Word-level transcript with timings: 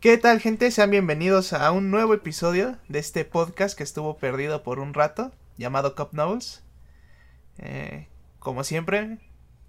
¿Qué 0.00 0.16
tal 0.16 0.40
gente? 0.40 0.70
Sean 0.70 0.90
bienvenidos 0.90 1.52
a 1.52 1.70
un 1.72 1.90
nuevo 1.90 2.14
episodio 2.14 2.78
de 2.88 2.98
este 2.98 3.26
podcast 3.26 3.76
que 3.76 3.82
estuvo 3.82 4.16
perdido 4.16 4.62
por 4.62 4.78
un 4.78 4.94
rato, 4.94 5.30
llamado 5.58 5.94
Cup 5.94 6.08
Novels. 6.12 6.62
Eh, 7.58 8.08
como 8.38 8.64
siempre, 8.64 9.18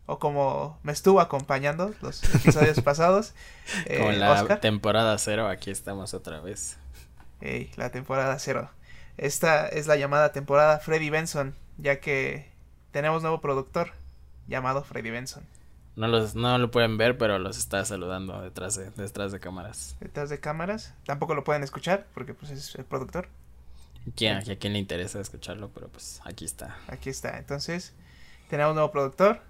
o 0.05 0.19
como 0.19 0.79
me 0.83 0.93
estuvo 0.93 1.19
acompañando 1.19 1.93
los 1.99 2.23
episodios 2.35 2.79
pasados. 2.79 3.33
Eh, 3.87 3.97
como 3.97 4.13
la 4.13 4.61
temporada 4.61 5.17
cero, 5.17 5.49
aquí 5.49 5.69
estamos 5.69 6.13
otra 6.13 6.39
vez. 6.39 6.77
la 7.75 7.91
temporada 7.91 8.39
cero. 8.39 8.69
Esta 9.17 9.67
es 9.67 9.87
la 9.87 9.97
llamada 9.97 10.31
temporada 10.31 10.79
Freddy 10.79 11.09
Benson, 11.09 11.55
ya 11.77 11.99
que 11.99 12.49
tenemos 12.91 13.21
nuevo 13.21 13.41
productor 13.41 13.91
llamado 14.47 14.81
Freddy 14.85 15.09
Benson. 15.09 15.43
No, 16.01 16.07
los, 16.07 16.33
no 16.33 16.57
lo 16.57 16.71
pueden 16.71 16.97
ver, 16.97 17.15
pero 17.19 17.37
los 17.37 17.59
está 17.59 17.85
saludando 17.85 18.41
detrás 18.41 18.75
de, 18.75 18.89
detrás 18.89 19.31
de 19.31 19.39
cámaras. 19.39 19.95
Detrás 19.99 20.31
de 20.31 20.39
cámaras. 20.39 20.95
Tampoco 21.05 21.35
lo 21.35 21.43
pueden 21.43 21.61
escuchar 21.61 22.07
porque 22.15 22.33
pues 22.33 22.49
es 22.49 22.73
el 22.73 22.85
productor. 22.85 23.27
¿Quién, 24.15 24.37
a 24.37 24.55
quién 24.55 24.73
le 24.73 24.79
interesa 24.79 25.19
escucharlo, 25.19 25.69
pero 25.69 25.89
pues 25.89 26.19
aquí 26.25 26.43
está. 26.43 26.75
Aquí 26.87 27.11
está. 27.11 27.37
Entonces, 27.37 27.93
tenemos 28.49 28.73
nuevo 28.73 28.89
productor. 28.91 29.41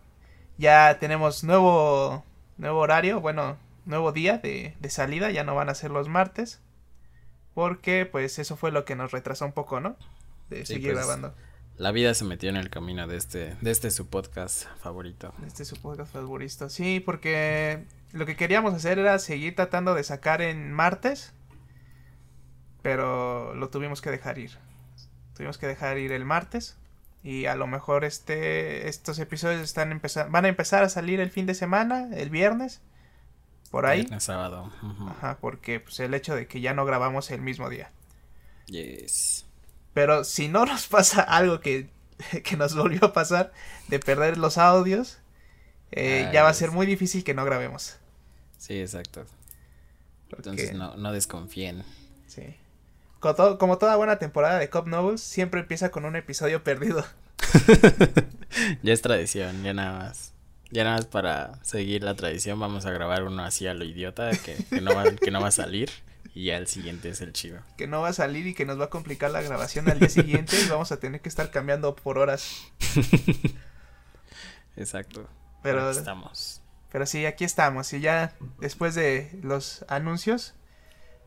Ya 0.57 0.99
tenemos 0.99 1.45
nuevo, 1.45 2.25
nuevo 2.57 2.79
horario, 2.79 3.21
bueno, 3.21 3.55
nuevo 3.85 4.11
día 4.11 4.37
de, 4.37 4.75
de 4.77 4.89
salida. 4.89 5.31
Ya 5.31 5.45
no 5.45 5.55
van 5.55 5.69
a 5.69 5.73
ser 5.73 5.91
los 5.91 6.09
martes. 6.09 6.59
Porque 7.53 8.05
pues 8.05 8.39
eso 8.39 8.57
fue 8.57 8.73
lo 8.73 8.83
que 8.83 8.97
nos 8.97 9.13
retrasó 9.13 9.45
un 9.45 9.53
poco, 9.53 9.79
¿no? 9.79 9.95
De 10.49 10.65
seguir 10.65 10.91
pues, 10.91 11.05
grabando. 11.05 11.33
La 11.81 11.91
vida 11.91 12.13
se 12.13 12.25
metió 12.25 12.47
en 12.51 12.57
el 12.57 12.69
camino 12.69 13.07
de 13.07 13.17
este, 13.17 13.55
de 13.59 13.71
este 13.71 13.89
su 13.89 14.05
podcast 14.05 14.67
favorito. 14.83 15.33
De 15.39 15.47
este 15.47 15.65
su 15.65 15.77
podcast 15.77 16.13
favorito. 16.13 16.69
Sí, 16.69 16.99
porque 16.99 17.85
lo 18.11 18.27
que 18.27 18.35
queríamos 18.35 18.75
hacer 18.75 18.99
era 18.99 19.17
seguir 19.17 19.55
tratando 19.55 19.95
de 19.95 20.03
sacar 20.03 20.43
en 20.43 20.71
martes. 20.71 21.33
Pero 22.83 23.55
lo 23.55 23.69
tuvimos 23.69 23.99
que 23.99 24.11
dejar 24.11 24.37
ir. 24.37 24.51
Tuvimos 25.35 25.57
que 25.57 25.65
dejar 25.65 25.97
ir 25.97 26.11
el 26.11 26.23
martes. 26.23 26.77
Y 27.23 27.47
a 27.47 27.55
lo 27.55 27.65
mejor 27.65 28.05
este, 28.05 28.87
estos 28.87 29.17
episodios 29.17 29.61
están 29.61 29.91
empezando, 29.91 30.31
van 30.31 30.45
a 30.45 30.49
empezar 30.49 30.83
a 30.83 30.89
salir 30.89 31.19
el 31.19 31.31
fin 31.31 31.47
de 31.47 31.55
semana, 31.55 32.09
el 32.13 32.29
viernes. 32.29 32.81
Por 33.71 33.87
ahí. 33.87 34.01
Viernes, 34.01 34.23
sábado. 34.23 34.71
Ajá, 35.09 35.39
porque 35.41 35.79
pues 35.79 35.99
el 35.99 36.13
hecho 36.13 36.35
de 36.35 36.45
que 36.45 36.61
ya 36.61 36.75
no 36.75 36.85
grabamos 36.85 37.31
el 37.31 37.41
mismo 37.41 37.71
día. 37.71 37.89
Yes. 38.67 39.47
Pero 39.93 40.23
si 40.23 40.47
no 40.47 40.65
nos 40.65 40.87
pasa 40.87 41.21
algo 41.21 41.59
que, 41.59 41.89
que 42.43 42.57
nos 42.57 42.75
volvió 42.75 43.05
a 43.05 43.13
pasar 43.13 43.51
de 43.87 43.99
perder 43.99 44.37
los 44.37 44.57
audios, 44.57 45.19
eh, 45.91 46.29
ya 46.33 46.43
va 46.43 46.49
a 46.49 46.53
ser 46.53 46.71
muy 46.71 46.85
difícil 46.85 47.23
que 47.23 47.33
no 47.33 47.43
grabemos. 47.45 47.97
Sí, 48.57 48.79
exacto. 48.79 49.25
Entonces 50.31 50.73
no, 50.73 50.95
no 50.95 51.11
desconfíen. 51.11 51.83
Sí. 52.27 52.55
Como, 53.19 53.57
como, 53.57 53.77
toda 53.77 53.97
buena 53.97 54.17
temporada 54.17 54.57
de 54.59 54.69
Cop 54.69 54.87
Novels, 54.87 55.21
siempre 55.21 55.59
empieza 55.59 55.91
con 55.91 56.05
un 56.05 56.15
episodio 56.15 56.63
perdido. 56.63 57.05
ya 58.83 58.93
es 58.93 59.01
tradición, 59.01 59.63
ya 59.63 59.73
nada 59.73 59.99
más. 59.99 60.33
Ya 60.71 60.85
nada 60.85 60.97
más 60.97 61.05
para 61.05 61.61
seguir 61.63 62.03
la 62.03 62.15
tradición 62.15 62.57
vamos 62.59 62.85
a 62.85 62.91
grabar 62.91 63.23
uno 63.23 63.43
así 63.43 63.67
a 63.67 63.73
lo 63.73 63.83
idiota 63.83 64.31
que, 64.31 64.55
que, 64.69 64.79
no, 64.79 64.95
va, 64.95 65.03
que 65.03 65.29
no 65.29 65.41
va 65.41 65.49
a 65.49 65.51
salir. 65.51 65.89
Y 66.33 66.45
ya 66.45 66.57
el 66.57 66.67
siguiente 66.67 67.09
es 67.09 67.21
el 67.21 67.33
chido. 67.33 67.61
Que 67.77 67.87
no 67.87 68.01
va 68.01 68.09
a 68.09 68.13
salir 68.13 68.47
y 68.47 68.53
que 68.53 68.65
nos 68.65 68.79
va 68.79 68.85
a 68.85 68.89
complicar 68.89 69.31
la 69.31 69.41
grabación 69.41 69.89
al 69.89 69.99
día 69.99 70.09
siguiente 70.09 70.55
y 70.61 70.69
vamos 70.69 70.91
a 70.91 70.97
tener 70.97 71.21
que 71.21 71.29
estar 71.29 71.51
cambiando 71.51 71.95
por 71.95 72.17
horas. 72.17 72.71
Exacto. 74.77 75.27
Pero 75.61 75.89
aquí 75.89 75.97
estamos. 75.97 76.61
Pero 76.91 77.05
sí, 77.05 77.25
aquí 77.25 77.43
estamos. 77.43 77.91
Y 77.93 78.01
ya 78.01 78.33
después 78.59 78.95
de 78.95 79.37
los 79.43 79.85
anuncios, 79.87 80.53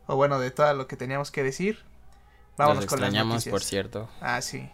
o 0.06 0.16
bueno, 0.16 0.38
de 0.38 0.50
todo 0.50 0.72
lo 0.74 0.86
que 0.86 0.96
teníamos 0.96 1.30
que 1.30 1.42
decir, 1.42 1.82
vamos 2.56 2.86
con 2.86 3.00
las 3.00 3.12
noticias. 3.12 3.50
por 3.50 3.62
cierto. 3.62 4.10
Ah, 4.20 4.40
sí. 4.42 4.68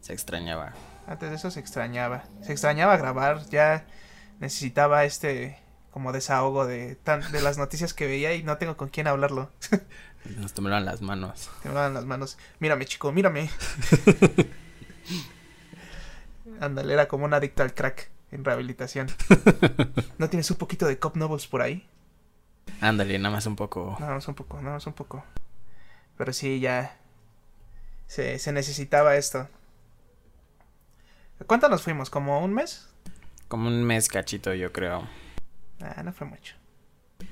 Se 0.00 0.12
extrañaba. 0.12 0.74
Antes 1.06 1.30
de 1.30 1.36
eso 1.36 1.50
se 1.50 1.60
extrañaba. 1.60 2.24
Se 2.42 2.52
extrañaba 2.52 2.96
grabar, 2.96 3.48
ya 3.50 3.86
necesitaba 4.40 5.04
este 5.04 5.58
como 5.90 6.12
desahogo 6.12 6.66
de, 6.66 6.96
tan, 6.96 7.32
de 7.32 7.40
las 7.40 7.58
noticias 7.58 7.94
que 7.94 8.06
veía 8.06 8.34
y 8.34 8.42
no 8.42 8.58
tengo 8.58 8.76
con 8.76 8.88
quién 8.88 9.06
hablarlo. 9.06 9.50
Nos 10.36 10.52
temblaban 10.52 10.84
las 10.84 11.00
manos. 11.00 11.50
Temblaban 11.62 11.94
las 11.94 12.04
manos. 12.04 12.38
Mírame, 12.58 12.84
chico, 12.84 13.12
mírame. 13.12 13.50
Ándale, 16.60 16.92
era 16.92 17.08
como 17.08 17.24
un 17.24 17.34
adicto 17.34 17.62
al 17.62 17.72
crack 17.72 18.10
en 18.30 18.44
rehabilitación. 18.44 19.08
¿No 20.18 20.28
tienes 20.28 20.50
un 20.50 20.56
poquito 20.56 20.86
de 20.86 20.98
Cop 20.98 21.16
Novels 21.16 21.46
por 21.46 21.62
ahí? 21.62 21.88
Ándale, 22.80 23.18
nada 23.18 23.34
más 23.34 23.46
un 23.46 23.56
poco. 23.56 23.96
Nada 24.00 24.14
más 24.14 24.28
un 24.28 24.34
poco, 24.34 24.60
nada 24.60 24.74
más 24.74 24.86
un 24.86 24.92
poco. 24.92 25.24
Pero 26.16 26.32
sí, 26.32 26.60
ya. 26.60 26.96
Se, 28.06 28.38
se 28.38 28.52
necesitaba 28.52 29.16
esto. 29.16 29.48
¿Cuánto 31.46 31.68
nos 31.68 31.82
fuimos? 31.82 32.10
¿Como 32.10 32.40
un 32.44 32.52
mes? 32.52 32.88
Como 33.46 33.68
un 33.68 33.84
mes 33.84 34.08
cachito, 34.08 34.52
yo 34.54 34.72
creo. 34.72 35.08
Ah, 35.80 36.02
no 36.02 36.12
fue 36.12 36.26
mucho. 36.26 36.54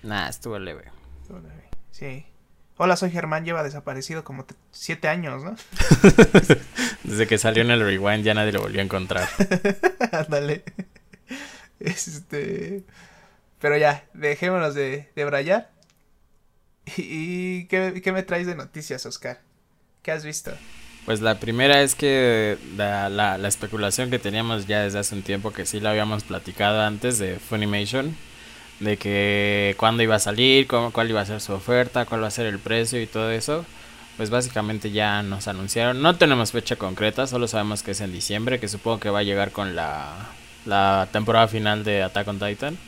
Nah, 0.02 0.28
estuvo 0.28 0.58
leve. 0.58 0.84
Estuvo 1.22 1.38
leve. 1.40 1.68
Sí. 1.90 2.26
Hola, 2.78 2.96
soy 2.96 3.10
Germán, 3.10 3.44
lleva 3.44 3.62
desaparecido 3.62 4.22
como 4.22 4.46
siete 4.70 5.08
años, 5.08 5.42
¿no? 5.42 5.56
Desde 7.04 7.26
que 7.26 7.38
salió 7.38 7.62
en 7.62 7.70
el 7.70 7.80
rewind 7.80 8.22
ya 8.22 8.34
nadie 8.34 8.52
lo 8.52 8.60
volvió 8.60 8.80
a 8.80 8.84
encontrar. 8.84 9.28
Ándale. 10.12 10.62
este. 11.80 12.84
Pero 13.60 13.78
ya, 13.78 14.04
dejémonos 14.12 14.74
de, 14.74 15.10
de 15.16 15.24
brayar. 15.24 15.70
¿Y 16.96 17.64
qué, 17.66 18.00
qué 18.04 18.12
me 18.12 18.22
traes 18.22 18.46
de 18.46 18.54
noticias, 18.54 19.06
Oscar? 19.06 19.40
¿Qué 20.02 20.12
has 20.12 20.24
visto? 20.24 20.52
Pues 21.06 21.20
la 21.20 21.40
primera 21.40 21.82
es 21.82 21.94
que 21.94 22.58
la, 22.76 23.08
la, 23.08 23.38
la, 23.38 23.48
especulación 23.48 24.10
que 24.10 24.18
teníamos 24.18 24.66
ya 24.66 24.82
desde 24.82 24.98
hace 24.98 25.14
un 25.14 25.22
tiempo, 25.22 25.52
que 25.52 25.64
sí 25.64 25.80
la 25.80 25.90
habíamos 25.90 26.24
platicado 26.24 26.82
antes 26.82 27.18
de 27.18 27.38
Funimation, 27.38 28.16
de 28.80 28.96
que 28.96 29.74
cuándo 29.78 30.02
iba 30.02 30.16
a 30.16 30.18
salir, 30.18 30.66
cómo, 30.66 30.92
cuál 30.92 31.10
iba 31.10 31.20
a 31.20 31.26
ser 31.26 31.40
su 31.40 31.52
oferta, 31.52 32.04
cuál 32.04 32.22
va 32.22 32.28
a 32.28 32.30
ser 32.30 32.46
el 32.46 32.58
precio 32.58 33.00
y 33.00 33.06
todo 33.06 33.30
eso. 33.30 33.64
Pues 34.16 34.30
básicamente 34.30 34.90
ya 34.90 35.22
nos 35.22 35.46
anunciaron. 35.46 36.00
No 36.00 36.16
tenemos 36.16 36.52
fecha 36.52 36.76
concreta, 36.76 37.26
solo 37.26 37.48
sabemos 37.48 37.82
que 37.82 37.90
es 37.90 38.00
en 38.00 38.12
diciembre, 38.12 38.58
que 38.58 38.68
supongo 38.68 38.98
que 38.98 39.10
va 39.10 39.18
a 39.18 39.24
llegar 39.24 39.52
con 39.52 39.76
la, 39.76 40.14
la 40.64 41.08
temporada 41.12 41.48
final 41.48 41.84
de 41.84 42.02
Attack 42.02 42.28
on 42.28 42.38
Titan. 42.38 42.78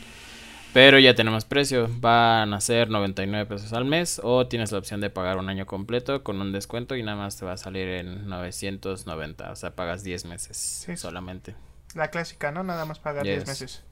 Pero 0.73 0.99
ya 0.99 1.15
tenemos 1.15 1.45
precio, 1.45 1.89
van 1.99 2.53
a 2.53 2.61
ser 2.61 2.89
99 2.89 3.47
pesos 3.47 3.73
al 3.73 3.85
mes 3.85 4.21
o 4.23 4.45
tienes 4.45 4.71
la 4.71 4.77
opción 4.77 5.01
de 5.01 5.09
pagar 5.09 5.37
un 5.37 5.49
año 5.49 5.65
completo 5.65 6.23
con 6.23 6.39
un 6.41 6.51
descuento 6.51 6.95
y 6.95 7.01
nada 7.01 7.17
más 7.17 7.37
te 7.37 7.45
va 7.45 7.53
a 7.53 7.57
salir 7.57 7.87
en 7.87 8.29
990, 8.29 9.51
o 9.51 9.55
sea, 9.55 9.71
pagas 9.71 10.03
10 10.03 10.25
meses 10.25 10.87
solamente. 10.95 11.55
La 11.95 12.09
clásica, 12.11 12.51
¿no? 12.51 12.63
Nada 12.63 12.85
más 12.85 12.99
pagar 12.99 13.23
10 13.23 13.47
meses. 13.47 13.83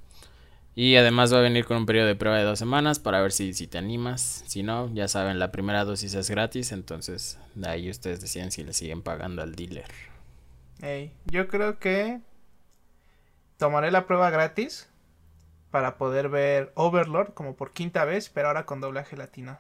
Y 0.79 0.95
además 0.95 1.33
va 1.33 1.39
a 1.39 1.41
venir 1.41 1.65
con 1.65 1.75
un 1.75 1.87
periodo 1.87 2.05
de 2.05 2.15
prueba 2.15 2.37
de 2.37 2.43
dos 2.43 2.59
semanas 2.59 2.99
para 2.99 3.19
ver 3.19 3.31
si, 3.31 3.55
si 3.55 3.65
te 3.65 3.79
animas. 3.79 4.43
Si 4.45 4.61
no, 4.61 4.93
ya 4.93 5.07
saben, 5.07 5.39
la 5.39 5.51
primera 5.51 5.83
dosis 5.85 6.13
es 6.13 6.29
gratis, 6.29 6.71
entonces 6.71 7.39
de 7.55 7.67
ahí 7.67 7.89
ustedes 7.89 8.21
deciden 8.21 8.51
si 8.51 8.63
le 8.63 8.73
siguen 8.73 9.01
pagando 9.01 9.41
al 9.41 9.55
dealer. 9.55 9.87
yo 11.25 11.47
creo 11.47 11.79
que 11.79 12.21
tomaré 13.57 13.89
la 13.89 14.05
prueba 14.05 14.29
gratis 14.29 14.87
para 15.71 15.97
poder 15.97 16.29
ver 16.29 16.73
Overlord 16.75 17.33
como 17.33 17.55
por 17.55 17.71
quinta 17.71 18.05
vez, 18.05 18.29
pero 18.29 18.49
ahora 18.49 18.67
con 18.67 18.79
doblaje 18.79 19.17
latino. 19.17 19.57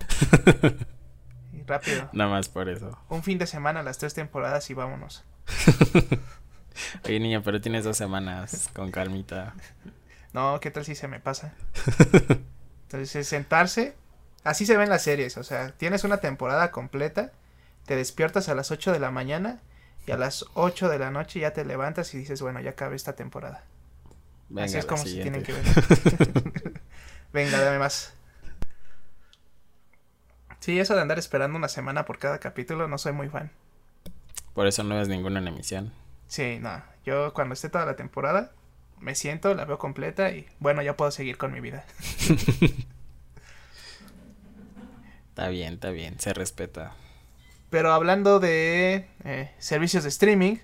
y 1.51 1.63
rápido. 1.63 2.11
Nada 2.13 2.29
más 2.29 2.47
por 2.47 2.69
eso. 2.69 2.95
Un 3.09 3.23
fin 3.23 3.39
de 3.39 3.47
semana, 3.47 3.81
las 3.81 3.97
tres 3.97 4.13
temporadas 4.13 4.69
y 4.69 4.75
vámonos. 4.75 5.23
Oye, 7.05 7.19
niña, 7.19 7.41
pero 7.41 7.59
tienes 7.59 7.85
dos 7.85 7.97
semanas 7.97 8.69
con 8.75 8.91
calmita. 8.91 9.55
No, 10.37 10.59
¿qué 10.59 10.69
tal 10.69 10.85
si 10.85 10.93
se 10.93 11.07
me 11.07 11.19
pasa? 11.19 11.55
Entonces, 12.83 13.27
sentarse. 13.27 13.95
Así 14.43 14.67
se 14.67 14.77
ven 14.77 14.87
las 14.87 15.01
series. 15.01 15.35
O 15.37 15.43
sea, 15.43 15.71
tienes 15.71 16.03
una 16.03 16.17
temporada 16.17 16.69
completa. 16.69 17.31
Te 17.87 17.95
despiertas 17.95 18.47
a 18.47 18.53
las 18.53 18.69
8 18.69 18.91
de 18.91 18.99
la 18.99 19.09
mañana. 19.09 19.61
Y 20.05 20.11
a 20.11 20.17
las 20.17 20.45
8 20.53 20.89
de 20.89 20.99
la 20.99 21.09
noche 21.09 21.39
ya 21.39 21.53
te 21.53 21.65
levantas 21.65 22.13
y 22.13 22.19
dices, 22.19 22.39
bueno, 22.43 22.59
ya 22.59 22.69
acabé 22.69 22.95
esta 22.95 23.15
temporada. 23.15 23.63
Así 24.55 24.77
es 24.77 24.85
como 24.85 25.03
se 25.03 25.23
tienen 25.23 25.41
que 25.41 25.53
ver. 25.53 25.63
Venga, 27.33 27.59
dame 27.59 27.79
más. 27.79 28.13
Sí, 30.59 30.79
eso 30.79 30.93
de 30.93 31.01
andar 31.01 31.17
esperando 31.17 31.57
una 31.57 31.67
semana 31.67 32.05
por 32.05 32.19
cada 32.19 32.37
capítulo, 32.37 32.87
no 32.87 32.99
soy 32.99 33.13
muy 33.13 33.27
fan. 33.27 33.49
Por 34.53 34.67
eso 34.67 34.83
no 34.83 34.97
ves 34.97 35.07
ninguna 35.07 35.39
en 35.39 35.47
emisión. 35.47 35.93
Sí, 36.27 36.59
no. 36.61 36.83
Yo 37.07 37.33
cuando 37.33 37.53
esté 37.53 37.69
toda 37.69 37.87
la 37.87 37.95
temporada, 37.95 38.51
me 38.99 39.15
siento, 39.15 39.53
la 39.53 39.65
veo 39.65 39.77
completa 39.77 40.31
y 40.31 40.47
bueno, 40.59 40.81
ya 40.81 40.97
puedo 40.97 41.11
seguir 41.11 41.37
con 41.37 41.51
mi 41.51 41.59
vida. 41.59 41.85
está 45.29 45.49
bien, 45.49 45.75
está 45.75 45.91
bien, 45.91 46.19
se 46.19 46.33
respeta. 46.33 46.93
Pero 47.69 47.93
hablando 47.93 48.39
de 48.39 49.07
eh, 49.23 49.51
servicios 49.59 50.03
de 50.03 50.09
streaming, 50.09 50.57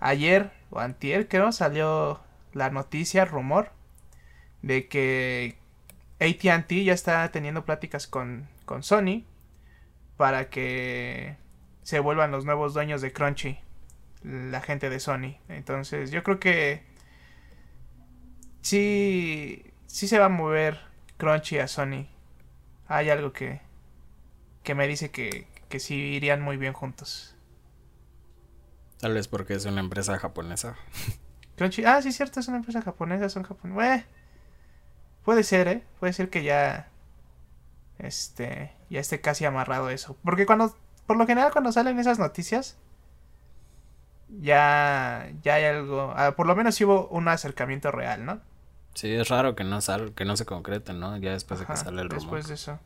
ayer 0.00 0.50
o 0.70 0.80
antier 0.80 1.28
creo 1.28 1.52
salió 1.52 2.20
la 2.52 2.70
noticia, 2.70 3.24
rumor, 3.24 3.70
de 4.62 4.88
que 4.88 5.56
ATT 6.20 6.72
ya 6.84 6.92
está 6.92 7.30
teniendo 7.30 7.64
pláticas 7.64 8.06
con, 8.06 8.48
con 8.64 8.82
Sony 8.82 9.24
para 10.16 10.48
que 10.48 11.36
se 11.82 12.00
vuelvan 12.00 12.30
los 12.30 12.44
nuevos 12.44 12.74
dueños 12.74 13.00
de 13.00 13.12
Crunchy, 13.12 13.58
la 14.22 14.60
gente 14.60 14.90
de 14.90 15.00
Sony. 15.00 15.36
Entonces 15.48 16.10
yo 16.10 16.22
creo 16.22 16.40
que 16.40 16.82
sí, 18.64 19.62
sí 19.86 20.08
se 20.08 20.18
va 20.18 20.26
a 20.26 20.30
mover 20.30 20.80
Crunchy 21.18 21.58
a 21.58 21.68
Sony. 21.68 22.08
Hay 22.88 23.10
algo 23.10 23.32
que, 23.32 23.60
que 24.62 24.74
me 24.74 24.88
dice 24.88 25.10
que, 25.10 25.46
que 25.68 25.78
sí 25.78 25.94
irían 25.94 26.40
muy 26.42 26.56
bien 26.56 26.72
juntos. 26.72 27.36
Tal 28.98 29.14
vez 29.14 29.28
porque 29.28 29.54
es 29.54 29.64
una 29.66 29.80
empresa 29.80 30.18
japonesa. 30.18 30.76
Crunchy, 31.56 31.84
ah, 31.84 32.00
sí, 32.02 32.10
cierto, 32.10 32.40
es 32.40 32.48
una 32.48 32.56
empresa 32.56 32.82
japonesa, 32.82 33.28
son 33.28 33.44
japoneses. 33.44 34.06
puede 35.24 35.44
ser, 35.44 35.68
¿eh? 35.68 35.84
Puede 36.00 36.12
ser 36.12 36.30
que 36.30 36.42
ya. 36.42 36.88
Este. 37.98 38.72
Ya 38.90 39.00
esté 39.00 39.20
casi 39.20 39.44
amarrado 39.44 39.90
eso. 39.90 40.16
Porque 40.24 40.46
cuando. 40.46 40.76
Por 41.06 41.16
lo 41.16 41.26
general, 41.26 41.52
cuando 41.52 41.70
salen 41.70 41.98
esas 41.98 42.18
noticias. 42.18 42.78
Ya. 44.28 45.30
Ya 45.42 45.54
hay 45.54 45.64
algo. 45.64 46.12
Ah, 46.16 46.34
por 46.36 46.46
lo 46.46 46.56
menos 46.56 46.80
hubo 46.80 47.08
un 47.08 47.28
acercamiento 47.28 47.90
real, 47.92 48.24
¿no? 48.24 48.40
Sí, 48.94 49.12
es 49.12 49.28
raro 49.28 49.56
que 49.56 49.64
no 49.64 49.80
sal, 49.80 50.12
que 50.14 50.24
no 50.24 50.36
se 50.36 50.46
concrete, 50.46 50.92
¿no? 50.92 51.16
Ya 51.16 51.32
después 51.32 51.60
de 51.60 51.66
que 51.66 51.76
sale 51.76 52.02
el 52.02 52.08
rumor. 52.08 52.22
Después 52.22 52.48
de 52.48 52.54
eso. 52.54 52.78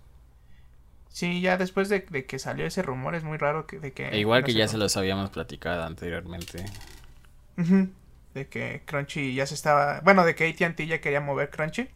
Sí, 1.11 1.41
ya 1.41 1.57
después 1.57 1.89
de, 1.89 2.05
que 2.05 2.39
salió 2.39 2.67
ese 2.67 2.83
rumor 2.83 3.15
es 3.15 3.25
muy 3.25 3.39
raro 3.39 3.67
que, 3.67 3.79
de 3.79 3.93
que... 3.93 4.09
E 4.09 4.19
igual 4.19 4.45
que 4.45 4.55
ya 4.55 4.69
se 4.69 4.79
los 4.79 4.97
habíamos 4.97 5.31
platicado 5.31 5.83
anteriormente. 5.83 6.65
De 8.35 8.47
que 8.49 8.83
Crunchy 8.87 9.35
ya 9.35 9.47
se 9.47 9.55
estaba... 9.55 10.01
Bueno, 10.01 10.25
de 10.25 10.35
que 10.35 10.49
AT&T 10.49 10.87
ya 10.87 11.01
quería 11.01 11.21
mover 11.21 11.51
Crunchy. 11.51 11.89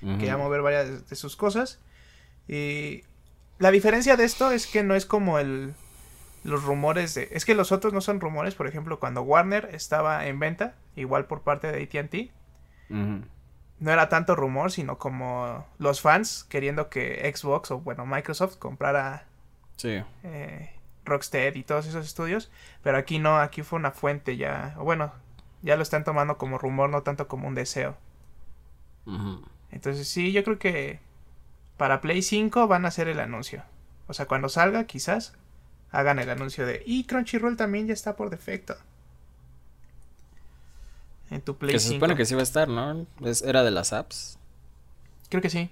Quería 0.00 0.36
mover 0.36 0.62
varias 0.62 1.08
de 1.08 1.16
sus 1.16 1.36
cosas. 1.36 1.78
Y 2.48 3.04
la 3.58 3.70
diferencia 3.70 4.16
de 4.16 4.24
esto 4.24 4.50
es 4.50 4.66
que 4.66 4.82
no 4.82 4.94
es 4.94 5.06
como 5.06 5.38
el... 5.38 5.74
Los 6.42 6.64
rumores 6.64 7.14
de... 7.14 7.28
Es 7.32 7.44
que 7.44 7.54
los 7.54 7.70
otros 7.70 7.92
no 7.92 8.00
son 8.00 8.18
rumores. 8.18 8.54
Por 8.54 8.66
ejemplo, 8.66 8.98
cuando 8.98 9.20
Warner 9.22 9.68
estaba 9.74 10.26
en 10.26 10.38
venta, 10.38 10.74
igual 10.96 11.26
por 11.26 11.42
parte 11.42 11.70
de 11.70 11.82
AT&T 11.82 12.30
no 13.80 13.90
era 13.90 14.08
tanto 14.08 14.36
rumor, 14.36 14.70
sino 14.70 14.98
como 14.98 15.66
los 15.78 16.00
fans 16.00 16.44
queriendo 16.44 16.88
que 16.90 17.32
Xbox 17.34 17.70
o 17.70 17.80
bueno 17.80 18.06
Microsoft 18.06 18.56
comprara 18.56 19.24
sí. 19.76 20.02
eh, 20.22 20.70
Rockstead 21.04 21.54
y 21.54 21.64
todos 21.64 21.86
esos 21.86 22.06
estudios, 22.06 22.50
pero 22.82 22.98
aquí 22.98 23.18
no, 23.18 23.38
aquí 23.38 23.62
fue 23.62 23.78
una 23.78 23.90
fuente 23.90 24.36
ya, 24.36 24.74
o 24.78 24.84
bueno, 24.84 25.12
ya 25.62 25.76
lo 25.76 25.82
están 25.82 26.04
tomando 26.04 26.38
como 26.38 26.58
rumor, 26.58 26.90
no 26.90 27.02
tanto 27.02 27.26
como 27.26 27.48
un 27.48 27.54
deseo. 27.54 27.96
Entonces 29.72 30.06
sí, 30.06 30.30
yo 30.30 30.44
creo 30.44 30.58
que 30.58 31.00
para 31.76 32.00
Play 32.00 32.22
5 32.22 32.68
van 32.68 32.84
a 32.84 32.88
hacer 32.88 33.08
el 33.08 33.18
anuncio. 33.18 33.64
O 34.06 34.12
sea, 34.14 34.26
cuando 34.26 34.48
salga, 34.48 34.84
quizás 34.84 35.34
hagan 35.90 36.20
el 36.20 36.30
anuncio 36.30 36.66
de 36.66 36.82
y 36.86 37.04
Crunchyroll 37.04 37.56
también 37.56 37.88
ya 37.88 37.94
está 37.94 38.14
por 38.14 38.30
defecto 38.30 38.76
en 41.30 41.40
tu 41.40 41.56
Play 41.56 41.72
Que 41.72 41.78
se 41.78 41.88
supone 41.90 42.16
que 42.16 42.24
sí 42.26 42.34
va 42.34 42.40
a 42.40 42.44
estar, 42.44 42.68
¿no? 42.68 43.06
era 43.44 43.62
de 43.62 43.70
las 43.70 43.92
apps. 43.92 44.38
Creo 45.28 45.40
que 45.40 45.50
sí. 45.50 45.70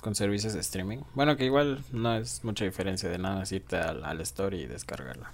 Con 0.00 0.14
servicios 0.14 0.52
de 0.52 0.60
streaming. 0.60 0.98
Bueno, 1.14 1.36
que 1.36 1.44
igual 1.44 1.82
no 1.90 2.16
es 2.16 2.44
mucha 2.44 2.64
diferencia 2.64 3.08
de 3.08 3.18
nada, 3.18 3.42
es 3.42 3.50
irte 3.52 3.76
al, 3.76 4.04
al 4.04 4.20
store 4.20 4.56
y 4.56 4.66
descargarla. 4.66 5.32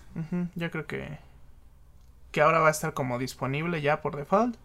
Yo 0.55 0.71
creo 0.71 0.87
que. 0.87 1.19
Que 2.31 2.41
ahora 2.41 2.61
va 2.61 2.69
a 2.69 2.71
estar 2.71 2.95
como 2.95 3.19
disponible 3.19 3.83
ya 3.83 4.01
por 4.01 4.17
default. 4.17 4.57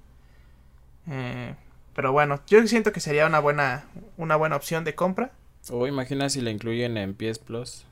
Eh, 1.10 1.56
pero 1.94 2.14
bueno, 2.14 2.40
yo 2.48 2.66
siento 2.68 2.94
que 2.94 3.02
sería 3.02 3.26
una 3.26 3.40
buena, 3.40 3.86
una 4.16 4.38
buena 4.38 4.56
opción 4.56 4.86
de 4.86 4.96
compra. 4.96 5.32
O 5.70 5.88
imagina 5.88 6.30
si 6.30 6.40
la 6.40 6.52
incluyen 6.52 6.96
en 6.96 7.14
PS 7.14 7.40
Plus. 7.40 7.86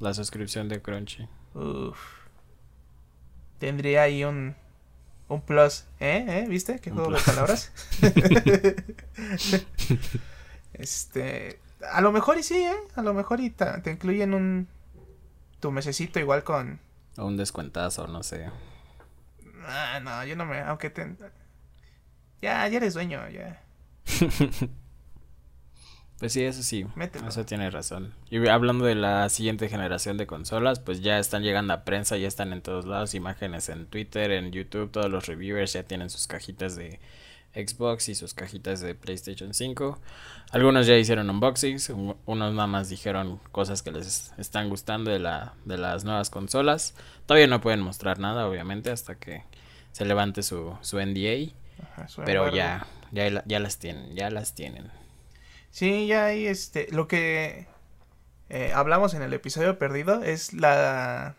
La 0.00 0.12
suscripción 0.14 0.68
de 0.68 0.82
Crunchy. 0.82 1.28
Uf. 1.54 1.98
Tendría 3.58 4.02
ahí 4.02 4.24
un, 4.24 4.56
un 5.28 5.40
plus, 5.40 5.84
¿eh? 6.00 6.24
¿Eh? 6.28 6.46
¿Viste? 6.48 6.80
¿Qué 6.80 6.90
juego 6.90 7.10
de 7.10 7.20
palabras? 7.20 7.72
este, 10.72 11.60
a 11.90 12.00
lo 12.00 12.12
mejor 12.12 12.38
y 12.38 12.42
sí, 12.42 12.58
¿eh? 12.58 12.76
A 12.94 13.02
lo 13.02 13.14
mejor 13.14 13.40
y 13.40 13.50
te, 13.50 13.90
incluyen 13.90 14.34
un 14.34 14.68
tu 15.60 15.70
mesecito 15.70 16.20
igual 16.20 16.44
con 16.44 16.80
o 17.16 17.26
un 17.26 17.36
descuentazo, 17.36 18.06
no 18.06 18.22
sé. 18.22 18.50
Ah, 19.66 20.00
no, 20.02 20.24
yo 20.24 20.36
no 20.36 20.44
me, 20.44 20.60
aunque 20.60 20.90
te 20.90 21.16
ya, 22.42 22.68
ya 22.68 22.76
eres 22.76 22.94
dueño, 22.94 23.28
ya. 23.30 23.62
Pues 26.18 26.32
sí, 26.32 26.42
eso 26.42 26.62
sí. 26.62 26.86
Eso 27.28 27.44
tiene 27.44 27.70
razón. 27.70 28.14
Y 28.30 28.46
hablando 28.48 28.86
de 28.86 28.94
la 28.94 29.28
siguiente 29.28 29.68
generación 29.68 30.16
de 30.16 30.26
consolas, 30.26 30.80
pues 30.80 31.02
ya 31.02 31.18
están 31.18 31.42
llegando 31.42 31.74
a 31.74 31.84
prensa, 31.84 32.16
ya 32.16 32.26
están 32.26 32.52
en 32.54 32.62
todos 32.62 32.86
lados, 32.86 33.14
imágenes 33.14 33.68
en 33.68 33.86
Twitter, 33.86 34.30
en 34.30 34.50
YouTube, 34.50 34.90
todos 34.90 35.10
los 35.10 35.26
reviewers 35.26 35.74
ya 35.74 35.82
tienen 35.82 36.08
sus 36.08 36.26
cajitas 36.26 36.74
de 36.74 37.00
Xbox 37.54 38.08
y 38.08 38.14
sus 38.14 38.32
cajitas 38.32 38.80
de 38.80 38.94
PlayStation 38.94 39.52
5. 39.52 39.98
Algunos 40.52 40.86
ya 40.86 40.96
hicieron 40.96 41.28
unboxings, 41.28 41.90
unos 41.90 42.54
nada 42.54 42.66
más 42.66 42.88
dijeron 42.88 43.38
cosas 43.52 43.82
que 43.82 43.92
les 43.92 44.32
están 44.38 44.70
gustando 44.70 45.10
de 45.10 45.18
la 45.18 45.54
de 45.66 45.76
las 45.76 46.04
nuevas 46.04 46.30
consolas. 46.30 46.94
Todavía 47.26 47.46
no 47.46 47.60
pueden 47.60 47.80
mostrar 47.80 48.18
nada, 48.18 48.46
obviamente, 48.46 48.90
hasta 48.90 49.16
que 49.16 49.42
se 49.92 50.06
levante 50.06 50.42
su 50.42 50.76
su 50.80 50.98
NDA. 50.98 51.52
pero 52.24 52.50
ya, 52.54 52.86
ya 53.12 53.42
ya 53.44 53.60
las 53.60 53.78
tienen, 53.78 54.14
ya 54.14 54.30
las 54.30 54.54
tienen. 54.54 54.90
Sí, 55.76 56.06
ya 56.06 56.24
hay 56.24 56.46
este. 56.46 56.88
Lo 56.90 57.06
que 57.06 57.66
eh, 58.48 58.72
hablamos 58.74 59.12
en 59.12 59.20
el 59.20 59.34
episodio 59.34 59.78
perdido 59.78 60.22
es 60.22 60.54
la. 60.54 61.34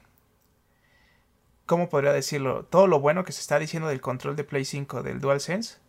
¿Cómo 1.66 1.90
podría 1.90 2.14
decirlo? 2.14 2.64
Todo 2.64 2.86
lo 2.86 3.00
bueno 3.00 3.24
que 3.24 3.32
se 3.32 3.42
está 3.42 3.58
diciendo 3.58 3.90
del 3.90 4.00
control 4.00 4.36
de 4.36 4.44
Play 4.44 4.64
5 4.64 5.02
del 5.02 5.22
DualSense. 5.22 5.80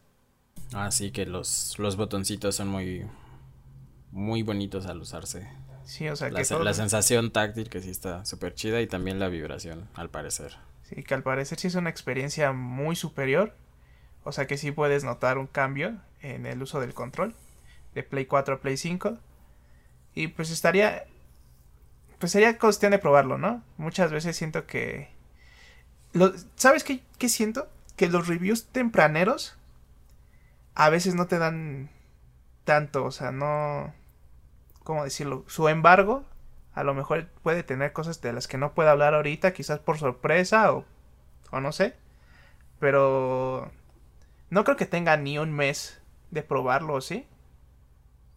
Ah, 0.73 0.91
sí, 0.91 1.11
que 1.11 1.27
los, 1.27 1.79
los 1.79 1.97
botoncitos 1.97 2.56
son 2.56 2.69
muy. 2.69 3.05
Muy 4.12 4.43
bonitos 4.43 4.87
al 4.87 5.03
usarse. 5.03 5.47
Sí, 5.85 6.09
o 6.09 6.17
sea 6.17 6.31
la, 6.31 6.43
que. 6.43 6.65
La 6.65 6.73
sensación 6.73 7.31
táctil 7.31 7.69
que 7.69 7.83
sí 7.83 7.91
está 7.91 8.25
súper 8.25 8.55
chida 8.55 8.81
y 8.81 8.87
también 8.87 9.19
la 9.19 9.29
vibración, 9.29 9.91
al 9.93 10.09
parecer. 10.09 10.56
Sí, 10.85 11.03
que 11.03 11.12
al 11.12 11.23
parecer 11.23 11.61
sí 11.61 11.67
es 11.67 11.75
una 11.75 11.91
experiencia 11.91 12.53
muy 12.53 12.97
superior. 12.97 13.55
O 14.25 14.33
sea 14.33 14.47
que 14.47 14.56
sí 14.56 14.73
puedes 14.73 15.05
notar 15.05 15.37
un 15.37 15.49
cambio 15.49 15.99
en 16.23 16.47
el 16.47 16.62
uso 16.62 16.81
del 16.81 16.95
control 16.95 17.35
de 17.94 18.02
Play 18.02 18.26
4 18.26 18.56
a 18.56 18.61
Play 18.61 18.76
5. 18.76 19.19
Y 20.14 20.29
pues 20.29 20.50
estaría... 20.50 21.05
Pues 22.19 22.32
sería 22.32 22.58
cuestión 22.58 22.92
de 22.92 22.99
probarlo, 22.99 23.38
¿no? 23.38 23.62
Muchas 23.76 24.11
veces 24.11 24.37
siento 24.37 24.66
que... 24.66 25.09
Lo, 26.12 26.33
¿Sabes 26.57 26.85
qué, 26.85 27.02
qué 27.18 27.28
siento? 27.28 27.68
Que 27.97 28.09
los 28.09 28.26
reviews 28.26 28.66
tempraneros 28.66 29.57
a 30.75 30.90
veces 30.90 31.14
no 31.14 31.26
te 31.26 31.38
dan 31.38 31.90
tanto, 32.64 33.04
o 33.04 33.11
sea, 33.11 33.33
no... 33.33 33.95
¿Cómo 34.85 35.04
decirlo? 35.04 35.45
Su 35.49 35.68
embargo 35.68 36.25
a 36.78 36.85
lo 36.85 36.95
mejor 36.95 37.26
puede 37.42 37.64
tener 37.64 37.92
cosas 37.92 38.21
de 38.21 38.33
las 38.33 38.47
que 38.47 38.57
no 38.57 38.73
puede 38.73 38.90
hablar 38.90 39.12
ahorita, 39.12 39.52
quizás 39.52 39.80
por 39.80 39.99
sorpresa 39.99 40.73
o, 40.73 40.85
o 41.50 41.61
no 41.61 41.73
sé. 41.73 41.97
Pero 42.78 43.73
no 44.50 44.62
creo 44.62 44.76
que 44.76 44.87
tenga 44.87 45.16
ni 45.16 45.38
un 45.38 45.52
mes 45.52 46.00
de 46.30 46.45
probarlo, 46.45 47.00
¿sí? 47.00 47.26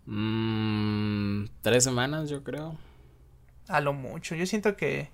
Mmm, 0.06 1.46
tres 1.62 1.84
semanas, 1.84 2.30
yo 2.30 2.44
creo. 2.44 2.78
A 3.68 3.82
lo 3.82 3.94
mucho. 3.94 4.36
Yo 4.36 4.46
siento 4.46 4.76
que. 4.76 5.10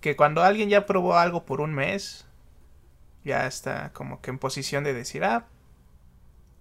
Que 0.00 0.14
cuando 0.16 0.42
alguien 0.42 0.68
ya 0.68 0.86
probó 0.86 1.16
algo 1.16 1.44
por 1.44 1.60
un 1.60 1.74
mes. 1.74 2.26
Ya 3.24 3.46
está 3.46 3.92
como 3.92 4.20
que 4.20 4.30
en 4.30 4.38
posición 4.38 4.84
de 4.84 4.94
decir, 4.94 5.24
ah. 5.24 5.46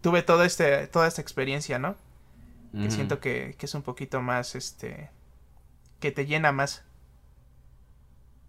Tuve 0.01 0.23
todo 0.23 0.43
este, 0.43 0.87
toda 0.87 1.07
esta 1.07 1.21
experiencia, 1.21 1.79
¿no? 1.79 1.95
Que 2.73 2.91
siento 2.91 3.21
que, 3.21 3.55
que 3.57 3.67
es 3.67 3.73
un 3.73 3.83
poquito 3.83 4.21
más, 4.21 4.53
este. 4.55 5.09
Que 6.01 6.11
te 6.11 6.25
llena 6.25 6.51
más. 6.51 6.83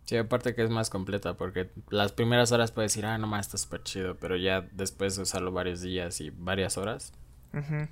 Sí, 0.06 0.16
aparte 0.16 0.54
que 0.54 0.62
es 0.62 0.70
más 0.70 0.88
completa, 0.88 1.36
porque 1.36 1.68
las 1.90 2.12
primeras 2.12 2.52
horas 2.52 2.70
puedes 2.70 2.92
decir, 2.92 3.06
ah, 3.06 3.18
nomás 3.18 3.46
está 3.46 3.58
súper 3.58 3.82
chido, 3.82 4.16
pero 4.16 4.36
ya 4.36 4.60
después 4.72 5.16
de 5.16 5.22
usarlo 5.22 5.50
varios 5.50 5.80
días 5.80 6.20
y 6.20 6.30
varias 6.30 6.78
horas, 6.78 7.12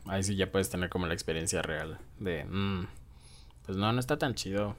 Ahí 0.06 0.23
sí 0.23 0.37
ya 0.37 0.50
puedes 0.50 0.71
tener 0.71 0.90
como 0.90 1.06
la 1.06 1.14
experiencia 1.14 1.62
real 1.62 1.99
de, 2.18 2.44
mm, 2.44 2.87
pues 3.64 3.78
no, 3.78 3.92
no 3.92 4.00
está 4.00 4.18
tan 4.18 4.35
chido. 4.35 4.76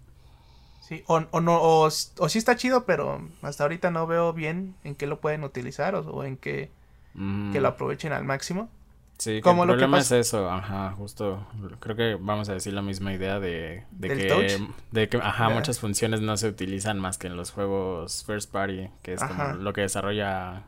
Sí, 0.81 1.03
o, 1.07 1.23
o 1.31 1.41
no, 1.41 1.59
o, 1.59 1.85
o, 1.85 2.29
sí 2.29 2.37
está 2.37 2.55
chido, 2.55 2.85
pero 2.85 3.27
hasta 3.41 3.63
ahorita 3.63 3.89
no 3.89 4.05
veo 4.05 4.33
bien 4.33 4.75
en 4.83 4.93
qué 4.93 5.07
lo 5.07 5.19
pueden 5.19 5.43
utilizar 5.43 5.95
o, 5.95 6.23
en 6.23 6.37
qué 6.37 6.69
mm. 7.15 7.51
que 7.51 7.61
lo 7.61 7.69
aprovechen 7.69 8.13
al 8.13 8.23
máximo. 8.23 8.69
Sí, 9.17 9.41
como 9.41 9.63
el 9.63 9.69
problema 9.69 9.97
es 9.99 10.11
eso, 10.11 10.51
ajá, 10.51 10.91
justo, 10.91 11.47
creo 11.79 11.95
que 11.95 12.15
vamos 12.19 12.49
a 12.49 12.53
decir 12.53 12.73
la 12.73 12.81
misma 12.81 13.13
idea 13.13 13.39
de, 13.39 13.85
de 13.91 14.09
que, 14.09 14.67
de 14.91 15.09
que, 15.09 15.17
ajá, 15.17 15.49
muchas 15.49 15.79
funciones 15.79 16.19
no 16.19 16.35
se 16.35 16.49
utilizan 16.49 16.99
más 16.99 17.17
que 17.17 17.27
en 17.27 17.37
los 17.37 17.51
juegos 17.51 18.25
first 18.25 18.51
party, 18.51 18.89
que 19.03 19.13
es 19.13 19.23
como 19.23 19.53
lo 19.53 19.71
que 19.71 19.81
desarrolla 19.81 20.65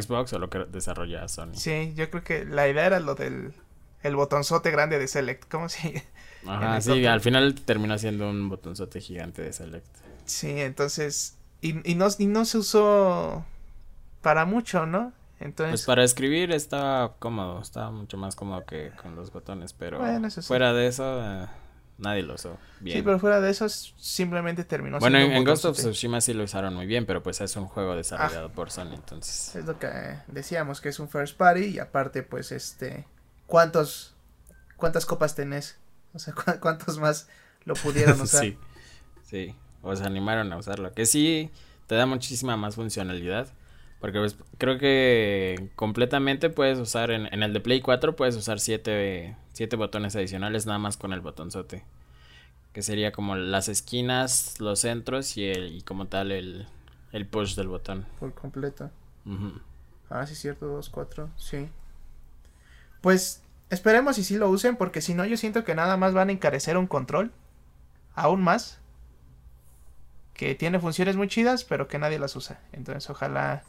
Xbox 0.00 0.32
o 0.32 0.38
lo 0.38 0.50
que 0.50 0.64
desarrolla 0.66 1.28
Sony. 1.28 1.54
Sí, 1.54 1.92
yo 1.96 2.10
creo 2.10 2.22
que 2.24 2.44
la 2.44 2.68
idea 2.68 2.86
era 2.86 3.00
lo 3.00 3.14
del 3.14 3.54
el 4.02 4.16
botonzote 4.16 4.70
grande 4.70 4.98
de 4.98 5.08
Select. 5.08 5.50
¿Cómo 5.50 5.68
se 5.68 6.04
Ajá, 6.46 6.80
sí, 6.80 7.06
al 7.06 7.22
final 7.22 7.54
terminó 7.54 7.96
siendo 7.98 8.28
un 8.28 8.48
botonzote 8.50 9.00
gigante 9.00 9.42
de 9.42 9.52
Select. 9.52 9.86
Sí, 10.26 10.60
entonces. 10.60 11.36
Y, 11.62 11.90
y, 11.90 11.94
no, 11.94 12.08
y 12.18 12.26
no 12.26 12.44
se 12.44 12.58
usó 12.58 13.44
para 14.20 14.44
mucho, 14.44 14.84
¿no? 14.84 15.12
Entonces. 15.40 15.72
Pues 15.72 15.86
para 15.86 16.04
escribir 16.04 16.52
estaba 16.52 17.14
cómodo, 17.18 17.60
estaba 17.60 17.90
mucho 17.90 18.18
más 18.18 18.36
cómodo 18.36 18.64
que 18.66 18.92
con 19.00 19.16
los 19.16 19.32
botones, 19.32 19.72
pero 19.72 20.00
fuera 20.42 20.72
de 20.74 20.86
eso. 20.86 21.22
Eh, 21.22 21.46
nadie 21.98 22.22
lo 22.22 22.34
usó 22.34 22.58
bien. 22.80 22.98
Sí, 22.98 23.02
pero 23.02 23.18
fuera 23.18 23.40
de 23.40 23.50
eso 23.50 23.68
simplemente 23.68 24.64
terminó 24.64 24.98
Bueno, 24.98 25.18
en, 25.18 25.32
en 25.32 25.44
Ghost 25.44 25.64
of 25.64 25.76
Tsushima 25.76 26.20
sí 26.20 26.34
lo 26.34 26.44
usaron 26.44 26.74
muy 26.74 26.86
bien, 26.86 27.06
pero 27.06 27.22
pues 27.22 27.40
es 27.40 27.54
un 27.56 27.66
juego 27.66 27.96
desarrollado 27.96 28.48
ah. 28.48 28.52
por 28.52 28.70
Sony, 28.70 28.94
entonces. 28.94 29.54
Es 29.56 29.64
lo 29.64 29.78
que 29.78 29.88
decíamos, 30.26 30.80
que 30.80 30.88
es 30.88 30.98
un 30.98 31.08
first 31.08 31.36
party 31.36 31.64
y 31.66 31.78
aparte 31.78 32.22
pues 32.22 32.52
este... 32.52 33.06
¿Cuántos... 33.46 34.14
¿Cuántas 34.76 35.06
copas 35.06 35.34
tenés? 35.34 35.78
O 36.12 36.18
sea, 36.18 36.34
¿cuántos 36.60 36.98
más 36.98 37.28
lo 37.64 37.74
pudieron 37.82 38.20
usar? 38.20 38.42
sí, 38.42 38.58
sí, 39.22 39.54
o 39.82 39.94
se 39.94 40.04
animaron 40.04 40.52
a 40.52 40.56
usarlo, 40.56 40.92
que 40.92 41.06
sí 41.06 41.50
te 41.86 41.94
da 41.94 42.06
muchísima 42.06 42.56
más 42.56 42.74
funcionalidad. 42.74 43.48
Porque 44.00 44.18
pues, 44.18 44.36
creo 44.58 44.78
que 44.78 45.70
completamente 45.76 46.50
puedes 46.50 46.78
usar 46.78 47.10
en, 47.10 47.26
en, 47.32 47.42
el 47.42 47.52
de 47.52 47.60
Play 47.60 47.80
4 47.80 48.16
puedes 48.16 48.36
usar 48.36 48.60
siete, 48.60 49.36
siete 49.52 49.76
botones 49.76 50.14
adicionales 50.14 50.66
nada 50.66 50.78
más 50.78 50.96
con 50.96 51.12
el 51.12 51.20
botonzote. 51.20 51.84
Que 52.72 52.82
sería 52.82 53.12
como 53.12 53.36
las 53.36 53.68
esquinas, 53.68 54.60
los 54.60 54.80
centros 54.80 55.36
y, 55.36 55.44
el, 55.44 55.74
y 55.74 55.82
como 55.82 56.06
tal 56.06 56.32
el, 56.32 56.66
el 57.12 57.26
push 57.26 57.54
del 57.54 57.68
botón. 57.68 58.04
Por 58.18 58.34
completo. 58.34 58.90
Ah, 60.10 60.26
sí, 60.26 60.34
cierto, 60.34 60.66
dos, 60.66 60.90
cuatro, 60.90 61.30
sí. 61.36 61.68
Pues 63.00 63.42
esperemos 63.70 64.18
y 64.18 64.24
sí 64.24 64.36
lo 64.36 64.48
usen 64.48 64.76
porque 64.76 65.00
si 65.00 65.14
no 65.14 65.24
yo 65.24 65.36
siento 65.36 65.64
que 65.64 65.74
nada 65.74 65.96
más 65.96 66.12
van 66.12 66.28
a 66.28 66.32
encarecer 66.32 66.76
un 66.76 66.86
control. 66.86 67.32
Aún 68.14 68.42
más. 68.42 68.80
Que 70.34 70.54
tiene 70.54 70.80
funciones 70.80 71.16
muy 71.16 71.28
chidas 71.28 71.64
pero 71.64 71.86
que 71.88 71.98
nadie 71.98 72.18
las 72.18 72.34
usa. 72.36 72.60
Entonces 72.72 73.08
ojalá 73.08 73.62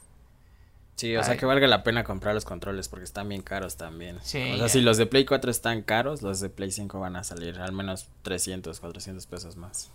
Sí, 0.95 1.15
o 1.17 1.23
sea 1.23 1.35
que 1.35 1.45
valga 1.45 1.67
la 1.67 1.83
pena 1.83 2.05
comprar 2.05 2.33
los 2.33 2.45
controles 2.45 2.87
porque 2.87 3.03
están 3.03 3.27
bien 3.27 3.41
caros 3.41 3.75
también. 3.75 4.17
Sí. 4.21 4.53
O 4.53 4.57
sea, 4.57 4.69
si 4.69 4.81
los 4.81 4.95
de 4.97 5.05
Play 5.05 5.25
4 5.25 5.51
están 5.51 5.81
caros, 5.81 6.21
los 6.21 6.39
de 6.39 6.49
Play 6.49 6.71
5 6.71 6.99
van 6.99 7.17
a 7.17 7.23
salir 7.25 7.59
al 7.59 7.73
menos 7.73 8.07
300, 8.21 8.79
400 8.79 9.25
pesos 9.27 9.57
más. 9.57 9.91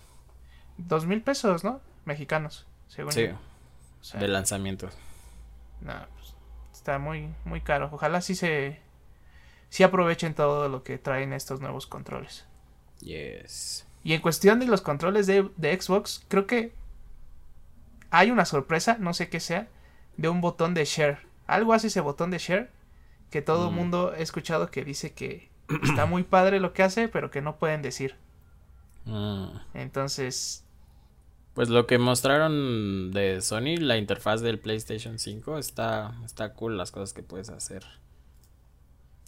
Dos 0.76 1.06
mil 1.06 1.22
pesos, 1.22 1.64
¿no? 1.64 1.80
Mexicanos, 2.04 2.66
según 2.88 3.12
Sí, 3.12 3.28
de 4.18 4.28
lanzamiento. 4.28 4.90
No, 5.80 5.94
pues, 6.16 6.34
está 6.72 6.98
muy, 6.98 7.30
muy 7.44 7.62
caro. 7.62 7.88
Ojalá 7.92 8.20
sí 8.20 8.34
se... 8.34 8.78
Sí 9.70 9.82
aprovechen 9.82 10.34
todo 10.34 10.68
lo 10.68 10.82
que 10.82 10.98
traen 10.98 11.32
estos 11.32 11.60
nuevos 11.60 11.86
controles. 11.86 12.44
Yes. 13.00 13.86
Y 14.04 14.12
en 14.12 14.20
cuestión 14.20 14.60
de 14.60 14.66
los 14.66 14.82
controles 14.82 15.26
de, 15.26 15.48
de 15.56 15.80
Xbox, 15.80 16.24
creo 16.28 16.46
que 16.46 16.74
hay 18.10 18.30
una 18.30 18.44
sorpresa, 18.44 18.96
no 18.98 19.14
sé 19.14 19.30
qué 19.30 19.40
sea 19.40 19.68
de 20.20 20.28
un 20.28 20.42
botón 20.42 20.74
de 20.74 20.84
share. 20.84 21.18
Algo 21.46 21.72
hace 21.72 21.86
ese 21.86 22.00
botón 22.00 22.30
de 22.30 22.38
share 22.38 22.70
que 23.30 23.40
todo 23.40 23.68
el 23.68 23.72
mm. 23.72 23.76
mundo 23.76 24.14
he 24.14 24.22
escuchado 24.22 24.70
que 24.70 24.84
dice 24.84 25.14
que 25.14 25.50
está 25.82 26.04
muy 26.04 26.24
padre 26.24 26.60
lo 26.60 26.74
que 26.74 26.82
hace, 26.82 27.08
pero 27.08 27.30
que 27.30 27.40
no 27.40 27.56
pueden 27.56 27.80
decir. 27.80 28.16
Mm. 29.06 29.46
Entonces... 29.74 30.64
Pues 31.54 31.68
lo 31.68 31.86
que 31.86 31.98
mostraron 31.98 33.10
de 33.12 33.40
Sony, 33.40 33.76
la 33.78 33.96
interfaz 33.96 34.40
del 34.40 34.60
PlayStation 34.60 35.18
5, 35.18 35.58
está, 35.58 36.14
está 36.24 36.52
cool 36.52 36.76
las 36.76 36.90
cosas 36.90 37.12
que 37.12 37.22
puedes 37.22 37.48
hacer. 37.48 37.84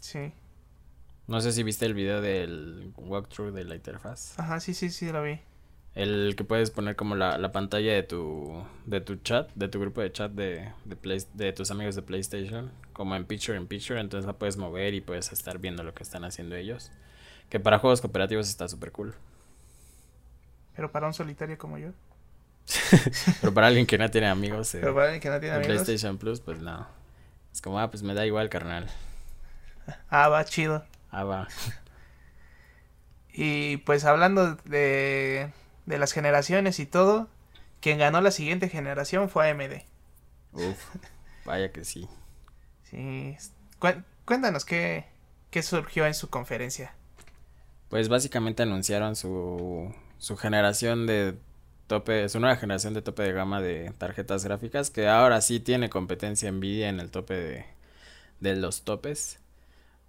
Sí. 0.01 0.33
No 1.27 1.41
sé 1.41 1.53
si 1.53 1.63
viste 1.63 1.87
el 1.87 1.95
video 1.95 2.21
del 2.21 2.93
walkthrough 2.97 3.53
de 3.53 3.65
la 3.65 3.75
interfaz. 3.75 4.39
Ajá, 4.39 4.61
sí, 4.61 4.75
sí, 4.75 4.91
sí, 4.91 5.11
lo 5.11 5.23
vi. 5.23 5.41
El 5.95 6.35
que 6.37 6.45
puedes 6.45 6.71
poner 6.71 6.97
como 6.97 7.17
la, 7.17 7.37
la 7.37 7.53
pantalla 7.53 7.93
de 7.93 8.03
tu, 8.03 8.65
de 8.87 9.01
tu 9.03 9.17
chat, 9.17 9.51
de 9.55 9.69
tu 9.69 9.79
grupo 9.79 10.01
de 10.01 10.11
chat 10.11 10.33
de, 10.33 10.73
de, 10.87 11.27
de 11.35 11.53
tus 11.53 11.71
amigos 11.71 11.95
de 11.95 12.03
PlayStation, 12.03 12.73
como 12.95 13.15
en 13.15 13.27
Picture 13.27 13.59
in 13.59 13.67
Picture, 13.67 14.01
entonces 14.01 14.27
la 14.27 14.33
puedes 14.35 14.57
mover 14.57 14.95
y 14.95 15.03
puedes 15.03 15.33
estar 15.33 15.59
viendo 15.59 15.83
lo 15.83 15.93
que 15.95 16.03
están 16.03 16.25
haciendo 16.25 16.57
ellos. 16.57 16.91
Que 17.51 17.61
para 17.61 17.79
juegos 17.79 18.01
cooperativos 18.01 18.49
está 18.49 18.69
súper 18.69 18.93
cool. 18.93 19.15
Pero 20.75 20.91
para 20.91 21.07
un 21.07 21.15
solitario 21.15 21.59
como 21.59 21.79
yo. 21.79 21.91
Pero 23.41 23.53
para 23.53 23.67
alguien 23.67 23.87
que 23.87 23.99
no 23.99 24.11
tiene 24.11 24.29
amigos. 24.29 24.75
Eh, 24.75 24.79
Pero 24.81 24.95
para 24.95 25.07
alguien 25.07 25.21
que 25.21 25.29
no 25.29 25.41
tiene 25.41 25.57
amigos. 25.57 25.83
PlayStation 25.83 26.17
Plus, 26.19 26.41
pues 26.41 26.59
no. 26.61 26.87
Es 27.53 27.61
como, 27.61 27.79
ah, 27.79 27.91
pues 27.91 28.03
me 28.03 28.15
da 28.15 28.25
igual, 28.27 28.49
carnal. 28.49 28.89
Ah, 30.09 30.29
va, 30.29 30.45
chido. 30.45 30.85
Ah, 31.11 31.25
va. 31.25 31.49
Y 33.33 33.79
pues 33.79 34.05
hablando 34.05 34.57
de 34.65 35.53
de 35.87 35.99
las 35.99 36.13
generaciones 36.13 36.79
y 36.79 36.87
todo, 36.87 37.29
quien 37.81 37.99
ganó 37.99 38.21
la 38.21 38.31
siguiente 38.31 38.69
generación 38.69 39.29
fue 39.29 39.51
AMD. 39.51 39.83
Uf, 40.53 40.79
vaya 41.45 41.73
que 41.73 41.85
sí. 41.85 42.09
Sí. 42.85 43.37
Cuéntanos 44.25 44.65
qué, 44.65 45.07
qué 45.51 45.63
surgió 45.63 46.07
en 46.07 46.15
su 46.15 46.31
conferencia. 46.31 46.95
Pues 47.89 48.09
básicamente 48.09 48.63
anunciaron 48.63 49.17
su, 49.17 49.95
su 50.19 50.37
generación 50.37 51.07
de 51.07 51.37
tope, 51.89 52.29
su 52.29 52.41
nueva 52.41 52.57
generación 52.57 52.95
de 52.95 53.03
tope 53.03 53.23
de 53.23 53.33
gama 53.33 53.61
de 53.61 53.93
tarjetas 53.99 54.45
gráficas 54.45 54.91
que 54.91 55.09
ahora 55.09 55.41
sí 55.41 55.61
tiene 55.61 55.91
competencia 55.91 56.51
Nvidia 56.51 56.89
en 56.89 57.01
el 57.01 57.11
tope 57.11 57.35
de, 57.35 57.67
de 58.41 58.57
los 58.57 58.83
topes 58.83 59.42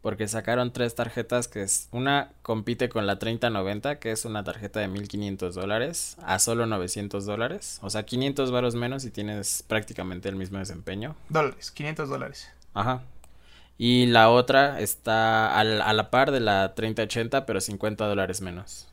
porque 0.03 0.27
sacaron 0.27 0.73
tres 0.73 0.95
tarjetas 0.95 1.47
que 1.47 1.61
es 1.61 1.87
una 1.93 2.33
compite 2.41 2.89
con 2.89 3.07
la 3.07 3.19
3090 3.19 3.99
que 3.99 4.11
es 4.11 4.25
una 4.25 4.43
tarjeta 4.43 4.81
de 4.81 4.89
1500 4.89 5.55
dólares 5.55 6.17
a 6.21 6.39
solo 6.39 6.65
900 6.65 7.25
dólares. 7.25 7.79
O 7.81 7.89
sea 7.89 8.03
500 8.03 8.51
varos 8.51 8.75
menos 8.75 9.05
y 9.05 9.11
tienes 9.11 9.63
prácticamente 9.65 10.27
el 10.27 10.35
mismo 10.35 10.59
desempeño. 10.59 11.15
Dólares 11.29 11.71
500 11.71 12.09
dólares. 12.09 12.51
Ajá. 12.73 13.01
Y 13.77 14.07
la 14.07 14.29
otra 14.29 14.81
está 14.81 15.57
a 15.57 15.63
la 15.63 16.11
par 16.11 16.31
de 16.31 16.41
la 16.41 16.75
3080 16.75 17.45
pero 17.45 17.61
50 17.61 18.05
dólares 18.05 18.41
menos. 18.41 18.89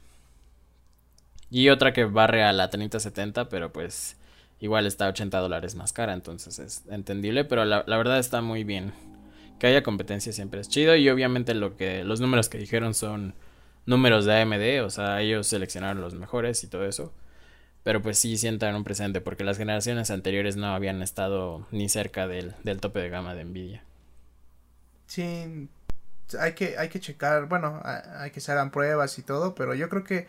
Y 1.50 1.70
otra 1.70 1.92
que 1.92 2.04
barre 2.04 2.44
a 2.44 2.52
la 2.52 2.70
3070 2.70 3.48
pero 3.48 3.72
pues 3.72 4.16
igual 4.60 4.86
está 4.86 5.08
80 5.08 5.40
dólares 5.40 5.74
más 5.74 5.92
cara 5.92 6.12
entonces 6.12 6.60
es 6.60 6.84
entendible 6.88 7.44
pero 7.44 7.64
la, 7.64 7.82
la 7.88 7.96
verdad 7.96 8.20
está 8.20 8.42
muy 8.42 8.62
bien 8.62 8.92
que 9.60 9.66
haya 9.66 9.82
competencia 9.82 10.32
siempre 10.32 10.60
es 10.60 10.68
chido 10.68 10.96
y 10.96 11.08
obviamente 11.10 11.54
lo 11.54 11.76
que 11.76 12.02
los 12.02 12.20
números 12.20 12.48
que 12.48 12.58
dijeron 12.58 12.94
son 12.94 13.34
números 13.86 14.24
de 14.24 14.40
AMD, 14.40 14.84
o 14.84 14.90
sea, 14.90 15.20
ellos 15.20 15.46
seleccionaron 15.46 16.00
los 16.00 16.14
mejores 16.14 16.64
y 16.64 16.66
todo 16.66 16.86
eso. 16.86 17.12
Pero 17.84 18.02
pues 18.02 18.18
sí 18.18 18.36
sientan 18.36 18.74
un 18.74 18.84
presente 18.84 19.20
porque 19.20 19.44
las 19.44 19.58
generaciones 19.58 20.10
anteriores 20.10 20.56
no 20.56 20.74
habían 20.74 21.02
estado 21.02 21.66
ni 21.70 21.88
cerca 21.88 22.26
del, 22.26 22.54
del 22.64 22.80
tope 22.80 23.00
de 23.00 23.10
gama 23.10 23.34
de 23.34 23.44
Nvidia. 23.44 23.84
Sí, 25.06 25.68
hay 26.38 26.52
que, 26.54 26.78
hay 26.78 26.88
que 26.88 27.00
checar, 27.00 27.46
bueno, 27.46 27.82
hay 27.84 28.30
que 28.30 28.40
se 28.40 28.52
hagan 28.52 28.70
pruebas 28.70 29.18
y 29.18 29.22
todo, 29.22 29.54
pero 29.54 29.74
yo 29.74 29.88
creo 29.88 30.04
que 30.04 30.26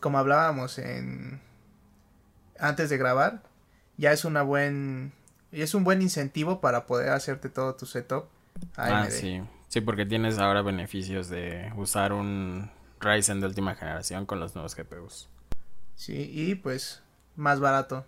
como 0.00 0.18
hablábamos 0.18 0.78
en 0.78 1.40
antes 2.58 2.90
de 2.90 2.98
grabar, 2.98 3.42
ya 3.96 4.12
es 4.12 4.26
una 4.26 4.42
buen 4.42 5.12
es 5.52 5.74
un 5.74 5.84
buen 5.84 6.02
incentivo 6.02 6.60
para 6.60 6.84
poder 6.86 7.10
hacerte 7.10 7.48
todo 7.48 7.76
tu 7.76 7.86
setup 7.86 8.33
Ah, 8.76 9.08
sí. 9.10 9.42
Sí, 9.68 9.80
porque 9.80 10.06
tienes 10.06 10.38
ahora 10.38 10.62
beneficios 10.62 11.28
de 11.28 11.72
usar 11.76 12.12
un 12.12 12.70
Ryzen 13.00 13.40
de 13.40 13.46
última 13.46 13.74
generación 13.74 14.26
con 14.26 14.40
los 14.40 14.54
nuevos 14.54 14.76
GPUs. 14.76 15.28
Sí, 15.96 16.30
y 16.32 16.54
pues 16.54 17.02
más 17.36 17.60
barato. 17.60 18.06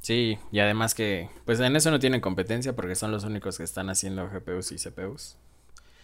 Sí, 0.00 0.38
y 0.50 0.60
además 0.60 0.94
que, 0.94 1.28
pues 1.44 1.60
en 1.60 1.76
eso 1.76 1.90
no 1.90 1.98
tienen 1.98 2.22
competencia 2.22 2.74
porque 2.74 2.94
son 2.94 3.12
los 3.12 3.24
únicos 3.24 3.58
que 3.58 3.64
están 3.64 3.90
haciendo 3.90 4.28
GPUs 4.30 4.72
y 4.72 4.76
CPUs. 4.76 5.36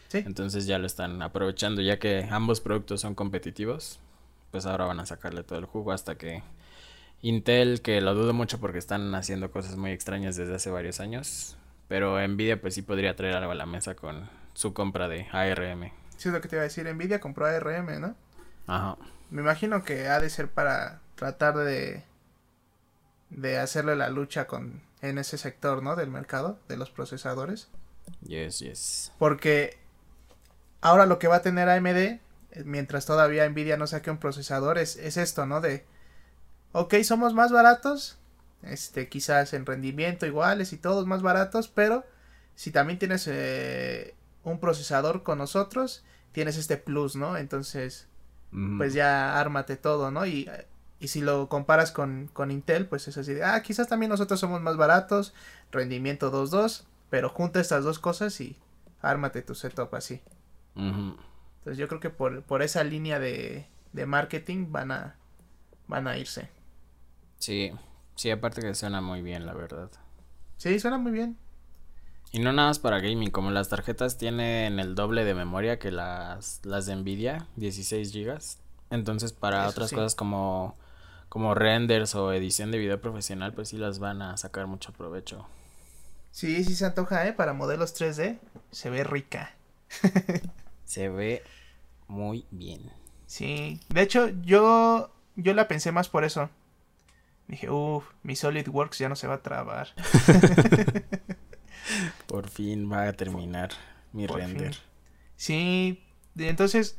Sí. 0.09 0.19
Entonces 0.19 0.67
ya 0.67 0.79
lo 0.79 0.87
están 0.87 1.23
aprovechando, 1.23 1.81
ya 1.81 1.99
que 1.99 2.29
ambos 2.31 2.61
productos 2.61 3.01
son 3.01 3.15
competitivos, 3.15 4.01
pues 4.51 4.67
ahora 4.67 4.85
van 4.85 5.01
a 5.01 5.07
sacarle 5.07 5.43
todo 5.43 5.59
el 5.59 5.65
jugo 5.65 5.93
hasta 5.93 6.17
que 6.17 6.43
Intel, 7.23 7.81
que 7.81 8.01
lo 8.01 8.15
dudo 8.15 8.35
mucho 8.35 8.61
porque 8.61 8.79
están 8.79 9.15
haciendo 9.15 9.51
cosas 9.51 9.77
muy 9.77 9.91
extrañas 9.93 10.37
desde 10.37 10.55
hace 10.55 10.71
varios 10.71 11.01
años, 11.01 11.57
pero 11.89 12.27
Nvidia 12.27 12.61
pues 12.61 12.75
sí 12.75 12.83
podría 12.83 13.17
traer 13.17 13.37
algo 13.37 13.53
a 13.53 13.55
la 13.55 13.67
mesa 13.67 13.95
con 13.95 14.29
su 14.55 14.73
compra 14.73 15.09
de 15.09 15.27
ARM. 15.33 15.93
Sí, 16.17 16.29
es 16.29 16.35
lo 16.35 16.41
que 16.41 16.49
te 16.49 16.57
iba 16.57 16.63
a 16.63 16.65
decir. 16.65 16.93
Nvidia 16.93 17.21
compró 17.21 17.47
ARM, 17.47 18.01
¿no? 18.01 18.15
Ajá. 18.67 18.97
Me 19.31 19.43
imagino 19.43 19.83
que 19.83 20.09
ha 20.09 20.21
de 20.21 20.31
ser 20.31 20.49
para 20.49 21.01
tratar 21.15 21.57
de 21.57 22.05
de 23.31 23.59
hacerle 23.59 23.97
la 23.97 24.09
lucha 24.09 24.47
con 24.47 24.83
en 25.03 25.19
ese 25.19 25.39
sector, 25.39 25.83
¿no? 25.83 25.97
Del 25.97 26.11
mercado 26.11 26.59
de 26.69 26.77
los 26.77 26.91
procesadores. 26.91 27.69
Yes, 28.23 28.61
yes. 28.61 29.13
Porque 29.19 29.79
ahora 30.81 31.07
lo 31.07 31.19
que 31.19 31.29
va 31.29 31.37
a 31.37 31.43
tener 31.43 31.69
AMD 31.69 31.97
eh, 31.97 32.21
mientras 32.65 33.07
todavía 33.07 33.49
Nvidia 33.49 33.77
no 33.77 33.87
saque 33.87 34.11
un 34.11 34.19
procesador 34.19 34.79
es, 34.79 34.97
es 34.97 35.17
esto, 35.17 35.47
¿no? 35.47 35.61
De 35.61 35.85
ok, 36.73 36.95
somos 37.03 37.35
más 37.35 37.53
baratos, 37.53 38.19
este, 38.69 39.09
quizás 39.09 39.53
en 39.53 39.67
rendimiento 39.67 40.27
iguales 40.27 40.73
y 40.73 40.79
todos 40.79 41.07
más 41.07 41.23
baratos, 41.23 41.69
pero 41.69 42.05
si 42.55 42.71
también 42.71 42.99
tienes 42.99 43.27
eh, 43.29 44.15
un 44.45 44.61
procesador 44.61 45.23
con 45.23 45.39
nosotros, 45.39 46.05
tienes 46.33 46.57
este 46.57 46.77
plus, 46.77 47.17
¿no? 47.17 47.37
Entonces, 47.37 48.09
pues 48.79 48.95
ya 48.95 49.39
ármate 49.39 49.77
todo, 49.77 50.11
¿no? 50.11 50.27
Y, 50.27 50.49
y 50.99 51.09
si 51.09 51.21
lo 51.21 51.49
comparas 51.49 51.93
con, 51.93 52.29
con 52.33 52.51
Intel, 52.51 52.87
pues 52.87 53.07
es 53.09 53.19
así 53.19 53.35
de, 53.35 53.45
ah, 53.45 53.63
quizás 53.63 53.89
también 53.89 54.11
nosotros 54.11 54.41
somos 54.41 54.61
más 54.63 54.77
baratos, 54.77 55.35
rendimiento 55.71 56.33
2.2, 56.33 56.85
pero 57.11 57.29
junta 57.29 57.61
estas 57.61 57.85
dos 57.85 57.99
cosas 57.99 58.41
y 58.41 58.57
ármate 59.03 59.43
tu 59.43 59.55
setup 59.55 59.95
así. 59.95 60.23
Entonces 60.75 61.79
yo 61.79 61.89
creo 61.89 62.01
que 62.01 62.11
por, 62.11 62.43
por 62.43 62.63
esa 62.63 62.85
línea 62.85 63.19
de, 63.19 63.67
de 63.93 64.07
marketing 64.07 64.71
van 64.71 64.91
a, 64.93 65.17
van 65.87 66.07
a 66.07 66.17
irse. 66.17 66.49
Sí, 67.39 67.73
sí, 68.17 68.31
aparte 68.31 68.61
que 68.61 68.75
suena 68.75 69.01
muy 69.01 69.23
bien, 69.23 69.47
la 69.47 69.55
verdad. 69.55 69.91
Sí, 70.57 70.81
suena 70.81 70.99
muy 70.99 71.13
bien. 71.13 71.39
Y 72.33 72.41
no 72.41 72.53
nada 72.53 72.69
más 72.69 72.79
para 72.79 73.01
gaming, 73.01 73.31
como 73.31 73.51
las 73.51 73.69
tarjetas 73.69 74.19
tienen 74.19 74.79
el 74.81 74.95
doble 74.95 75.25
de 75.25 75.35
memoria 75.35 75.79
que 75.79 75.91
las, 75.91 76.61
las 76.65 76.87
de 76.87 76.97
Nvidia, 76.97 77.47
16 77.57 78.13
GB. 78.13 78.39
Entonces 78.91 79.33
para 79.33 79.69
otras 79.69 79.91
cosas 79.91 80.15
como, 80.15 80.77
como 81.29 81.55
renders 81.55 82.15
o 82.15 82.33
edición 82.33 82.71
de 82.71 82.79
video 82.79 83.01
profesional, 83.01 83.53
pues 83.53 83.69
sí 83.69 83.79
las 83.79 83.99
van 83.99 84.23
a 84.23 84.37
sacar 84.37 84.67
mucho 84.67 84.93
provecho. 84.93 85.47
Sí, 86.31 86.63
sí 86.65 86.75
se 86.75 86.85
antoja, 86.85 87.27
¿eh? 87.27 87.33
Para 87.33 87.55
modelos 87.55 87.99
3D 87.99 88.39
se 88.71 88.91
ve 88.91 89.05
rica. 89.05 89.55
se 90.85 91.09
ve 91.09 91.43
muy 92.09 92.45
bien. 92.51 92.93
Sí, 93.27 93.81
de 93.89 94.03
hecho 94.03 94.29
yo, 94.43 95.11
yo 95.37 95.55
la 95.55 95.69
pensé 95.69 95.93
más 95.93 96.09
por 96.09 96.25
eso. 96.25 96.51
Dije, 97.49 97.71
uff, 97.71 98.05
mi 98.23 98.35
SolidWorks 98.35 98.99
ya 98.99 99.09
no 99.09 99.17
se 99.17 99.27
va 99.27 99.35
a 99.35 99.43
trabar. 99.43 99.89
Por 102.27 102.49
fin 102.49 102.91
va 102.91 103.07
a 103.07 103.13
terminar 103.13 103.71
mi 104.13 104.27
render. 104.27 104.77
Sí, 105.37 106.03
entonces, 106.37 106.99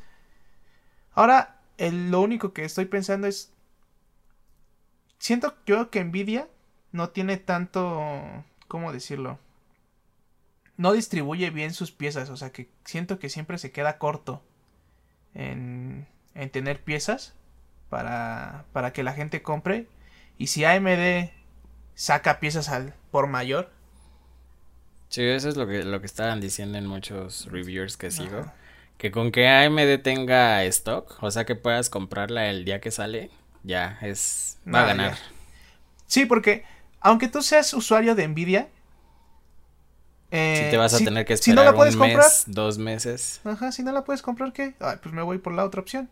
ahora 1.12 1.60
lo 1.78 2.22
único 2.22 2.54
que 2.54 2.64
estoy 2.64 2.86
pensando 2.86 3.28
es, 3.28 3.54
siento 5.20 5.56
yo 5.66 5.90
que 5.90 6.04
Nvidia 6.04 6.48
no 6.92 7.10
tiene 7.10 7.38
tanto, 7.38 8.46
¿cómo 8.68 8.94
decirlo? 8.94 9.40
No 10.78 10.94
distribuye 10.94 11.50
bien 11.50 11.74
sus 11.74 11.92
piezas, 11.92 12.30
o 12.30 12.38
sea 12.38 12.52
que 12.52 12.70
siento 12.86 13.20
que 13.20 13.30
siempre 13.30 13.58
se 13.58 13.72
queda 13.72 13.98
corto 13.98 14.44
en, 15.34 16.08
en 16.36 16.50
tener 16.52 16.84
piezas 16.84 17.34
para, 17.90 18.66
para 18.74 18.94
que 18.94 19.04
la 19.04 19.14
gente 19.14 19.42
compre. 19.42 19.88
Y 20.38 20.48
si 20.48 20.66
AMD 20.66 21.30
saca 21.96 22.40
piezas 22.40 22.70
al 22.70 22.94
por 23.12 23.28
mayor, 23.28 23.72
Sí, 25.10 25.24
eso 25.24 25.50
es 25.50 25.56
lo 25.56 25.68
que, 25.68 25.84
lo 25.84 26.00
que 26.00 26.06
estaban 26.06 26.42
diciendo 26.42 26.78
en 26.78 26.86
muchos 26.86 27.48
reviewers 27.50 27.98
que 27.98 28.12
sigo. 28.12 28.52
Que 28.98 29.12
con 29.12 29.32
que 29.32 29.48
AMD 29.48 30.02
tenga 30.04 30.64
stock, 30.66 31.22
o 31.22 31.32
sea 31.32 31.46
que 31.46 31.56
puedas 31.56 31.90
comprarla 31.90 32.50
el 32.50 32.66
día 32.66 32.82
que 32.82 32.92
sale, 32.92 33.30
ya 33.64 34.00
es. 34.02 34.58
va 34.74 34.82
a 34.82 34.86
ganar. 34.86 35.18
Sí, 36.08 36.26
porque 36.26 36.66
aunque 37.00 37.28
tú 37.28 37.42
seas 37.42 37.74
usuario 37.74 38.16
de 38.16 38.28
Nvidia. 38.28 38.70
Eh, 40.30 40.64
si 40.66 40.72
te 40.72 40.78
vas 40.78 40.94
a 40.94 40.98
tener 40.98 41.26
que 41.26 41.34
esperar 41.34 41.58
si 41.58 41.58
no 41.58 41.64
la 41.64 41.74
puedes 41.74 41.96
un 41.96 42.02
mes, 42.02 42.12
comprar, 42.12 42.32
dos 42.48 42.78
meses. 42.78 43.40
Ajá, 43.46 43.72
si 43.72 43.84
no 43.84 43.94
la 43.94 44.04
puedes 44.04 44.22
comprar, 44.22 44.52
¿qué? 44.52 44.74
Ay, 44.80 44.98
pues 45.02 45.14
me 45.16 45.22
voy 45.22 45.38
por 45.38 45.54
la 45.54 45.64
otra 45.64 45.80
opción. 45.80 46.10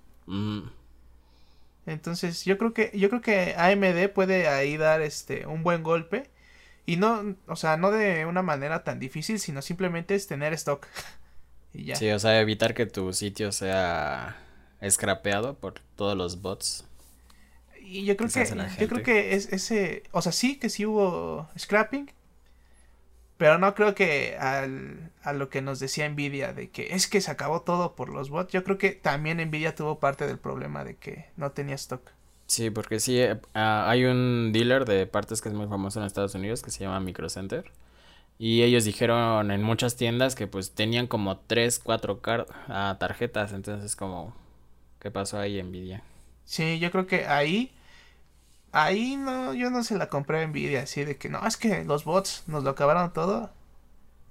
Entonces, 1.86 2.46
yo 2.46 2.58
creo 2.58 2.74
que 2.74 2.92
yo 2.94 3.10
creo 3.10 3.22
que 3.22 3.56
AMD 3.56 4.10
puede 4.14 4.48
ahí 4.48 4.78
dar 4.78 5.02
este 5.02 5.46
un 5.46 5.64
buen 5.64 5.84
golpe 5.84 6.30
y 6.86 6.98
no, 6.98 7.36
o 7.48 7.56
sea, 7.56 7.78
no 7.78 7.92
de 7.92 8.26
una 8.26 8.42
manera 8.42 8.84
tan 8.84 9.00
difícil, 9.00 9.40
sino 9.40 9.62
simplemente 9.62 10.16
es 10.16 10.28
tener 10.28 10.54
stock. 10.54 10.88
y 11.74 11.86
ya. 11.86 11.96
Sí, 11.96 12.10
o 12.12 12.20
sea, 12.20 12.40
evitar 12.40 12.74
que 12.74 12.86
tu 12.86 13.14
sitio 13.14 13.52
sea 13.52 14.38
scrapeado 14.88 15.56
por 15.56 15.76
todos 15.96 16.16
los 16.16 16.42
bots. 16.42 16.86
Y 17.82 18.06
yo 18.06 18.18
creo 18.18 18.30
que, 18.30 18.46
yo 18.80 18.88
creo 18.88 19.04
que 19.04 19.36
es 19.36 19.52
ese, 19.54 20.04
o 20.12 20.22
sea, 20.22 20.32
sí 20.32 20.58
que 20.58 20.70
sí 20.70 20.88
hubo 20.88 21.48
scrapping, 21.58 22.12
pero 23.38 23.58
no 23.58 23.76
creo 23.76 23.96
que 23.96 24.38
al, 24.40 25.12
a 25.24 25.34
lo 25.34 25.50
que 25.50 25.62
nos 25.62 25.80
decía 25.80 26.08
Nvidia 26.10 26.54
de 26.54 26.70
que 26.70 26.94
es 26.94 27.08
que 27.08 27.22
se 27.22 27.32
acabó 27.32 27.62
todo 27.62 27.96
por 27.96 28.10
los 28.10 28.30
bots. 28.30 28.54
Yo 28.54 28.64
creo 28.64 28.78
que 28.78 28.92
también 28.92 29.38
Nvidia 29.38 29.76
tuvo 29.76 30.00
parte 30.00 30.28
del 30.28 30.38
problema 30.38 30.84
de 30.84 30.96
que 30.96 31.26
no 31.36 31.52
tenía 31.52 31.76
stock. 31.76 32.12
Sí, 32.48 32.70
porque 32.70 33.00
sí, 33.00 33.20
eh, 33.20 33.40
ah, 33.54 33.90
hay 33.90 34.06
un 34.06 34.52
dealer 34.54 34.86
de 34.86 35.08
partes 35.08 35.42
que 35.42 35.50
es 35.50 35.56
muy 35.56 35.68
famoso 35.68 36.00
en 36.00 36.06
Estados 36.06 36.36
Unidos 36.36 36.62
que 36.62 36.72
se 36.72 36.84
llama 36.84 37.00
Micro 37.00 37.30
Center. 37.30 37.72
Y 38.38 38.64
ellos 38.64 38.84
dijeron 38.84 39.50
en 39.50 39.64
muchas 39.64 39.96
tiendas 39.96 40.36
que 40.36 40.46
pues 40.46 40.72
tenían 40.72 41.08
como 41.08 41.38
3, 41.38 41.80
4 41.80 42.14
uh, 42.14 42.96
tarjetas. 42.98 43.54
Entonces 43.54 43.96
como, 43.96 44.36
¿qué 45.00 45.10
pasó 45.10 45.40
ahí 45.40 45.62
Nvidia? 45.62 46.04
Sí, 46.44 46.80
yo 46.80 46.92
creo 46.92 47.08
que 47.08 47.26
ahí, 47.26 47.72
ahí 48.76 49.16
no, 49.16 49.54
yo 49.54 49.70
no 49.70 49.84
se 49.84 49.98
la 49.98 50.10
compré 50.10 50.44
a 50.44 50.48
Nvidia. 50.48 50.84
Así 50.84 51.04
de 51.06 51.18
que 51.18 51.30
no, 51.30 51.46
es 51.48 51.58
que 51.58 51.84
los 51.86 52.04
bots 52.04 52.44
nos 52.48 52.64
lo 52.64 52.72
acabaron 52.72 53.12
todo. 53.14 53.50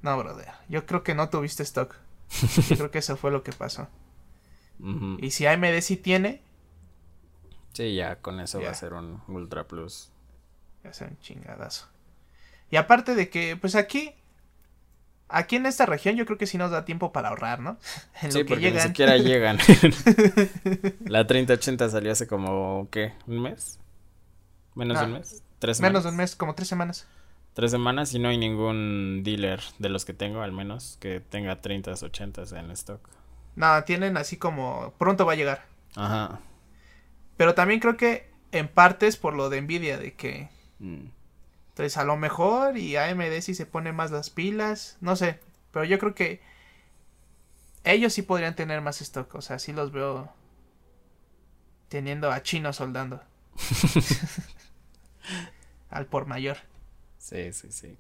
No, 0.02 0.16
brother. 0.18 0.52
Yo 0.68 0.86
creo 0.86 1.02
que 1.02 1.14
no 1.14 1.30
tuviste 1.30 1.62
stock. 1.62 1.96
yo 2.68 2.76
creo 2.76 2.90
que 2.90 2.98
eso 2.98 3.16
fue 3.16 3.30
lo 3.30 3.42
que 3.42 3.52
pasó. 3.52 3.88
Y 5.18 5.30
si 5.30 5.46
AMD 5.46 5.80
sí 5.80 5.96
tiene, 5.96 6.42
Sí, 7.72 7.94
ya 7.94 8.16
con 8.16 8.38
eso 8.40 8.60
va 8.60 8.70
a 8.70 8.74
ser 8.74 8.92
un 8.92 9.20
Ultra 9.28 9.66
Plus. 9.66 10.10
Va 10.84 10.90
a 10.90 10.92
ser 10.92 11.08
un 11.08 11.18
chingadazo. 11.18 11.88
Y 12.70 12.76
aparte 12.76 13.14
de 13.14 13.28
que, 13.30 13.56
pues 13.56 13.74
aquí, 13.76 14.14
aquí 15.28 15.56
en 15.56 15.66
esta 15.66 15.86
región 15.86 16.16
yo 16.16 16.24
creo 16.26 16.38
que 16.38 16.46
sí 16.46 16.56
nos 16.58 16.70
da 16.70 16.84
tiempo 16.84 17.12
para 17.12 17.30
ahorrar, 17.30 17.60
¿no? 17.60 17.78
En 18.22 18.30
sí, 18.32 18.38
lo 18.38 18.44
que 18.44 18.48
porque 18.50 18.60
llegan. 18.60 18.82
ni 18.82 18.88
siquiera 18.88 19.16
llegan. 19.16 19.58
La 21.06 21.26
3080 21.26 21.88
salió 21.88 22.12
hace 22.12 22.26
como, 22.26 22.88
¿qué? 22.90 23.14
¿Un 23.26 23.42
mes? 23.42 23.80
¿Menos 24.74 24.98
de 24.98 25.06
un 25.06 25.12
mes? 25.12 25.42
¿Tres 25.58 25.76
semanas? 25.76 25.92
Menos 25.92 26.04
de 26.04 26.10
un 26.10 26.16
mes, 26.16 26.36
como 26.36 26.54
tres 26.54 26.68
semanas. 26.68 27.06
Tres 27.54 27.70
semanas 27.70 28.12
y 28.14 28.18
no 28.18 28.28
hay 28.28 28.38
ningún 28.38 29.22
dealer 29.22 29.60
de 29.78 29.88
los 29.88 30.04
que 30.04 30.12
tengo, 30.12 30.42
al 30.42 30.52
menos, 30.52 30.98
que 31.00 31.20
tenga 31.20 31.60
30, 31.60 31.92
80 31.92 32.42
en 32.58 32.70
stock. 32.72 33.08
No, 33.54 33.84
tienen 33.84 34.16
así 34.16 34.36
como, 34.36 34.92
pronto 34.98 35.24
va 35.24 35.34
a 35.34 35.36
llegar. 35.36 35.64
Ajá. 35.94 36.40
Pero 37.36 37.54
también 37.54 37.80
creo 37.80 37.96
que 37.96 38.28
en 38.50 38.68
parte 38.68 39.06
es 39.06 39.16
por 39.16 39.34
lo 39.34 39.50
de 39.50 39.62
Nvidia, 39.62 39.98
de 39.98 40.14
que... 40.14 40.48
Mm. 40.80 41.06
Entonces 41.68 41.96
a 41.96 42.04
lo 42.04 42.16
mejor 42.16 42.76
y 42.76 42.96
AMD 42.96 43.40
sí 43.40 43.54
se 43.54 43.66
pone 43.66 43.92
más 43.92 44.12
las 44.12 44.30
pilas, 44.30 44.96
no 45.00 45.16
sé, 45.16 45.40
pero 45.72 45.84
yo 45.84 45.98
creo 45.98 46.14
que 46.14 46.40
ellos 47.82 48.12
sí 48.12 48.22
podrían 48.22 48.54
tener 48.54 48.80
más 48.80 49.00
stock, 49.00 49.34
o 49.34 49.42
sea, 49.42 49.58
sí 49.58 49.72
los 49.72 49.90
veo 49.90 50.32
teniendo 51.88 52.30
a 52.30 52.42
chinos 52.44 52.76
soldando. 52.76 53.20
Al 55.94 56.06
por 56.06 56.26
mayor. 56.26 56.58
Sí, 57.18 57.52
sí, 57.52 57.70
sí. 57.70 57.96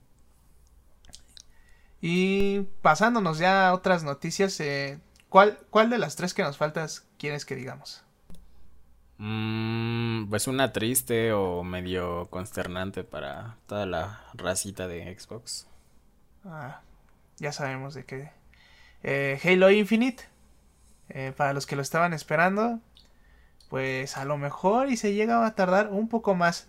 Y 2.00 2.62
pasándonos 2.82 3.38
ya 3.38 3.68
a 3.68 3.72
otras 3.72 4.02
noticias, 4.02 4.58
eh, 4.58 4.98
¿cuál, 5.28 5.58
¿cuál 5.70 5.90
de 5.90 5.98
las 5.98 6.16
tres 6.16 6.34
que 6.34 6.42
nos 6.42 6.56
faltas 6.56 7.06
quieres 7.18 7.44
que 7.44 7.54
digamos? 7.54 8.02
Mm, 9.18 10.28
pues 10.28 10.48
una 10.48 10.72
triste 10.72 11.32
o 11.32 11.62
medio 11.62 12.26
consternante 12.30 13.04
para 13.04 13.58
toda 13.68 13.86
la 13.86 14.24
racita 14.34 14.88
de 14.88 15.16
Xbox. 15.16 15.68
Ah, 16.44 16.80
ya 17.38 17.52
sabemos 17.52 17.94
de 17.94 18.04
qué. 18.04 18.32
Eh, 19.04 19.40
Halo 19.44 19.70
Infinite, 19.70 20.24
eh, 21.10 21.32
para 21.36 21.52
los 21.52 21.64
que 21.64 21.76
lo 21.76 21.82
estaban 21.82 22.12
esperando, 22.12 22.80
pues 23.70 24.16
a 24.16 24.24
lo 24.24 24.36
mejor 24.36 24.90
y 24.90 24.96
se 24.96 25.14
llega 25.14 25.46
a 25.46 25.54
tardar 25.54 25.90
un 25.92 26.08
poco 26.08 26.34
más. 26.34 26.66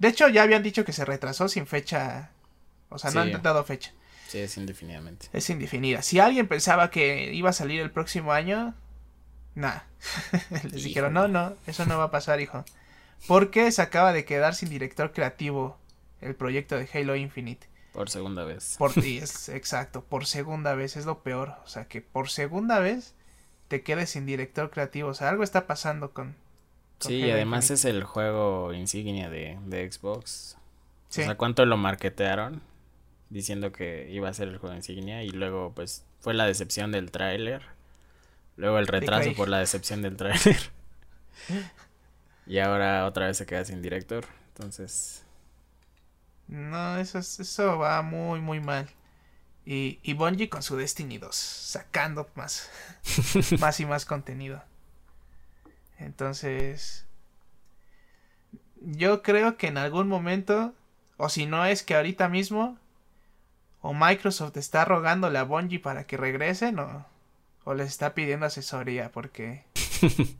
De 0.00 0.08
hecho, 0.08 0.28
ya 0.28 0.42
habían 0.42 0.64
dicho 0.64 0.84
que 0.84 0.92
se 0.92 1.04
retrasó 1.04 1.48
sin 1.48 1.68
fecha. 1.68 2.30
O 2.88 2.98
sea, 2.98 3.12
no 3.12 3.20
han 3.20 3.42
dado 3.42 3.62
fecha. 3.62 3.92
Sí, 4.26 4.38
es 4.38 4.56
indefinidamente. 4.56 5.28
Es 5.32 5.48
indefinida. 5.50 6.02
Si 6.02 6.18
alguien 6.18 6.48
pensaba 6.48 6.90
que 6.90 7.32
iba 7.32 7.50
a 7.50 7.52
salir 7.52 7.80
el 7.80 7.92
próximo 7.92 8.32
año, 8.32 8.74
Nah. 9.54 9.80
Les 10.64 10.84
dijeron, 10.84 11.12
no, 11.12 11.28
no, 11.28 11.54
eso 11.66 11.84
no 11.86 11.98
va 11.98 12.04
a 12.04 12.10
pasar, 12.10 12.40
hijo. 12.40 12.64
Porque 13.26 13.70
se 13.72 13.82
acaba 13.82 14.12
de 14.12 14.24
quedar 14.24 14.54
sin 14.54 14.70
director 14.70 15.12
creativo 15.12 15.76
el 16.20 16.34
proyecto 16.34 16.76
de 16.76 16.88
Halo 16.92 17.16
Infinite. 17.16 17.66
Por 17.92 18.08
segunda 18.08 18.44
vez. 18.44 18.76
Por 18.78 18.92
ti, 18.92 19.18
es 19.22 19.48
exacto, 19.48 20.02
por 20.04 20.26
segunda 20.26 20.74
vez, 20.74 20.96
es 20.96 21.06
lo 21.06 21.22
peor. 21.22 21.56
O 21.64 21.68
sea, 21.68 21.86
que 21.86 22.00
por 22.00 22.30
segunda 22.30 22.78
vez 22.78 23.14
te 23.68 23.82
quedes 23.82 24.10
sin 24.10 24.26
director 24.26 24.70
creativo. 24.70 25.10
O 25.10 25.14
sea, 25.14 25.28
algo 25.28 25.42
está 25.42 25.66
pasando 25.66 26.12
con... 26.12 26.34
sí, 27.00 27.16
y 27.16 27.30
además 27.30 27.70
es 27.70 27.84
el 27.84 28.04
juego 28.04 28.72
insignia 28.72 29.28
de, 29.28 29.58
de 29.66 29.90
Xbox. 29.90 30.56
O 31.08 31.12
sea, 31.12 31.36
¿cuánto 31.36 31.66
lo 31.66 31.76
marketearon? 31.76 32.62
Diciendo 33.30 33.72
que 33.72 34.08
iba 34.10 34.28
a 34.28 34.34
ser 34.34 34.48
el 34.48 34.58
juego 34.58 34.76
insignia 34.76 35.22
y 35.24 35.30
luego 35.30 35.72
pues 35.74 36.04
fue 36.20 36.34
la 36.34 36.46
decepción 36.46 36.92
del 36.92 37.10
tráiler 37.10 37.62
Luego 38.60 38.78
el 38.78 38.86
retraso 38.86 39.32
por 39.32 39.48
la 39.48 39.58
decepción 39.58 40.02
del 40.02 40.18
trailer. 40.18 40.70
y 42.46 42.58
ahora 42.58 43.06
otra 43.06 43.26
vez 43.26 43.38
se 43.38 43.46
queda 43.46 43.64
sin 43.64 43.80
director. 43.80 44.26
Entonces. 44.48 45.24
No, 46.46 46.98
eso, 46.98 47.20
eso 47.20 47.78
va 47.78 48.02
muy, 48.02 48.40
muy 48.40 48.60
mal. 48.60 48.86
Y, 49.64 49.98
y 50.02 50.12
Bungie 50.12 50.50
con 50.50 50.62
su 50.62 50.76
Destiny 50.76 51.16
2, 51.16 51.34
sacando 51.34 52.28
más, 52.34 52.70
más 53.60 53.80
y 53.80 53.86
más 53.86 54.04
contenido. 54.04 54.62
Entonces, 56.00 57.06
yo 58.80 59.22
creo 59.22 59.56
que 59.56 59.68
en 59.68 59.78
algún 59.78 60.08
momento, 60.08 60.74
o 61.18 61.28
si 61.28 61.46
no 61.46 61.64
es 61.66 61.82
que 61.82 61.94
ahorita 61.94 62.28
mismo, 62.28 62.78
o 63.82 63.94
Microsoft 63.94 64.56
está 64.56 64.84
rogándole 64.84 65.38
a 65.38 65.44
Bungie 65.44 65.78
para 65.78 66.04
que 66.04 66.16
regresen, 66.16 66.78
o, 66.78 67.06
o 67.64 67.74
les 67.74 67.88
está 67.88 68.14
pidiendo 68.14 68.46
asesoría, 68.46 69.12
porque... 69.12 69.64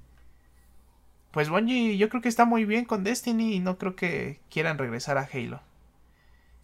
pues 1.30 1.48
Bungie 1.48 1.96
yo 1.96 2.08
creo 2.08 2.22
que 2.22 2.28
está 2.28 2.44
muy 2.46 2.64
bien 2.64 2.86
con 2.86 3.04
Destiny 3.04 3.54
y 3.54 3.60
no 3.60 3.78
creo 3.78 3.94
que 3.94 4.40
quieran 4.50 4.78
regresar 4.78 5.18
a 5.18 5.28
Halo. 5.30 5.60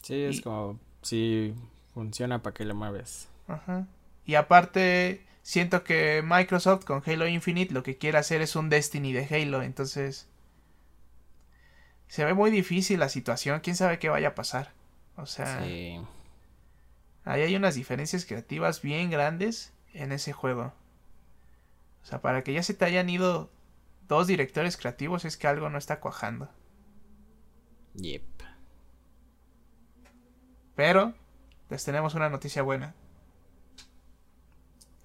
Sí, 0.02 0.22
es 0.22 0.40
como 0.40 0.78
si 1.02 1.54
funciona 1.92 2.42
para 2.42 2.54
que 2.54 2.64
lo 2.64 2.74
mueves. 2.74 3.28
Ajá. 3.48 3.86
Y 4.24 4.34
aparte, 4.34 5.24
siento 5.46 5.84
que 5.84 6.24
Microsoft 6.24 6.84
con 6.84 7.04
Halo 7.06 7.28
Infinite 7.28 7.72
lo 7.72 7.84
que 7.84 7.96
quiere 7.96 8.18
hacer 8.18 8.40
es 8.42 8.56
un 8.56 8.68
Destiny 8.68 9.12
de 9.12 9.28
Halo, 9.30 9.62
entonces 9.62 10.26
se 12.08 12.24
ve 12.24 12.34
muy 12.34 12.50
difícil 12.50 12.98
la 12.98 13.08
situación, 13.08 13.60
quién 13.60 13.76
sabe 13.76 14.00
qué 14.00 14.08
vaya 14.08 14.28
a 14.28 14.34
pasar. 14.34 14.72
O 15.16 15.24
sea, 15.24 15.62
Sí. 15.62 16.00
ahí 17.24 17.42
hay 17.42 17.54
unas 17.54 17.76
diferencias 17.76 18.26
creativas 18.26 18.82
bien 18.82 19.08
grandes 19.08 19.72
en 19.94 20.10
ese 20.10 20.32
juego. 20.32 20.74
O 22.02 22.06
sea, 22.06 22.20
para 22.20 22.42
que 22.42 22.52
ya 22.52 22.64
se 22.64 22.74
te 22.74 22.84
hayan 22.84 23.08
ido 23.08 23.48
dos 24.08 24.26
directores 24.26 24.76
creativos 24.76 25.24
es 25.24 25.36
que 25.36 25.46
algo 25.46 25.70
no 25.70 25.78
está 25.78 26.00
cuajando. 26.00 26.50
Yep. 27.94 28.24
Pero 30.74 31.14
les 31.70 31.84
tenemos 31.84 32.16
una 32.16 32.30
noticia 32.30 32.62
buena. 32.62 32.96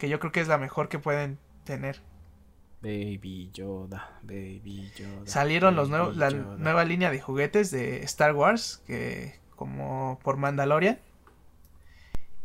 Que 0.02 0.10
yo 0.10 0.20
creo 0.20 0.32
que 0.32 0.42
es 0.42 0.48
la 0.48 0.58
mejor 0.58 0.90
que 0.90 0.98
pueden 0.98 1.38
tener. 1.64 2.02
Baby 2.82 3.52
Yoda, 3.54 4.20
Baby 4.24 4.92
Yoda. 4.98 5.28
Salieron 5.28 5.76
los 5.76 5.90
nuevos, 5.90 6.18
la 6.18 6.32
Yoda. 6.32 6.58
nueva 6.58 6.86
línea 6.86 7.12
de 7.12 7.22
juguetes 7.22 7.70
de 7.70 8.02
Star 8.06 8.34
Wars, 8.34 8.82
que 8.88 9.40
como 9.56 10.20
por 10.24 10.38
Mandalorian. 10.38 10.98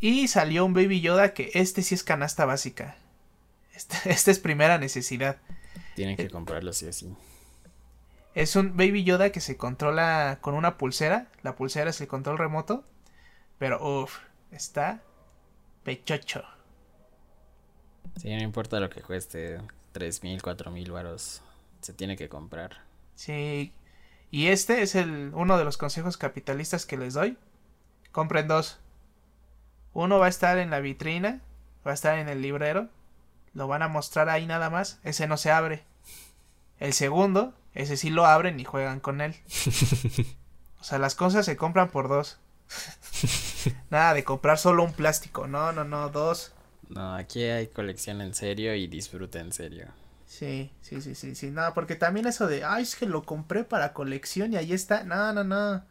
Y 0.00 0.28
salió 0.28 0.66
un 0.66 0.74
Baby 0.74 1.00
Yoda 1.00 1.32
que 1.32 1.50
este 1.54 1.80
sí 1.80 1.94
es 1.94 2.04
canasta 2.04 2.44
básica. 2.44 2.98
Este, 3.72 3.96
este 4.10 4.32
es 4.32 4.38
primera 4.38 4.76
necesidad. 4.76 5.38
Tienen 5.94 6.18
que 6.18 6.28
comprarlo 6.28 6.74
sí 6.74 6.84
o 6.88 6.92
sí. 6.92 7.16
Es 8.34 8.54
un 8.54 8.76
Baby 8.76 9.02
Yoda 9.02 9.32
que 9.32 9.40
se 9.40 9.56
controla 9.56 10.40
con 10.42 10.52
una 10.52 10.76
pulsera. 10.76 11.28
La 11.40 11.56
pulsera 11.56 11.88
es 11.88 12.02
el 12.02 12.06
control 12.06 12.36
remoto. 12.36 12.84
Pero 13.56 14.02
uff, 14.02 14.18
está 14.50 15.00
pechocho. 15.84 16.44
Sí, 18.16 18.34
no 18.34 18.42
importa 18.42 18.80
lo 18.80 18.90
que 18.90 19.02
cueste, 19.02 19.60
tres 19.92 20.22
mil, 20.22 20.42
cuatro 20.42 20.70
mil 20.70 20.90
varos, 20.90 21.42
se 21.80 21.92
tiene 21.92 22.16
que 22.16 22.28
comprar. 22.28 22.82
Sí. 23.14 23.72
Y 24.30 24.48
este 24.48 24.82
es 24.82 24.94
el 24.94 25.30
uno 25.34 25.58
de 25.58 25.64
los 25.64 25.76
consejos 25.76 26.16
capitalistas 26.16 26.86
que 26.86 26.96
les 26.96 27.14
doy. 27.14 27.38
Compren 28.12 28.48
dos. 28.48 28.78
Uno 29.92 30.18
va 30.18 30.26
a 30.26 30.30
estar 30.30 30.58
en 30.58 30.70
la 30.70 30.80
vitrina, 30.80 31.40
va 31.86 31.92
a 31.92 31.94
estar 31.94 32.18
en 32.18 32.28
el 32.28 32.42
librero, 32.42 32.88
lo 33.54 33.68
van 33.68 33.82
a 33.82 33.88
mostrar 33.88 34.28
ahí 34.28 34.46
nada 34.46 34.68
más, 34.68 35.00
ese 35.04 35.26
no 35.26 35.36
se 35.36 35.50
abre. 35.50 35.84
El 36.78 36.92
segundo, 36.92 37.54
ese 37.72 37.96
sí 37.96 38.10
lo 38.10 38.26
abren 38.26 38.60
y 38.60 38.64
juegan 38.64 39.00
con 39.00 39.20
él. 39.20 39.34
O 40.78 40.84
sea, 40.88 40.98
las 40.98 41.16
cosas 41.16 41.44
se 41.44 41.56
compran 41.56 41.88
por 41.88 42.06
dos. 42.06 42.38
Nada 43.90 44.14
de 44.14 44.22
comprar 44.22 44.56
solo 44.56 44.84
un 44.84 44.92
plástico, 44.92 45.48
no, 45.48 45.72
no, 45.72 45.82
no, 45.82 46.10
dos. 46.10 46.52
No, 46.88 47.14
aquí 47.14 47.42
hay 47.44 47.68
colección 47.68 48.20
en 48.20 48.34
serio 48.34 48.74
y 48.74 48.86
disfruta 48.86 49.40
en 49.40 49.52
serio. 49.52 49.88
Sí, 50.26 50.72
sí, 50.82 51.00
sí, 51.00 51.14
sí, 51.14 51.34
sí, 51.34 51.50
no, 51.50 51.72
porque 51.72 51.94
también 51.94 52.26
eso 52.26 52.46
de, 52.48 52.64
ay, 52.64 52.82
es 52.82 52.96
que 52.96 53.06
lo 53.06 53.22
compré 53.22 53.64
para 53.64 53.92
colección 53.92 54.52
y 54.52 54.56
ahí 54.56 54.72
está, 54.72 55.04
no, 55.04 55.32
no, 55.32 55.44
no, 55.44 55.84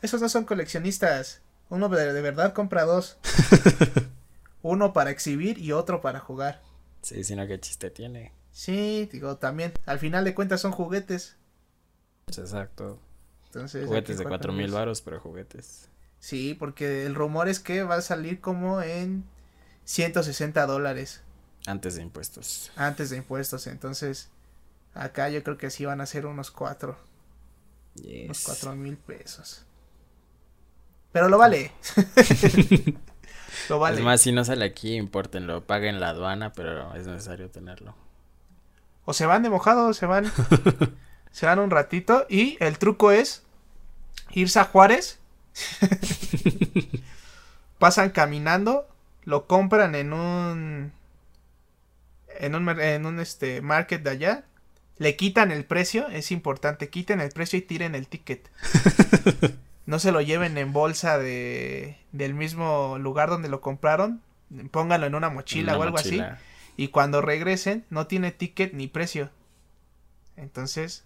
esos 0.00 0.20
no 0.20 0.28
son 0.28 0.44
coleccionistas, 0.44 1.42
uno 1.70 1.88
de, 1.88 2.12
de 2.12 2.22
verdad 2.22 2.52
compra 2.52 2.84
dos, 2.84 3.18
uno 4.62 4.92
para 4.92 5.10
exhibir 5.10 5.58
y 5.58 5.72
otro 5.72 6.00
para 6.00 6.20
jugar. 6.20 6.62
Sí, 7.02 7.24
sino 7.24 7.46
que 7.48 7.58
chiste 7.58 7.90
tiene. 7.90 8.32
Sí, 8.52 9.08
digo, 9.12 9.38
también, 9.38 9.72
al 9.86 9.98
final 9.98 10.24
de 10.24 10.34
cuentas 10.34 10.60
son 10.60 10.70
juguetes, 10.70 11.36
exacto. 12.28 13.00
entonces... 13.46 13.86
Juguetes 13.86 14.18
de 14.18 14.24
cuatro 14.24 14.52
mil 14.52 14.70
varos, 14.70 15.02
pero 15.02 15.18
juguetes. 15.18 15.88
Sí, 16.20 16.54
porque 16.54 17.06
el 17.06 17.16
rumor 17.16 17.48
es 17.48 17.58
que 17.58 17.82
va 17.82 17.96
a 17.96 18.02
salir 18.02 18.40
como 18.40 18.82
en 18.82 19.24
160 19.90 20.66
dólares 20.66 21.20
Antes 21.66 21.96
de 21.96 22.02
impuestos. 22.02 22.70
antes 22.76 23.10
de 23.10 23.16
impuestos, 23.16 23.66
entonces 23.66 24.30
acá 24.94 25.28
yo 25.30 25.42
creo 25.42 25.58
que 25.58 25.68
sí 25.70 25.84
van 25.84 26.00
a 26.00 26.06
ser 26.06 26.26
unos 26.26 26.52
cuatro. 26.52 26.96
unos 27.96 28.44
cuatro 28.44 28.76
mil 28.76 28.96
pesos. 28.96 29.64
Pero 31.10 31.28
lo 31.28 31.38
vale. 31.38 31.72
lo 33.68 33.80
vale. 33.80 33.98
Es 33.98 34.04
más, 34.04 34.20
si 34.20 34.30
no 34.30 34.44
sale 34.44 34.64
aquí, 34.64 34.94
impórtenlo. 34.94 35.66
Paguen 35.66 35.98
la 35.98 36.10
aduana, 36.10 36.52
pero 36.52 36.94
es 36.94 37.08
necesario 37.08 37.50
tenerlo. 37.50 37.96
O 39.04 39.12
se 39.12 39.26
van 39.26 39.42
de 39.42 39.50
mojado, 39.50 39.92
se 39.92 40.06
van. 40.06 40.30
se 41.32 41.46
van 41.46 41.58
un 41.58 41.70
ratito. 41.70 42.26
Y 42.28 42.56
el 42.60 42.78
truco 42.78 43.10
es 43.10 43.42
irse 44.30 44.60
a 44.60 44.64
Juárez. 44.66 45.18
pasan 47.80 48.10
caminando. 48.10 48.86
Lo 49.24 49.46
compran 49.46 49.94
en 49.94 50.12
un. 50.12 50.92
En 52.38 52.54
un, 52.54 52.64
mer- 52.64 52.80
en 52.80 53.06
un 53.06 53.20
este, 53.20 53.60
market 53.60 54.02
de 54.02 54.10
allá. 54.10 54.44
Le 54.98 55.16
quitan 55.16 55.50
el 55.50 55.64
precio, 55.64 56.08
es 56.08 56.30
importante. 56.30 56.88
Quiten 56.90 57.20
el 57.20 57.30
precio 57.30 57.58
y 57.58 57.62
tiren 57.62 57.94
el 57.94 58.06
ticket. 58.06 58.50
no 59.86 59.98
se 59.98 60.12
lo 60.12 60.20
lleven 60.20 60.58
en 60.58 60.72
bolsa 60.72 61.18
de, 61.18 61.96
del 62.12 62.34
mismo 62.34 62.98
lugar 62.98 63.30
donde 63.30 63.48
lo 63.48 63.60
compraron. 63.60 64.20
Pónganlo 64.70 65.06
en 65.06 65.14
una 65.14 65.30
mochila 65.30 65.72
Una 65.72 65.78
o 65.78 65.82
algo 65.84 65.98
así. 65.98 66.22
Y 66.76 66.88
cuando 66.88 67.22
regresen, 67.22 67.84
no 67.90 68.06
tiene 68.06 68.30
ticket 68.32 68.72
ni 68.74 68.88
precio. 68.88 69.30
Entonces, 70.36 71.04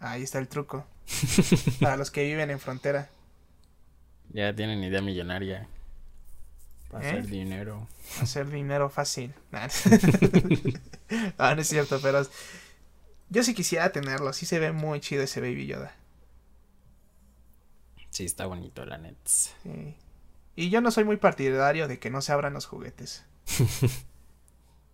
ahí 0.00 0.22
está 0.22 0.38
el 0.38 0.48
truco. 0.48 0.86
Para 1.80 1.96
los 1.96 2.10
que 2.10 2.24
viven 2.24 2.50
en 2.50 2.60
frontera. 2.60 3.10
Ya 4.30 4.54
tienen 4.54 4.82
idea 4.84 5.00
millonaria. 5.00 5.68
¿Eh? 6.92 6.96
hacer 6.96 7.26
dinero. 7.26 7.86
Hacer 8.20 8.48
dinero 8.50 8.90
fácil. 8.90 9.34
Ah, 11.38 11.54
no 11.54 11.62
es 11.62 11.68
cierto, 11.68 12.00
pero 12.02 12.22
yo 13.30 13.42
sí 13.42 13.54
quisiera 13.54 13.92
tenerlo. 13.92 14.32
Sí 14.34 14.44
se 14.44 14.58
ve 14.58 14.72
muy 14.72 15.00
chido 15.00 15.22
ese 15.22 15.40
Baby 15.40 15.66
Yoda. 15.66 15.94
Sí, 18.10 18.24
está 18.24 18.44
bonito, 18.46 18.84
la 18.84 18.98
nets. 18.98 19.54
Sí. 19.62 19.94
Y 20.56 20.70
yo 20.70 20.80
no 20.80 20.90
soy 20.90 21.04
muy 21.04 21.16
partidario 21.16 21.88
de 21.88 21.98
que 21.98 22.10
no 22.10 22.20
se 22.20 22.32
abran 22.32 22.52
los 22.52 22.66
juguetes. 22.66 23.24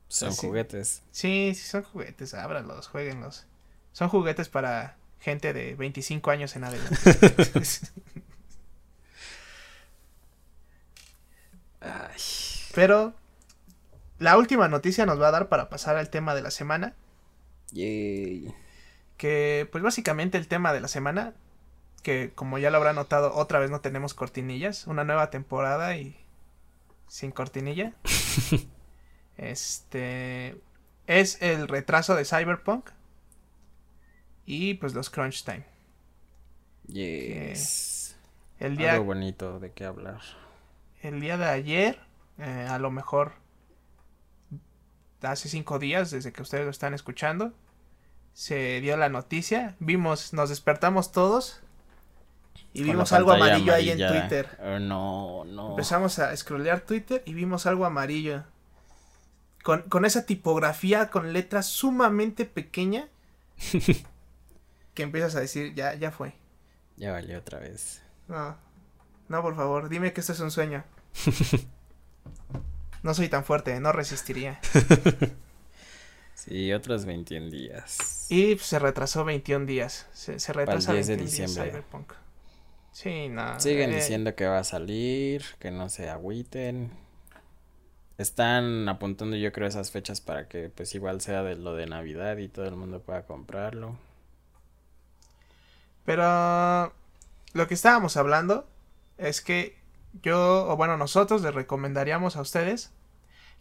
Son 0.08 0.28
Así. 0.28 0.46
juguetes. 0.46 1.02
Sí, 1.10 1.52
sí 1.56 1.66
son 1.66 1.82
juguetes, 1.82 2.34
ábranlos, 2.34 2.86
jueguenlos. 2.86 3.46
Son 3.92 4.08
juguetes 4.08 4.48
para 4.48 4.96
gente 5.20 5.52
de 5.52 5.74
25 5.74 6.30
años 6.30 6.54
en 6.54 6.64
adelante. 6.64 6.96
Pero 12.74 13.14
la 14.18 14.36
última 14.36 14.68
noticia 14.68 15.06
nos 15.06 15.20
va 15.20 15.28
a 15.28 15.32
dar 15.32 15.48
para 15.48 15.68
pasar 15.68 15.96
al 15.96 16.10
tema 16.10 16.34
de 16.34 16.42
la 16.42 16.50
semana. 16.50 16.94
Yay. 17.72 18.54
Que 19.16 19.68
pues 19.70 19.82
básicamente 19.82 20.38
el 20.38 20.48
tema 20.48 20.72
de 20.72 20.80
la 20.80 20.88
semana, 20.88 21.34
que 22.02 22.32
como 22.34 22.58
ya 22.58 22.70
lo 22.70 22.78
habrá 22.78 22.92
notado, 22.92 23.34
otra 23.34 23.58
vez 23.58 23.70
no 23.70 23.80
tenemos 23.80 24.14
cortinillas. 24.14 24.86
Una 24.86 25.04
nueva 25.04 25.30
temporada 25.30 25.96
y 25.96 26.16
sin 27.08 27.30
cortinilla. 27.30 27.92
este 29.36 30.56
es 31.06 31.40
el 31.42 31.68
retraso 31.68 32.14
de 32.14 32.24
Cyberpunk. 32.24 32.90
Y 34.46 34.74
pues 34.74 34.94
los 34.94 35.10
crunch 35.10 35.44
time. 35.44 35.64
Yes. 36.86 38.16
El 38.58 38.76
día, 38.76 38.92
Algo 38.92 39.04
bonito 39.06 39.58
de 39.58 39.72
qué 39.72 39.84
hablar. 39.84 40.20
el 41.02 41.20
día 41.20 41.36
de 41.36 41.46
ayer, 41.46 41.98
eh, 42.38 42.66
a 42.68 42.78
lo 42.78 42.90
mejor 42.90 43.32
hace 45.22 45.48
cinco 45.48 45.78
días 45.78 46.10
desde 46.10 46.32
que 46.32 46.42
ustedes 46.42 46.64
lo 46.64 46.70
están 46.70 46.94
escuchando, 46.94 47.52
se 48.32 48.80
dio 48.80 48.96
la 48.96 49.08
noticia, 49.08 49.76
vimos, 49.78 50.32
nos 50.32 50.48
despertamos 50.48 51.12
todos 51.12 51.60
y 52.72 52.80
Con 52.80 52.90
vimos 52.90 53.12
algo 53.12 53.32
amarillo 53.32 53.72
ahí 53.72 53.90
en. 53.90 53.98
Twitter. 53.98 54.58
Oh, 54.60 54.78
no, 54.78 55.44
no. 55.44 55.70
Empezamos 55.70 56.18
a 56.18 56.36
scrollear 56.36 56.80
Twitter 56.80 57.22
y 57.24 57.34
vimos 57.34 57.66
algo 57.66 57.84
amarillo. 57.84 58.44
Con, 59.62 59.82
con 59.82 60.04
esa 60.04 60.26
tipografía 60.26 61.08
con 61.08 61.32
letras 61.32 61.66
sumamente 61.66 62.44
pequeña 62.44 63.08
que 64.94 65.02
empiezas 65.02 65.36
a 65.36 65.40
decir, 65.40 65.74
ya, 65.74 65.94
ya 65.94 66.10
fue. 66.10 66.34
Ya 66.96 67.12
valió 67.12 67.38
otra 67.38 67.60
vez. 67.60 68.02
No, 68.28 68.56
no, 69.28 69.42
por 69.42 69.56
favor, 69.56 69.88
dime 69.88 70.12
que 70.12 70.20
esto 70.20 70.32
es 70.32 70.40
un 70.40 70.50
sueño. 70.50 70.84
No 73.02 73.12
soy 73.14 73.28
tan 73.28 73.44
fuerte, 73.44 73.78
no 73.80 73.92
resistiría. 73.92 74.60
sí, 76.34 76.72
otros 76.72 77.04
21 77.04 77.50
días. 77.50 78.26
Y 78.30 78.56
se 78.58 78.78
retrasó 78.78 79.24
21 79.24 79.66
días. 79.66 80.06
Se, 80.12 80.38
se 80.38 80.52
retrasa 80.52 80.92
el 80.92 80.96
10 80.96 81.06
de 81.08 81.16
21 81.16 81.36
días 81.36 81.50
diciembre. 81.50 81.70
Cyberpunk. 81.70 82.12
Sí, 82.92 83.28
no. 83.28 83.58
Siguen 83.60 83.90
eh, 83.90 83.96
diciendo 83.96 84.34
que 84.34 84.46
va 84.46 84.58
a 84.58 84.64
salir, 84.64 85.44
que 85.58 85.70
no 85.70 85.88
se 85.88 86.08
agüiten. 86.08 86.92
Están 88.18 88.88
apuntando 88.88 89.36
yo 89.36 89.52
creo 89.52 89.66
esas 89.66 89.90
fechas 89.90 90.20
para 90.20 90.48
que 90.48 90.68
pues 90.68 90.94
igual 90.94 91.20
sea 91.20 91.42
de 91.42 91.56
lo 91.56 91.74
de 91.74 91.86
Navidad 91.86 92.36
y 92.36 92.48
todo 92.48 92.66
el 92.66 92.76
mundo 92.76 93.02
pueda 93.02 93.26
comprarlo. 93.26 93.98
Pero 96.04 96.92
lo 97.52 97.68
que 97.68 97.74
estábamos 97.74 98.16
hablando 98.16 98.68
es 99.18 99.40
que 99.40 99.76
yo, 100.22 100.68
o 100.68 100.76
bueno, 100.76 100.96
nosotros 100.96 101.42
les 101.42 101.54
recomendaríamos 101.54 102.36
a 102.36 102.40
ustedes 102.40 102.92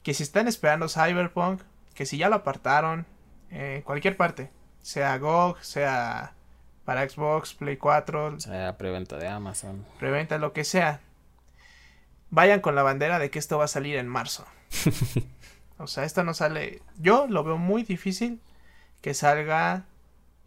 que 0.04 0.14
si 0.14 0.24
están 0.24 0.48
esperando 0.48 0.90
Cyberpunk, 0.90 1.62
que 1.94 2.06
si 2.06 2.18
ya 2.18 2.30
lo 2.30 2.36
apartaron, 2.36 3.06
en 3.50 3.82
cualquier 3.84 4.18
parte, 4.18 4.52
sea 4.82 5.18
GOG, 5.18 5.64
sea 5.64 6.34
para 6.86 7.08
Xbox, 7.08 7.54
Play 7.54 7.78
4, 7.78 8.36
O 8.36 8.40
sea, 8.40 8.78
preventa 8.78 9.18
de 9.18 9.28
Amazon. 9.28 9.86
preventa, 10.00 10.38
lo 10.38 10.52
que 10.54 10.64
sea, 10.64 11.00
vayan 12.30 12.60
con 12.60 12.76
la 12.76 12.84
bandera 12.84 13.20
de 13.20 13.30
que 13.30 13.40
esto 13.40 13.58
va 13.58 13.66
a 13.66 13.70
salir 13.70 13.96
en 13.96 14.08
marzo. 14.08 14.46
o 15.78 15.88
sea, 15.88 16.04
esto 16.04 16.24
no 16.24 16.34
sale. 16.34 16.82
Yo 16.98 17.28
lo 17.28 17.44
veo 17.44 17.58
muy 17.58 17.84
difícil 17.84 18.42
que 19.02 19.14
salga 19.14 19.86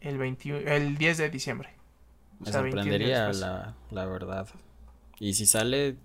el, 0.00 0.18
21 0.18 0.68
el 0.68 0.98
10 0.98 1.18
de 1.18 1.30
diciembre. 1.30 1.70
O 2.40 2.44
Me 2.44 2.52
sea, 2.52 2.60
21 2.60 2.98
días 2.98 3.36
sorprendería 3.36 3.46
la, 3.48 3.74
la 3.90 4.04
verdad. 4.04 4.48
Y 5.18 5.34
si 5.34 5.46
sale, 5.46 5.96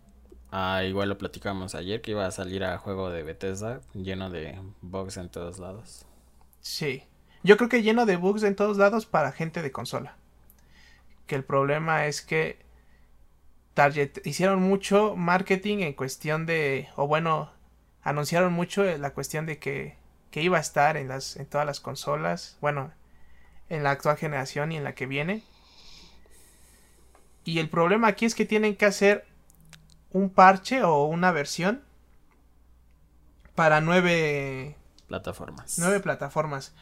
ah, 0.51 0.83
igual 0.83 1.09
lo 1.09 1.17
platicamos 1.17 1.75
ayer 1.75 2.01
que 2.01 2.11
iba 2.11 2.25
a 2.25 2.31
salir 2.31 2.63
a 2.63 2.77
juego 2.77 3.09
de 3.09 3.23
Bethesda 3.23 3.81
lleno 3.93 4.29
de 4.29 4.59
bugs 4.81 5.17
en 5.17 5.29
todos 5.29 5.59
lados. 5.59 6.05
Sí. 6.61 7.03
Yo 7.43 7.57
creo 7.57 7.69
que 7.69 7.81
lleno 7.81 8.05
de 8.05 8.17
bugs 8.17 8.43
en 8.43 8.55
todos 8.55 8.77
lados 8.77 9.05
para 9.05 9.31
gente 9.31 9.61
de 9.61 9.71
consola. 9.71 10.15
Que 11.27 11.35
el 11.35 11.43
problema 11.43 12.05
es 12.05 12.21
que 12.21 12.59
Target 13.73 14.25
hicieron 14.25 14.61
mucho 14.61 15.15
marketing 15.15 15.79
en 15.79 15.93
cuestión 15.93 16.45
de, 16.45 16.89
o 16.95 17.07
bueno, 17.07 17.51
anunciaron 18.03 18.53
mucho 18.53 18.83
la 18.83 19.13
cuestión 19.13 19.45
de 19.45 19.57
que, 19.57 19.95
que 20.29 20.41
iba 20.41 20.57
a 20.57 20.61
estar 20.61 20.97
en 20.97 21.07
las, 21.07 21.35
en 21.37 21.45
todas 21.45 21.65
las 21.65 21.79
consolas, 21.79 22.57
bueno, 22.61 22.91
en 23.69 23.83
la 23.83 23.91
actual 23.91 24.17
generación 24.17 24.71
y 24.71 24.77
en 24.77 24.83
la 24.83 24.93
que 24.93 25.05
viene. 25.05 25.43
Y 27.43 27.59
el 27.59 27.69
problema 27.69 28.07
aquí 28.07 28.25
es 28.25 28.35
que 28.35 28.45
tienen 28.45 28.75
que 28.75 28.85
hacer 28.85 29.25
un 30.11 30.29
parche 30.29 30.83
o 30.83 31.05
una 31.05 31.31
versión 31.31 31.83
para 33.55 33.81
nueve 33.81 34.75
Plataformas. 35.11 35.77
Nueve 35.77 35.99
plataformas. 35.99 36.73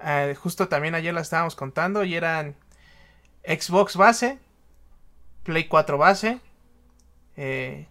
Eh, 0.00 0.34
justo 0.34 0.66
también 0.66 0.94
ayer 0.94 1.12
la 1.12 1.20
estábamos 1.20 1.54
contando 1.54 2.02
y 2.02 2.14
eran 2.14 2.56
Xbox 3.46 3.96
base, 3.96 4.38
Play 5.42 5.68
4 5.68 5.98
base, 5.98 6.40
eh, 7.36 7.86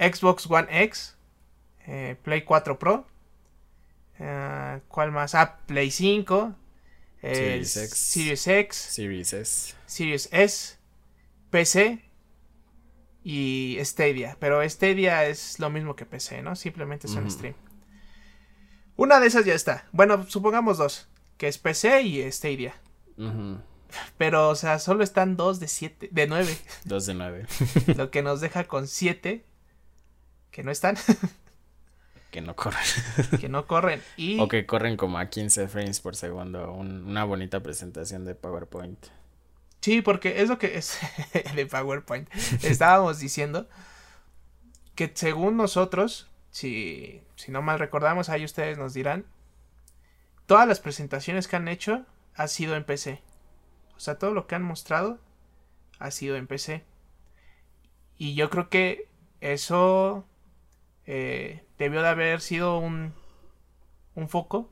Xbox 0.00 0.50
One 0.50 0.66
X, 0.70 1.16
eh, 1.86 2.16
Play 2.24 2.42
4 2.42 2.80
Pro, 2.80 3.06
¿cuál 4.88 5.12
más? 5.12 5.36
Ah, 5.36 5.60
Play 5.66 5.92
5, 5.92 6.56
eh, 7.22 7.34
Series 7.34 7.76
X. 7.76 7.96
Series 7.96 8.46
X, 8.48 8.76
Series 8.76 9.32
S. 9.32 9.74
Series 9.86 10.28
S, 10.32 10.78
PC 11.50 12.02
y 13.22 13.78
Stadia. 13.82 14.36
Pero 14.40 14.66
Stadia 14.68 15.26
es 15.26 15.58
lo 15.58 15.70
mismo 15.70 15.96
que 15.96 16.06
PC, 16.06 16.42
¿no? 16.42 16.56
Simplemente 16.56 17.06
es 17.06 17.14
un 17.14 17.30
stream. 17.30 17.54
Una 18.96 19.18
de 19.20 19.26
esas 19.26 19.44
ya 19.44 19.54
está. 19.54 19.86
Bueno, 19.92 20.24
supongamos 20.28 20.78
dos. 20.78 21.08
Que 21.36 21.48
es 21.48 21.58
PC 21.58 22.02
y 22.02 22.30
Stadia. 22.32 22.74
Pero, 24.18 24.48
o 24.48 24.54
sea, 24.54 24.78
solo 24.78 25.02
están 25.02 25.36
dos 25.36 25.58
de 25.60 25.66
siete, 25.68 26.08
de 26.12 26.26
nueve. 26.26 26.56
Dos 26.84 27.06
de 27.06 27.14
nueve. 27.14 27.46
lo 27.96 28.10
que 28.10 28.22
nos 28.22 28.40
deja 28.40 28.64
con 28.64 28.86
siete. 28.86 29.44
Que 30.52 30.62
no 30.64 30.70
están, 30.70 30.96
que 32.30 32.40
no 32.40 32.54
corren. 32.56 32.80
que 33.40 33.48
no 33.48 33.66
corren. 33.66 34.02
Y 34.16 34.38
O 34.40 34.48
que 34.48 34.66
corren 34.66 34.96
como 34.96 35.18
a 35.18 35.28
15 35.30 35.68
frames 35.68 36.00
por 36.00 36.16
segundo. 36.16 36.72
un- 36.72 37.04
una 37.06 37.24
bonita 37.24 37.60
presentación 37.60 38.24
de 38.24 38.34
PowerPoint. 38.34 38.98
Sí, 39.80 40.02
porque 40.02 40.42
es 40.42 40.48
lo 40.48 40.58
que 40.58 40.76
es 40.76 40.98
de 41.54 41.66
PowerPoint. 41.66 42.28
Estábamos 42.62 43.18
diciendo 43.18 43.68
que 44.94 45.10
según 45.14 45.56
nosotros, 45.56 46.30
si, 46.50 47.22
si 47.36 47.50
no 47.50 47.62
mal 47.62 47.78
recordamos, 47.78 48.28
ahí 48.28 48.44
ustedes 48.44 48.76
nos 48.76 48.92
dirán, 48.92 49.24
todas 50.46 50.68
las 50.68 50.80
presentaciones 50.80 51.48
que 51.48 51.56
han 51.56 51.68
hecho 51.68 52.04
ha 52.34 52.48
sido 52.48 52.76
en 52.76 52.84
PC. 52.84 53.22
O 53.96 54.00
sea, 54.00 54.18
todo 54.18 54.34
lo 54.34 54.46
que 54.46 54.54
han 54.54 54.62
mostrado 54.62 55.18
ha 55.98 56.10
sido 56.10 56.36
en 56.36 56.46
PC. 56.46 56.84
Y 58.18 58.34
yo 58.34 58.50
creo 58.50 58.68
que 58.68 59.08
eso 59.40 60.26
eh, 61.06 61.64
debió 61.78 62.02
de 62.02 62.08
haber 62.08 62.42
sido 62.42 62.78
un, 62.78 63.14
un 64.14 64.28
foco 64.28 64.70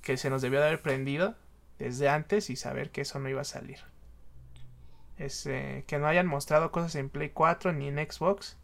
que 0.00 0.16
se 0.16 0.30
nos 0.30 0.42
debió 0.42 0.60
de 0.60 0.66
haber 0.66 0.82
prendido 0.82 1.36
desde 1.80 2.10
antes 2.10 2.50
y 2.50 2.56
saber 2.56 2.90
que 2.90 3.00
eso 3.00 3.18
no 3.18 3.28
iba 3.28 3.40
a 3.40 3.44
salir. 3.44 3.78
Es, 5.16 5.46
eh, 5.46 5.84
que 5.86 5.98
no 5.98 6.06
hayan 6.06 6.26
mostrado 6.26 6.70
cosas 6.70 6.94
en 6.94 7.08
Play 7.08 7.30
4 7.30 7.72
ni 7.72 7.88
en 7.88 7.96
Xbox. 7.96 8.56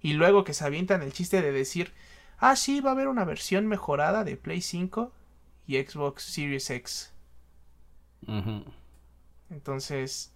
Y 0.00 0.14
luego 0.14 0.44
que 0.44 0.54
se 0.54 0.64
avientan 0.64 1.02
el 1.02 1.12
chiste 1.12 1.42
de 1.42 1.52
decir, 1.52 1.92
ah, 2.38 2.56
sí, 2.56 2.80
va 2.80 2.90
a 2.90 2.92
haber 2.92 3.08
una 3.08 3.24
versión 3.24 3.66
mejorada 3.66 4.22
de 4.24 4.36
Play 4.36 4.60
5 4.60 5.12
y 5.66 5.82
Xbox 5.82 6.22
Series 6.22 6.70
X. 6.70 7.12
Entonces, 9.50 10.32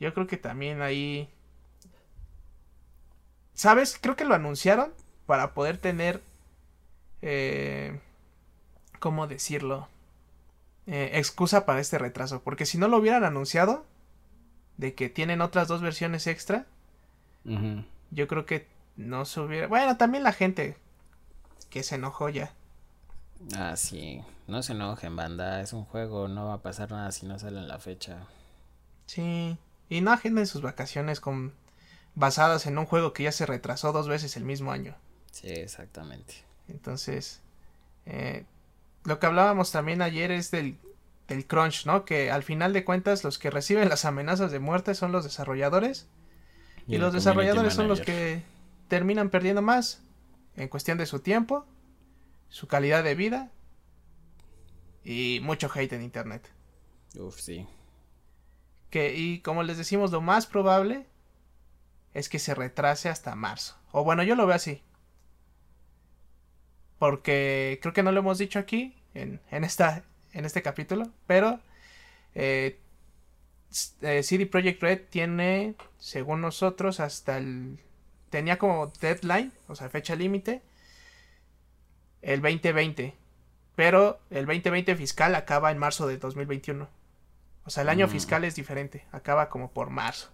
yo 0.00 0.12
creo 0.12 0.26
que 0.26 0.36
también 0.36 0.82
ahí... 0.82 1.30
¿Sabes? 3.54 3.98
Creo 4.00 4.16
que 4.16 4.24
lo 4.24 4.34
anunciaron 4.34 4.92
para 5.26 5.54
poder 5.54 5.78
tener... 5.78 6.22
Eh, 7.20 8.00
¿Cómo 8.98 9.28
decirlo? 9.28 9.88
Eh, 10.86 11.10
excusa 11.14 11.64
para 11.64 11.80
este 11.80 11.98
retraso. 11.98 12.42
Porque 12.42 12.66
si 12.66 12.78
no 12.78 12.88
lo 12.88 12.98
hubieran 12.98 13.24
anunciado, 13.24 13.86
de 14.76 14.94
que 14.94 15.08
tienen 15.08 15.40
otras 15.40 15.68
dos 15.68 15.80
versiones 15.80 16.26
extra, 16.26 16.66
yo 18.10 18.28
creo 18.28 18.46
que 18.46 18.68
no 18.96 19.24
se 19.24 19.40
hubiera... 19.40 19.66
Bueno, 19.66 19.96
también 19.96 20.22
la 20.22 20.32
gente 20.32 20.76
que 21.70 21.82
se 21.82 21.96
enojó 21.96 22.28
ya. 22.28 22.52
Ah, 23.56 23.76
sí. 23.76 24.22
No 24.46 24.62
se 24.62 24.72
enojen, 24.72 25.16
banda. 25.16 25.60
Es 25.60 25.72
un 25.72 25.84
juego. 25.84 26.28
No 26.28 26.46
va 26.46 26.54
a 26.54 26.62
pasar 26.62 26.90
nada 26.90 27.10
si 27.12 27.26
no 27.26 27.38
sale 27.38 27.58
en 27.58 27.68
la 27.68 27.78
fecha. 27.78 28.26
Sí. 29.06 29.56
Y 29.88 30.00
no 30.00 30.12
agenden 30.12 30.46
sus 30.46 30.62
vacaciones 30.62 31.20
con 31.20 31.52
basadas 32.14 32.66
en 32.66 32.78
un 32.78 32.86
juego 32.86 33.12
que 33.12 33.24
ya 33.24 33.32
se 33.32 33.46
retrasó 33.46 33.92
dos 33.92 34.08
veces 34.08 34.36
el 34.36 34.44
mismo 34.44 34.72
año. 34.72 34.94
Sí, 35.30 35.48
exactamente. 35.48 36.44
Entonces, 36.68 37.40
eh, 38.06 38.44
lo 39.04 39.18
que 39.18 39.26
hablábamos 39.26 39.72
también 39.72 40.02
ayer 40.02 40.30
es 40.30 40.50
del, 40.50 40.78
del 41.28 41.46
crunch, 41.46 41.86
¿no? 41.86 42.04
Que 42.04 42.30
al 42.30 42.42
final 42.42 42.72
de 42.72 42.84
cuentas 42.84 43.24
los 43.24 43.38
que 43.38 43.50
reciben 43.50 43.88
las 43.88 44.04
amenazas 44.04 44.52
de 44.52 44.58
muerte 44.58 44.94
son 44.94 45.12
los 45.12 45.24
desarrolladores 45.24 46.08
y, 46.86 46.98
los 46.98 47.12
desarrolladores 47.12 47.74
son 47.74 47.88
los 47.88 48.00
que 48.00 48.42
terminan 48.88 49.30
perdiendo 49.30 49.62
más 49.62 50.02
en 50.56 50.68
cuestión 50.68 50.98
de 50.98 51.06
su 51.06 51.20
tiempo, 51.20 51.64
su 52.48 52.66
calidad 52.66 53.04
de 53.04 53.14
vida 53.14 53.50
y 55.04 55.40
mucho 55.42 55.70
hate 55.72 55.92
en 55.92 56.02
internet. 56.02 56.50
Uf, 57.16 57.40
sí. 57.40 57.66
Que, 58.90 59.14
y 59.16 59.40
como 59.40 59.62
les 59.62 59.78
decimos, 59.78 60.10
lo 60.10 60.20
más 60.20 60.46
probable 60.46 61.06
es 62.14 62.28
que 62.28 62.38
se 62.38 62.54
retrase 62.54 63.08
hasta 63.08 63.34
marzo. 63.34 63.76
O 63.90 64.04
bueno, 64.04 64.22
yo 64.22 64.34
lo 64.34 64.46
veo 64.46 64.56
así. 64.56 64.82
Porque 67.02 67.80
creo 67.82 67.92
que 67.92 68.04
no 68.04 68.12
lo 68.12 68.20
hemos 68.20 68.38
dicho 68.38 68.60
aquí 68.60 68.94
en, 69.12 69.40
en, 69.50 69.64
esta, 69.64 70.04
en 70.34 70.44
este 70.44 70.62
capítulo. 70.62 71.10
Pero 71.26 71.58
eh, 72.36 72.78
eh, 74.02 74.22
CD 74.22 74.46
Projekt 74.46 74.80
Red 74.80 75.00
tiene, 75.10 75.74
según 75.98 76.40
nosotros, 76.40 77.00
hasta 77.00 77.38
el... 77.38 77.80
Tenía 78.30 78.56
como 78.56 78.86
deadline, 79.00 79.52
o 79.66 79.74
sea, 79.74 79.88
fecha 79.88 80.14
límite, 80.14 80.62
el 82.22 82.40
2020. 82.40 83.16
Pero 83.74 84.20
el 84.30 84.46
2020 84.46 84.94
fiscal 84.94 85.34
acaba 85.34 85.72
en 85.72 85.78
marzo 85.78 86.06
de 86.06 86.18
2021. 86.18 86.88
O 87.64 87.70
sea, 87.70 87.82
el 87.82 87.88
año 87.88 88.06
Mm. 88.06 88.10
fiscal 88.10 88.44
es 88.44 88.54
diferente, 88.54 89.06
acaba 89.10 89.48
como 89.48 89.72
por 89.72 89.90
marzo. 89.90 90.30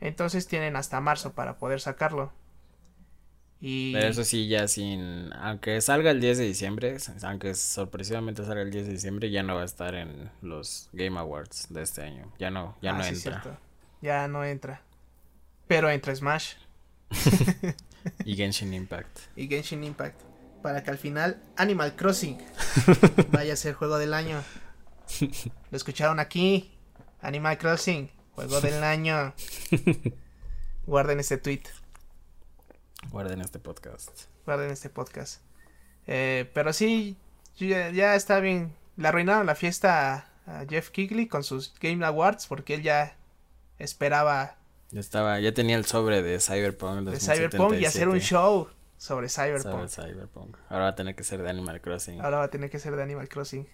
Entonces 0.00 0.46
tienen 0.48 0.74
hasta 0.74 1.02
marzo 1.02 1.34
para 1.34 1.58
poder 1.58 1.82
sacarlo. 1.82 2.32
Y 3.60 3.92
Pero 3.92 4.06
eso 4.08 4.22
sí, 4.24 4.46
ya 4.48 4.68
sin. 4.68 5.32
Aunque 5.34 5.80
salga 5.80 6.12
el 6.12 6.20
10 6.20 6.38
de 6.38 6.44
diciembre, 6.44 6.96
aunque 7.22 7.54
sorpresivamente 7.54 8.44
salga 8.44 8.62
el 8.62 8.70
10 8.70 8.86
de 8.86 8.92
diciembre, 8.92 9.30
ya 9.30 9.42
no 9.42 9.56
va 9.56 9.62
a 9.62 9.64
estar 9.64 9.94
en 9.96 10.30
los 10.42 10.88
Game 10.92 11.18
Awards 11.18 11.66
de 11.70 11.82
este 11.82 12.02
año. 12.02 12.32
Ya 12.38 12.50
no, 12.50 12.76
ya 12.80 12.90
Ah, 12.94 12.98
no 12.98 13.02
sí, 13.02 13.10
entra. 13.14 13.40
cierto. 13.42 13.60
Ya 14.00 14.28
no 14.28 14.44
entra. 14.44 14.82
Pero 15.66 15.90
entra 15.90 16.14
Smash. 16.14 16.54
y 18.24 18.36
Genshin 18.36 18.72
Impact. 18.74 19.18
Y 19.34 19.48
Genshin 19.48 19.82
Impact. 19.82 20.20
Para 20.62 20.82
que 20.82 20.90
al 20.90 20.98
final 20.98 21.40
Animal 21.56 21.94
Crossing 21.96 22.38
vaya 23.32 23.54
a 23.54 23.56
ser 23.56 23.74
juego 23.74 23.98
del 23.98 24.14
año. 24.14 24.42
Lo 25.70 25.76
escucharon 25.76 26.20
aquí. 26.20 26.70
Animal 27.20 27.58
Crossing, 27.58 28.08
juego 28.34 28.60
del 28.60 28.84
año. 28.84 29.34
Guarden 30.86 31.20
este 31.20 31.38
tweet. 31.38 31.62
Guarden 33.10 33.40
este 33.40 33.58
podcast. 33.58 34.24
Guarden 34.44 34.70
este 34.70 34.90
podcast. 34.90 35.40
Eh, 36.06 36.50
pero 36.54 36.72
sí, 36.72 37.16
ya, 37.56 37.90
ya, 37.90 38.14
está 38.14 38.40
bien. 38.40 38.74
Le 38.96 39.08
arruinaron 39.08 39.46
la 39.46 39.54
fiesta 39.54 40.26
a, 40.46 40.60
a 40.60 40.66
Jeff 40.66 40.90
Kigley 40.90 41.28
con 41.28 41.44
sus 41.44 41.74
Game 41.80 42.04
Awards 42.04 42.46
porque 42.46 42.74
él 42.74 42.82
ya 42.82 43.16
esperaba 43.78 44.58
ya 44.90 45.00
estaba, 45.00 45.38
ya 45.38 45.52
tenía 45.52 45.76
el 45.76 45.84
sobre 45.84 46.22
de 46.22 46.40
Cyberpunk. 46.40 47.08
De 47.08 47.20
Cyberpunk 47.20 47.74
y 47.74 47.84
hacer 47.84 48.08
un 48.08 48.20
show 48.20 48.68
sobre 48.96 49.28
Cyberpunk. 49.28 49.88
Sobre 49.88 50.12
Cyberpunk. 50.12 50.56
Ahora 50.70 50.84
va 50.84 50.90
a 50.90 50.94
tener 50.94 51.14
que 51.14 51.24
ser 51.24 51.42
de 51.42 51.50
Animal 51.50 51.80
Crossing. 51.82 52.20
Ahora 52.20 52.38
va 52.38 52.44
a 52.44 52.50
tener 52.50 52.70
que 52.70 52.78
ser 52.78 52.96
de 52.96 53.02
Animal 53.02 53.28
Crossing. 53.28 53.68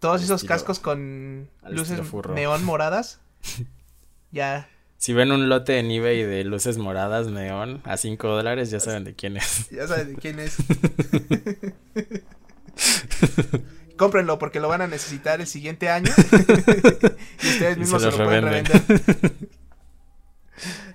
Todos 0.00 0.22
esos 0.22 0.44
cascos 0.44 0.80
con 0.80 1.48
luces 1.68 2.00
neón 2.34 2.64
moradas. 2.64 3.20
ya. 4.32 4.68
Si 4.98 5.12
ven 5.12 5.30
un 5.30 5.48
lote 5.48 5.78
en 5.78 5.92
eBay 5.92 6.24
de 6.24 6.42
luces 6.42 6.76
moradas 6.76 7.28
neón 7.28 7.80
a 7.84 7.96
5 7.96 8.28
dólares, 8.28 8.70
ya 8.70 8.80
saben 8.80 9.04
de 9.04 9.14
quién 9.14 9.36
es. 9.36 9.68
Ya 9.70 9.86
saben 9.86 10.14
de 10.14 10.20
quién 10.20 10.40
es. 10.40 10.56
Cómprenlo 13.96 14.40
porque 14.40 14.58
lo 14.58 14.68
van 14.68 14.82
a 14.82 14.88
necesitar 14.88 15.40
el 15.40 15.46
siguiente 15.46 15.88
año. 15.88 16.10
y 17.42 17.48
ustedes 17.48 17.78
mismos 17.78 18.02
se, 18.02 18.10
lo, 18.10 18.16
pueden 18.16 18.44
revender. 18.44 18.82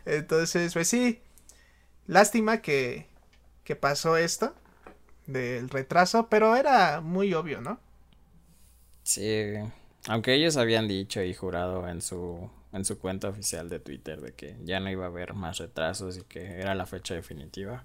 Entonces, 0.06 0.74
pues 0.74 0.90
sí. 0.90 1.22
Lástima 2.06 2.62
que, 2.62 3.08
que 3.64 3.78
pasó 3.78 4.18
esto 4.18 4.54
del 5.28 5.70
retraso, 5.70 6.28
pero 6.28 6.58
era 6.58 7.00
muy 7.00 7.34
obvio, 7.34 7.62
¿no? 7.62 7.80
Sí, 9.04 9.54
aunque 10.08 10.34
ellos 10.34 10.58
habían 10.58 10.90
dicho 10.90 11.24
y 11.24 11.34
jurado 11.34 11.88
en 11.88 12.02
su 12.02 12.50
en 12.74 12.86
su 12.86 13.00
cuenta 13.00 13.30
oficial 13.30 13.70
de 13.70 13.80
Twitter 13.80 14.20
de 14.20 14.34
que 14.34 14.58
ya 14.64 14.80
no 14.80 14.90
iba 14.90 15.06
a 15.06 15.08
haber 15.08 15.34
más 15.34 15.60
retrasos 15.60 16.18
y 16.18 16.24
que 16.24 16.60
era 16.60 16.76
la 16.76 16.86
fecha 16.86 17.14
definitiva. 17.14 17.84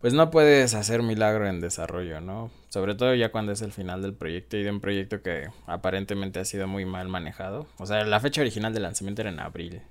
Pues 0.00 0.14
no 0.14 0.30
puedes 0.30 0.74
hacer 0.74 1.02
milagro 1.02 1.46
en 1.46 1.60
desarrollo, 1.60 2.20
¿no? 2.20 2.50
Sobre 2.70 2.94
todo 2.94 3.14
ya 3.14 3.30
cuando 3.30 3.52
es 3.52 3.60
el 3.60 3.70
final 3.70 4.00
del 4.00 4.14
proyecto 4.14 4.56
y 4.56 4.62
de 4.62 4.70
un 4.70 4.80
proyecto 4.80 5.22
que 5.22 5.50
aparentemente 5.66 6.40
ha 6.40 6.44
sido 6.44 6.66
muy 6.66 6.84
mal 6.86 7.08
manejado. 7.08 7.66
O 7.78 7.86
sea, 7.86 8.04
la 8.04 8.18
fecha 8.18 8.40
original 8.40 8.72
de 8.72 8.80
lanzamiento 8.80 9.20
era 9.20 9.30
en 9.30 9.40
abril 9.40 9.82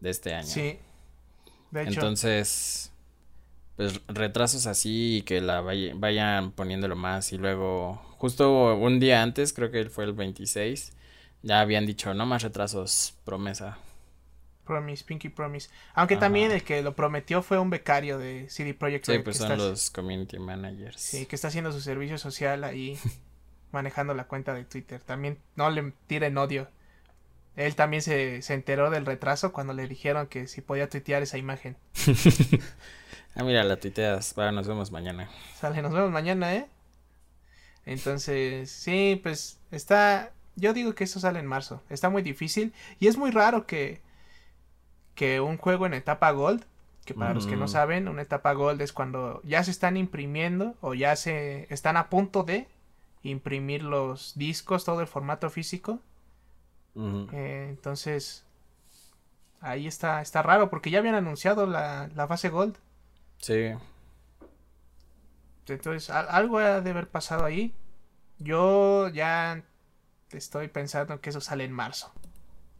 de 0.00 0.10
este 0.10 0.34
año. 0.34 0.48
Sí. 0.48 0.78
De 1.70 1.82
hecho. 1.82 1.90
Entonces, 1.92 2.92
pues 3.76 4.00
retrasos 4.08 4.66
así 4.66 5.18
y 5.18 5.22
que 5.22 5.40
la 5.40 5.60
vayan 5.60 6.50
poniéndolo 6.50 6.96
más 6.96 7.32
y 7.32 7.38
luego 7.38 8.02
justo 8.18 8.74
un 8.74 8.98
día 8.98 9.22
antes, 9.22 9.52
creo 9.52 9.70
que 9.70 9.84
fue 9.86 10.04
el 10.04 10.14
26, 10.14 10.94
ya 11.46 11.60
habían 11.60 11.86
dicho 11.86 12.12
no 12.12 12.26
más 12.26 12.42
retrasos, 12.42 13.14
promesa. 13.24 13.78
Promise, 14.64 15.04
Pinky 15.04 15.28
Promise. 15.28 15.70
Aunque 15.94 16.16
también 16.16 16.50
el 16.50 16.64
que 16.64 16.82
lo 16.82 16.96
prometió 16.96 17.40
fue 17.40 17.60
un 17.60 17.70
becario 17.70 18.18
de 18.18 18.48
CD 18.50 18.74
Projekt 18.74 19.06
Sí, 19.06 19.18
pues 19.20 19.36
son 19.36 19.56
los 19.56 19.90
community 19.90 20.40
managers. 20.40 21.00
Sí, 21.00 21.26
que 21.26 21.36
está 21.36 21.48
haciendo 21.48 21.70
su 21.70 21.80
servicio 21.80 22.18
social 22.18 22.64
ahí 22.64 22.98
manejando 23.72 24.12
la 24.12 24.24
cuenta 24.24 24.54
de 24.54 24.64
Twitter. 24.64 25.00
También 25.00 25.38
no 25.54 25.70
le 25.70 25.92
tiren 26.08 26.36
odio. 26.36 26.68
Él 27.54 27.76
también 27.76 28.02
se, 28.02 28.42
se 28.42 28.54
enteró 28.54 28.90
del 28.90 29.06
retraso 29.06 29.52
cuando 29.52 29.72
le 29.72 29.86
dijeron 29.86 30.26
que 30.26 30.48
si 30.48 30.62
podía 30.62 30.90
tuitear 30.90 31.22
esa 31.22 31.38
imagen. 31.38 31.76
ah, 33.36 33.44
mira, 33.44 33.62
la 33.62 33.76
tuiteas. 33.76 34.34
Bueno, 34.34 34.50
nos 34.50 34.66
vemos 34.66 34.90
mañana. 34.90 35.30
Sale, 35.54 35.80
nos 35.80 35.92
vemos 35.92 36.10
mañana, 36.10 36.56
¿eh? 36.56 36.66
Entonces, 37.84 38.68
sí, 38.68 39.20
pues 39.22 39.60
está... 39.70 40.32
Yo 40.56 40.72
digo 40.72 40.94
que 40.94 41.04
eso 41.04 41.20
sale 41.20 41.38
en 41.38 41.46
marzo. 41.46 41.82
Está 41.88 42.10
muy 42.10 42.22
difícil. 42.22 42.72
Y 42.98 43.06
es 43.08 43.16
muy 43.16 43.30
raro 43.30 43.66
que, 43.66 44.00
que 45.14 45.40
un 45.40 45.58
juego 45.58 45.86
en 45.86 45.94
etapa 45.94 46.30
gold, 46.32 46.64
que 47.04 47.14
para 47.14 47.34
los 47.34 47.46
que 47.46 47.56
no 47.56 47.68
saben, 47.68 48.08
una 48.08 48.22
etapa 48.22 48.52
gold 48.52 48.80
es 48.80 48.92
cuando 48.92 49.40
ya 49.44 49.62
se 49.62 49.70
están 49.70 49.96
imprimiendo 49.96 50.74
o 50.80 50.94
ya 50.94 51.14
se 51.14 51.72
están 51.72 51.96
a 51.96 52.10
punto 52.10 52.42
de 52.42 52.66
imprimir 53.22 53.84
los 53.84 54.32
discos, 54.36 54.84
todo 54.84 55.00
el 55.00 55.06
formato 55.06 55.48
físico 55.50 56.00
eh, 57.32 57.66
entonces, 57.68 58.44
ahí 59.60 59.86
está, 59.86 60.22
está 60.22 60.42
raro 60.42 60.70
porque 60.70 60.90
ya 60.90 60.98
habían 60.98 61.14
anunciado 61.14 61.66
la, 61.66 62.08
la 62.14 62.26
fase 62.26 62.48
Gold. 62.48 62.76
Sí. 63.38 63.72
Entonces, 65.68 66.10
algo 66.10 66.58
ha 66.58 66.80
de 66.80 66.90
haber 66.90 67.08
pasado 67.08 67.44
ahí. 67.44 67.74
Yo 68.38 69.08
ya 69.08 69.62
estoy 70.30 70.68
pensando 70.68 71.20
que 71.20 71.30
eso 71.30 71.40
sale 71.40 71.64
en 71.64 71.72
marzo. 71.72 72.12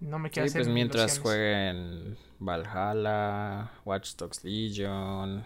No 0.00 0.18
me 0.18 0.30
quiero 0.30 0.48
sí, 0.48 0.54
pues 0.54 0.68
mientras 0.68 1.18
jueguen 1.18 2.18
Valhalla, 2.38 3.70
Watch 3.84 4.14
Dogs 4.16 4.44
Legion, 4.44 5.44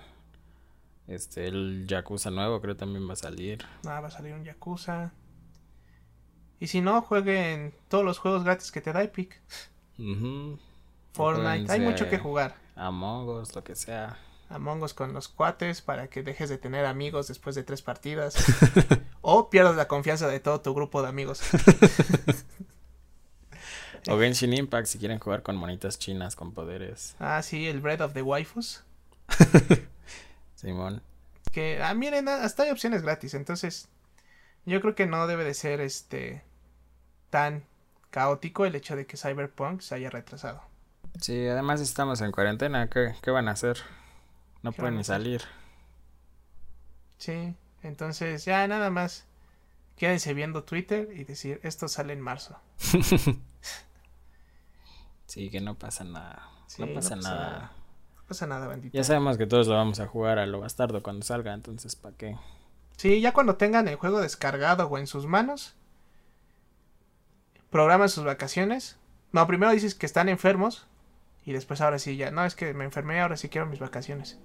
este, 1.06 1.46
el 1.46 1.86
Yakuza 1.86 2.30
nuevo 2.30 2.60
creo 2.60 2.76
también 2.76 3.08
va 3.08 3.12
a 3.12 3.16
salir. 3.16 3.64
Ah, 3.86 4.00
va 4.00 4.08
a 4.08 4.10
salir 4.10 4.34
un 4.34 4.44
Yakuza. 4.44 5.12
Y 6.58 6.66
si 6.66 6.80
no, 6.80 7.00
jueguen 7.02 7.74
todos 7.88 8.04
los 8.04 8.18
juegos 8.18 8.44
gratis 8.44 8.70
que 8.70 8.80
te 8.80 8.92
da 8.92 9.02
Epic. 9.02 9.40
Fortnite, 11.12 11.72
hay 11.72 11.80
mucho 11.80 12.08
que 12.08 12.18
jugar. 12.18 12.56
Among 12.76 13.28
Us, 13.28 13.54
lo 13.54 13.64
que 13.64 13.74
sea. 13.74 14.18
Among 14.50 14.82
Us 14.82 14.94
con 14.94 15.12
los 15.12 15.28
cuates 15.28 15.80
para 15.80 16.08
que 16.08 16.22
dejes 16.24 16.50
de 16.50 16.58
tener 16.58 16.84
amigos 16.84 17.28
después 17.28 17.54
de 17.54 17.62
tres 17.62 17.82
partidas. 17.82 18.34
o 19.20 19.48
pierdas 19.48 19.76
la 19.76 19.86
confianza 19.86 20.26
de 20.26 20.40
todo 20.40 20.60
tu 20.60 20.74
grupo 20.74 21.02
de 21.02 21.08
amigos. 21.08 21.40
o 24.08 24.18
Genshin 24.18 24.52
Impact 24.52 24.88
si 24.88 24.98
quieren 24.98 25.20
jugar 25.20 25.44
con 25.44 25.56
monitas 25.56 26.00
chinas 26.00 26.34
con 26.34 26.52
poderes. 26.52 27.14
Ah, 27.20 27.40
sí, 27.42 27.68
el 27.68 27.80
Bread 27.80 28.00
of 28.00 28.12
the 28.12 28.22
Waifus. 28.22 28.82
Simón. 30.56 31.00
Que, 31.52 31.80
ah, 31.80 31.94
miren, 31.94 32.28
hasta 32.28 32.64
hay 32.64 32.70
opciones 32.70 33.02
gratis, 33.02 33.34
entonces 33.34 33.88
yo 34.66 34.80
creo 34.80 34.96
que 34.96 35.06
no 35.06 35.26
debe 35.28 35.44
de 35.44 35.54
ser 35.54 35.80
este 35.80 36.42
tan 37.30 37.64
caótico 38.10 38.66
el 38.66 38.74
hecho 38.74 38.96
de 38.96 39.06
que 39.06 39.16
Cyberpunk 39.16 39.80
se 39.80 39.94
haya 39.94 40.10
retrasado. 40.10 40.62
Sí, 41.20 41.46
además 41.46 41.80
estamos 41.80 42.20
en 42.20 42.32
cuarentena, 42.32 42.88
¿qué, 42.88 43.14
qué 43.22 43.30
van 43.30 43.48
a 43.48 43.52
hacer? 43.52 43.78
No 44.62 44.72
pueden 44.72 44.96
ni 44.96 45.04
salir. 45.04 45.42
Sí, 47.18 47.54
entonces 47.82 48.44
ya 48.44 48.66
nada 48.66 48.90
más 48.90 49.26
quédense 49.96 50.34
viendo 50.34 50.64
Twitter 50.64 51.08
y 51.14 51.24
decir, 51.24 51.60
esto 51.62 51.88
sale 51.88 52.12
en 52.12 52.20
marzo. 52.20 52.58
sí, 55.26 55.50
que 55.50 55.60
no 55.60 55.74
pasa 55.74 56.04
nada. 56.04 56.48
no, 56.78 56.94
pasa 56.94 57.16
nada. 57.16 57.72
No 58.16 58.22
pasa 58.26 58.46
nada, 58.46 58.66
bandita. 58.66 58.96
Ya 58.96 59.04
sabemos 59.04 59.36
que 59.36 59.46
todos 59.46 59.66
lo 59.66 59.74
vamos 59.74 60.00
a 60.00 60.06
jugar 60.06 60.38
a 60.38 60.46
lo 60.46 60.60
bastardo 60.60 61.02
cuando 61.02 61.24
salga, 61.24 61.52
entonces 61.52 61.96
¿para 61.96 62.16
qué? 62.16 62.36
Sí, 62.96 63.20
ya 63.20 63.32
cuando 63.32 63.56
tengan 63.56 63.88
el 63.88 63.96
juego 63.96 64.20
descargado 64.20 64.86
o 64.86 64.98
en 64.98 65.06
sus 65.06 65.26
manos, 65.26 65.74
programan 67.70 68.08
sus 68.08 68.24
vacaciones. 68.24 68.98
No, 69.32 69.46
primero 69.46 69.72
dices 69.72 69.94
que 69.94 70.06
están 70.06 70.28
enfermos 70.28 70.86
y 71.50 71.52
después 71.52 71.80
ahora 71.80 71.98
sí 71.98 72.16
ya, 72.16 72.30
no, 72.30 72.44
es 72.44 72.54
que 72.54 72.72
me 72.74 72.84
enfermé, 72.84 73.20
ahora 73.20 73.36
sí 73.36 73.48
quiero 73.48 73.66
mis 73.66 73.80
vacaciones. 73.80 74.38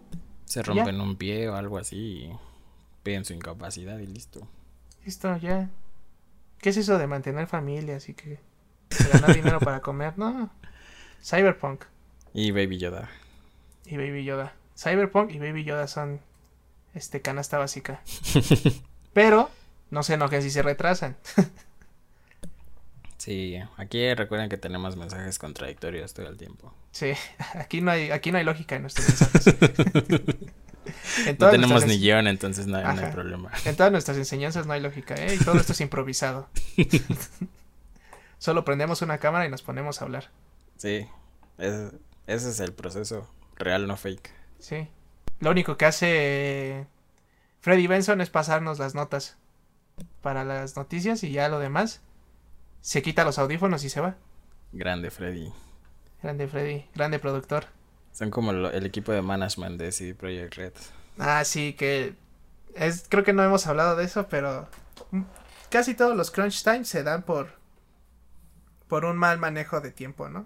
Se 0.46 0.64
rompen 0.64 1.00
un 1.00 1.16
pie 1.16 1.48
o 1.50 1.56
algo 1.56 1.78
así 1.78 1.98
y 1.98 2.36
piden 3.04 3.26
su 3.26 3.34
incapacidad 3.34 4.00
y 4.00 4.08
listo. 4.08 4.48
Listo, 5.06 5.38
ya. 5.38 5.70
¿Qué 6.58 6.70
es 6.70 6.78
eso 6.78 6.98
de 6.98 7.06
mantener 7.06 7.46
familia? 7.46 7.98
Así 7.98 8.16
que 8.16 8.40
ganar 9.14 9.36
dinero 9.36 9.60
para 9.60 9.82
comer, 9.82 10.18
no. 10.18 10.50
Cyberpunk. 11.24 11.84
Y 12.34 12.50
Baby 12.50 12.80
Yoda. 12.80 13.08
Y 13.86 13.98
Baby 13.98 14.24
Yoda. 14.24 14.54
Cyberpunk 14.76 15.32
y 15.32 15.38
Baby 15.38 15.64
Yoda 15.64 15.88
son 15.88 16.22
este 16.96 17.22
canasta 17.22 17.60
básica. 17.60 18.02
Pero 19.14 19.52
no 19.92 20.02
se 20.02 20.16
enojen 20.16 20.42
si 20.42 20.50
se 20.50 20.64
retrasan. 20.64 21.18
Sí, 23.26 23.58
aquí 23.78 24.14
recuerden 24.14 24.50
que 24.50 24.58
tenemos 24.58 24.96
mensajes 24.98 25.40
contradictorios 25.40 26.14
todo 26.14 26.28
el 26.28 26.38
tiempo. 26.38 26.72
Sí, 26.92 27.14
aquí 27.56 27.82
no 27.82 27.90
hay, 27.90 28.12
aquí 28.12 28.32
no 28.32 28.38
hay 28.38 28.44
lógica 28.44 28.76
en 28.76 28.84
nuestros 28.84 29.10
mensajes. 29.10 29.56
no 31.40 31.50
tenemos 31.50 31.88
ni 31.88 31.98
guion, 31.98 32.28
entonces 32.28 32.68
no 32.68 32.78
hay, 32.78 33.12
problema. 33.12 33.52
En 33.66 33.76
todas 33.76 33.92
nuestras 33.92 34.18
enseñanzas 34.18 34.68
no 34.68 34.74
hay 34.74 34.82
lógica, 34.82 35.16
¿eh? 35.16 35.34
Y 35.34 35.44
todo 35.44 35.58
esto 35.58 35.72
es 35.72 35.82
improvisado. 35.82 36.50
Solo 38.38 38.64
prendemos 38.64 39.02
una 39.02 39.18
cámara 39.18 39.48
y 39.48 39.50
nos 39.50 39.64
ponemos 39.64 40.02
a 40.02 40.06
hablar. 40.06 40.30
Sí, 40.78 41.08
ese, 41.58 41.94
ese 42.28 42.50
es 42.52 42.60
el 42.60 42.74
proceso 42.74 43.28
real, 43.56 43.88
no 43.88 43.98
fake. 43.98 44.30
Sí. 44.60 44.88
Lo 45.40 45.50
único 45.50 45.78
que 45.78 45.86
hace 45.86 46.86
Freddy 47.62 47.88
Benson 47.88 48.22
es 48.22 48.30
pasarnos 48.30 48.78
las 48.78 48.94
notas 48.94 49.36
para 50.22 50.44
las 50.44 50.76
noticias 50.76 51.24
y 51.24 51.32
ya 51.32 51.50
lo 51.50 51.58
demás 51.58 52.02
se 52.86 53.02
quita 53.02 53.24
los 53.24 53.40
audífonos 53.40 53.84
y 53.84 53.90
se 53.90 54.00
va. 54.00 54.16
Grande 54.72 55.10
Freddy. 55.10 55.52
Grande 56.22 56.48
Freddy, 56.48 56.86
grande 56.94 57.18
productor. 57.18 57.66
Son 58.12 58.30
como 58.30 58.54
lo- 58.54 58.70
el 58.72 58.86
equipo 58.86 59.12
de 59.12 59.24
management 59.24 59.80
de 59.80 59.92
CD 59.92 60.14
Projekt 60.14 60.54
Red. 60.54 60.74
Ah, 61.18 61.44
sí, 61.46 61.74
que 61.74 62.14
es, 62.76 63.06
creo 63.10 63.24
que 63.24 63.34
no 63.34 63.44
hemos 63.44 63.66
hablado 63.66 63.96
de 63.96 64.06
eso, 64.06 64.28
pero 64.30 64.68
mm, 65.10 65.24
casi 65.72 65.96
todos 65.96 66.16
los 66.16 66.30
crunch 66.30 66.64
times 66.64 66.88
se 66.88 67.02
dan 67.04 67.24
por 67.24 67.54
por 68.88 69.04
un 69.04 69.18
mal 69.18 69.40
manejo 69.40 69.82
de 69.82 69.90
tiempo, 69.92 70.30
¿no? 70.30 70.46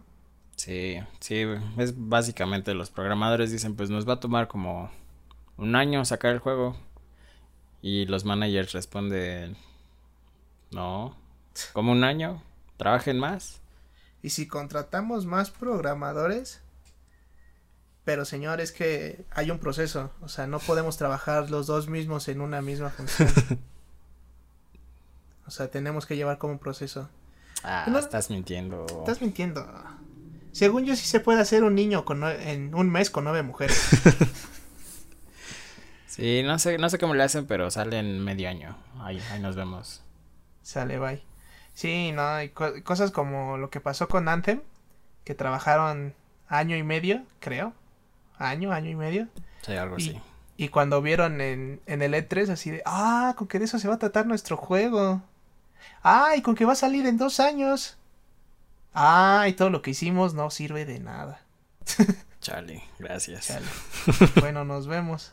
Sí, 0.56 0.98
sí, 1.20 1.44
es 1.78 1.94
básicamente 1.98 2.74
los 2.74 2.90
programadores 2.90 3.52
dicen, 3.52 3.76
pues 3.76 3.90
nos 3.90 4.08
va 4.08 4.14
a 4.14 4.20
tomar 4.22 4.48
como 4.48 4.90
un 5.58 5.76
año 5.76 6.06
sacar 6.06 6.32
el 6.32 6.40
juego. 6.40 6.78
Y 7.82 8.06
los 8.06 8.24
managers 8.24 8.72
responden, 8.72 9.58
no, 10.72 11.16
como 11.74 11.92
un 11.92 12.04
año, 12.04 12.42
trabajen 12.78 13.20
más. 13.20 13.60
Y 14.22 14.32
si 14.32 14.48
contratamos 14.48 15.26
más 15.26 15.50
programadores, 15.52 16.62
pero 18.04 18.26
señor, 18.26 18.60
es 18.62 18.72
que 18.72 19.24
hay 19.32 19.52
un 19.52 19.60
proceso, 19.60 20.12
o 20.22 20.28
sea, 20.30 20.48
no 20.48 20.60
podemos 20.60 20.98
trabajar 20.98 21.50
los 21.52 21.68
dos 21.68 21.88
mismos 21.88 22.28
en 22.28 22.42
una 22.42 22.62
misma 22.62 22.90
función. 22.90 23.30
O 25.48 25.52
sea, 25.52 25.72
tenemos 25.72 26.06
que 26.06 26.16
llevar 26.16 26.38
como 26.38 26.54
un 26.54 26.60
proceso. 26.60 27.10
Ah, 27.64 27.88
No. 27.90 27.98
estás 27.98 28.30
mintiendo. 28.30 28.86
Estás 29.00 29.20
mintiendo. 29.20 29.66
Según 30.52 30.86
yo 30.86 30.96
sí 30.96 31.08
se 31.08 31.20
puede 31.20 31.42
hacer 31.42 31.64
un 31.64 31.74
niño 31.74 32.06
con 32.06 32.24
en 32.24 32.76
un 32.76 32.92
mes 32.92 33.10
con 33.10 33.24
nueve 33.24 33.42
mujeres. 33.42 33.82
Sí, 36.06 36.44
no 36.44 36.60
sé, 36.60 36.78
no 36.78 36.90
sé 36.90 36.98
cómo 37.00 37.14
le 37.16 37.24
hacen, 37.24 37.48
pero 37.48 37.72
sale 37.72 37.98
en 37.98 38.24
medio 38.24 38.50
año. 38.50 38.78
Ahí, 39.00 39.20
ahí 39.32 39.40
nos 39.40 39.56
vemos. 39.56 40.02
Sale, 40.62 41.00
bye. 41.00 41.24
Sí, 41.80 42.12
no, 42.12 42.28
hay 42.28 42.50
co- 42.50 42.74
cosas 42.84 43.10
como 43.12 43.58
lo 43.58 43.70
que 43.70 43.80
pasó 43.80 44.10
con 44.10 44.28
Anthem, 44.28 44.60
que 45.24 45.34
trabajaron 45.34 46.14
año 46.50 46.76
y 46.76 46.84
medio, 46.84 47.24
creo. 47.40 47.72
Año, 48.38 48.74
año 48.74 48.90
y 48.90 48.96
medio. 48.96 49.30
Sí, 49.62 49.74
algo 49.78 49.96
Y- 49.98 50.10
así. 50.10 50.22
Y 50.58 50.68
cuando 50.68 51.02
vieron 51.02 51.40
en, 51.40 51.80
en 51.86 52.02
el 52.02 52.14
E3 52.14 52.50
así 52.50 52.70
de, 52.70 52.82
ah, 52.86 53.34
con 53.38 53.48
que 53.48 53.60
de 53.60 53.66
eso 53.66 53.80
se 53.80 53.88
va 53.88 53.94
a 53.94 53.98
tratar 54.00 54.28
nuestro 54.28 54.58
juego. 54.58 55.22
Ah, 56.04 56.34
y 56.36 56.42
con 56.42 56.56
que 56.56 56.66
va 56.66 56.74
a 56.74 56.76
salir 56.76 57.06
en 57.06 57.16
dos 57.18 57.40
años. 57.40 57.98
Ah, 58.94 59.46
y 59.48 59.54
todo 59.54 59.70
lo 59.70 59.82
que 59.82 59.92
hicimos 59.92 60.34
no 60.34 60.50
sirve 60.50 60.84
de 60.84 61.00
nada. 61.00 61.40
Chale, 62.42 62.84
gracias. 63.00 63.48
Chale. 63.48 63.66
bueno, 64.42 64.66
nos 64.66 64.88
vemos. 64.88 65.32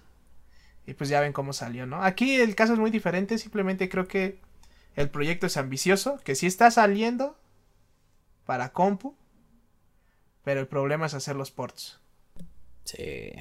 Y 0.86 0.94
pues 0.94 1.11
ya 1.11 1.20
ven 1.20 1.32
cómo 1.32 1.53
salió, 1.53 1.86
¿no? 1.86 2.05
Aquí 2.05 2.36
el 2.36 2.55
caso 2.55 2.74
es 2.74 2.78
muy 2.78 2.92
diferente, 2.92 3.36
simplemente 3.38 3.88
creo 3.88 4.07
que 4.07 4.38
el 4.97 5.09
proyecto 5.11 5.47
es 5.47 5.57
ambicioso, 5.57 6.18
que 6.24 6.34
sí 6.34 6.47
está 6.47 6.70
saliendo 6.70 7.38
para 8.47 8.72
compu, 8.72 9.14
pero 10.42 10.61
el 10.61 10.66
problema 10.66 11.07
es 11.07 11.14
hacer 11.14 11.36
los 11.36 11.51
ports. 11.51 12.01
Sí. 12.84 13.32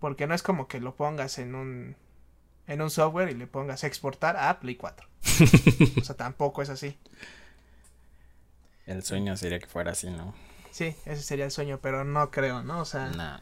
Porque 0.00 0.26
no 0.26 0.34
es 0.34 0.42
como 0.42 0.68
que 0.68 0.80
lo 0.80 0.94
pongas 0.94 1.38
en 1.38 1.54
un 1.54 1.96
en 2.66 2.82
un 2.82 2.90
software 2.90 3.30
y 3.30 3.34
le 3.34 3.46
pongas 3.46 3.82
exportar 3.82 4.36
a 4.36 4.60
Play 4.60 4.76
4. 4.76 5.06
o 6.00 6.04
sea, 6.04 6.16
tampoco 6.16 6.60
es 6.62 6.68
así. 6.68 6.98
El 8.86 9.02
sueño 9.02 9.36
sería 9.36 9.58
que 9.58 9.66
fuera 9.66 9.92
así, 9.92 10.10
¿no? 10.10 10.34
Sí, 10.70 10.94
ese 11.06 11.22
sería 11.22 11.46
el 11.46 11.50
sueño, 11.50 11.78
pero 11.82 12.04
no 12.04 12.30
creo, 12.30 12.62
¿no? 12.62 12.80
O 12.80 12.84
sea, 12.84 13.08
No. 13.08 13.38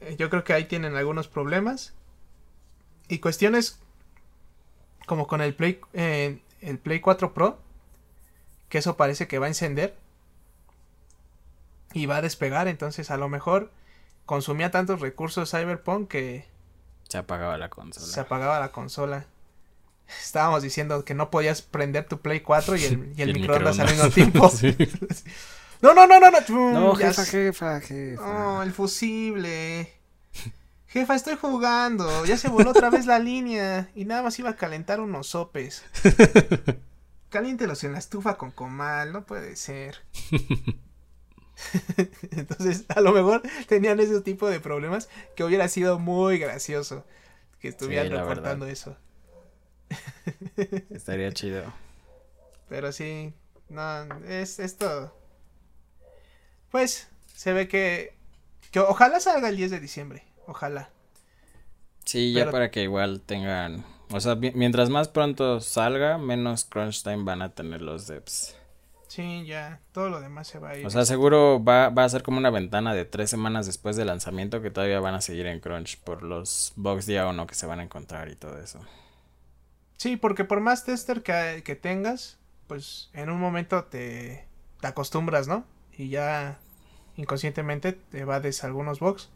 eh, 0.00 0.16
yo 0.18 0.28
creo 0.30 0.44
que 0.44 0.52
ahí 0.52 0.66
tienen 0.66 0.96
algunos 0.96 1.28
problemas 1.28 1.94
y 3.08 3.18
cuestiones 3.20 3.80
como 5.08 5.26
con 5.26 5.40
el 5.40 5.54
Play 5.56 5.80
eh, 5.94 6.40
el 6.60 6.78
Play 6.78 7.00
4 7.00 7.34
Pro, 7.34 7.58
que 8.68 8.78
eso 8.78 8.96
parece 8.96 9.26
que 9.26 9.40
va 9.40 9.46
a 9.46 9.48
encender 9.48 9.96
y 11.92 12.06
va 12.06 12.18
a 12.18 12.22
despegar, 12.22 12.68
entonces 12.68 13.10
a 13.10 13.16
lo 13.16 13.28
mejor 13.28 13.72
consumía 14.26 14.70
tantos 14.70 15.00
recursos 15.00 15.50
Cyberpunk 15.50 16.08
que 16.08 16.46
Se 17.08 17.18
apagaba 17.18 17.58
la 17.58 17.70
consola. 17.70 18.06
se 18.06 18.20
apagaba 18.20 18.60
la 18.60 18.70
consola. 18.70 19.26
Estábamos 20.22 20.62
diciendo 20.62 21.04
que 21.04 21.14
no 21.14 21.30
podías 21.30 21.60
prender 21.62 22.04
tu 22.06 22.20
Play 22.20 22.40
4 22.40 22.76
y 22.76 22.84
el, 22.84 23.12
y 23.16 23.22
el 23.22 23.34
microondas 23.34 23.78
al 23.80 23.90
mismo 23.90 24.10
tiempo. 24.10 24.48
Sí. 24.54 24.76
No, 25.80 25.94
no, 25.94 26.08
no, 26.08 26.18
no, 26.18 26.30
no. 26.30 26.98
ya 26.98 27.12
jefa, 27.12 27.24
jefa, 27.24 27.80
jefa. 27.80 28.22
Oh, 28.58 28.62
el 28.64 28.72
fusible. 28.72 29.92
Jefa, 30.88 31.14
estoy 31.14 31.36
jugando. 31.36 32.24
Ya 32.24 32.36
se 32.36 32.48
voló 32.48 32.70
otra 32.70 32.90
vez 32.90 33.06
la 33.06 33.18
línea. 33.30 33.90
Y 33.94 34.04
nada 34.04 34.22
más 34.22 34.38
iba 34.38 34.50
a 34.50 34.56
calentar 34.56 35.00
unos 35.00 35.28
sopes. 35.28 35.84
Caliéntelos 37.30 37.84
en 37.84 37.92
la 37.92 37.98
estufa 37.98 38.38
con 38.38 38.50
comal. 38.50 39.12
No 39.12 39.26
puede 39.26 39.56
ser. 39.56 39.98
Entonces, 42.30 42.84
a 42.88 43.00
lo 43.00 43.12
mejor 43.12 43.42
tenían 43.66 44.00
ese 44.00 44.20
tipo 44.20 44.48
de 44.48 44.60
problemas 44.60 45.08
que 45.36 45.44
hubiera 45.44 45.68
sido 45.68 45.98
muy 45.98 46.38
gracioso 46.38 47.04
que 47.60 47.68
estuvieran 47.68 48.08
Sí, 48.08 48.14
reportando 48.14 48.66
eso. 48.66 48.96
Estaría 50.90 51.32
chido. 51.32 51.64
Pero 52.68 52.92
sí, 52.92 53.34
no, 53.68 54.02
es 54.26 54.58
esto. 54.60 55.14
Pues, 56.70 57.08
se 57.34 57.52
ve 57.52 57.66
que, 57.68 58.14
que 58.70 58.80
ojalá 58.80 59.20
salga 59.20 59.48
el 59.48 59.56
10 59.56 59.72
de 59.72 59.80
diciembre. 59.80 60.24
Ojalá. 60.48 60.90
Sí, 62.04 62.32
ya 62.32 62.50
para 62.50 62.70
que 62.70 62.82
igual 62.82 63.20
tengan. 63.20 63.84
O 64.10 64.20
sea, 64.20 64.34
mi- 64.34 64.52
mientras 64.52 64.88
más 64.90 65.08
pronto 65.08 65.60
salga, 65.60 66.16
menos 66.18 66.64
crunch 66.64 67.02
time 67.02 67.24
van 67.24 67.42
a 67.42 67.54
tener 67.54 67.82
los 67.82 68.06
devs. 68.06 68.56
Sí, 69.08 69.44
ya, 69.46 69.80
todo 69.92 70.10
lo 70.10 70.20
demás 70.20 70.48
se 70.48 70.58
va 70.58 70.70
a 70.70 70.76
ir. 70.78 70.86
O 70.86 70.90
sea, 70.90 71.04
seguro 71.06 71.62
va, 71.64 71.88
va 71.88 72.04
a 72.04 72.08
ser 72.08 72.22
como 72.22 72.38
una 72.38 72.50
ventana 72.50 72.94
de 72.94 73.04
tres 73.04 73.30
semanas 73.30 73.66
después 73.66 73.96
del 73.96 74.06
lanzamiento 74.08 74.60
que 74.62 74.70
todavía 74.70 75.00
van 75.00 75.14
a 75.14 75.20
seguir 75.20 75.46
en 75.46 75.60
crunch 75.60 75.98
por 76.00 76.22
los 76.22 76.72
bugs 76.76 77.06
día 77.06 77.26
uno 77.26 77.46
que 77.46 77.54
se 77.54 77.66
van 77.66 77.80
a 77.80 77.84
encontrar 77.84 78.28
y 78.28 78.36
todo 78.36 78.58
eso. 78.58 78.80
sí, 79.96 80.16
porque 80.16 80.44
por 80.44 80.60
más 80.60 80.84
tester 80.84 81.22
que, 81.22 81.62
que 81.64 81.76
tengas, 81.76 82.38
pues 82.66 83.10
en 83.12 83.30
un 83.30 83.40
momento 83.40 83.84
te, 83.84 84.46
te 84.80 84.86
acostumbras, 84.86 85.48
¿no? 85.48 85.64
Y 85.96 86.08
ya 86.10 86.58
inconscientemente 87.16 87.92
te 87.92 88.20
evades 88.20 88.64
algunos 88.64 89.00
bugs. 89.00 89.30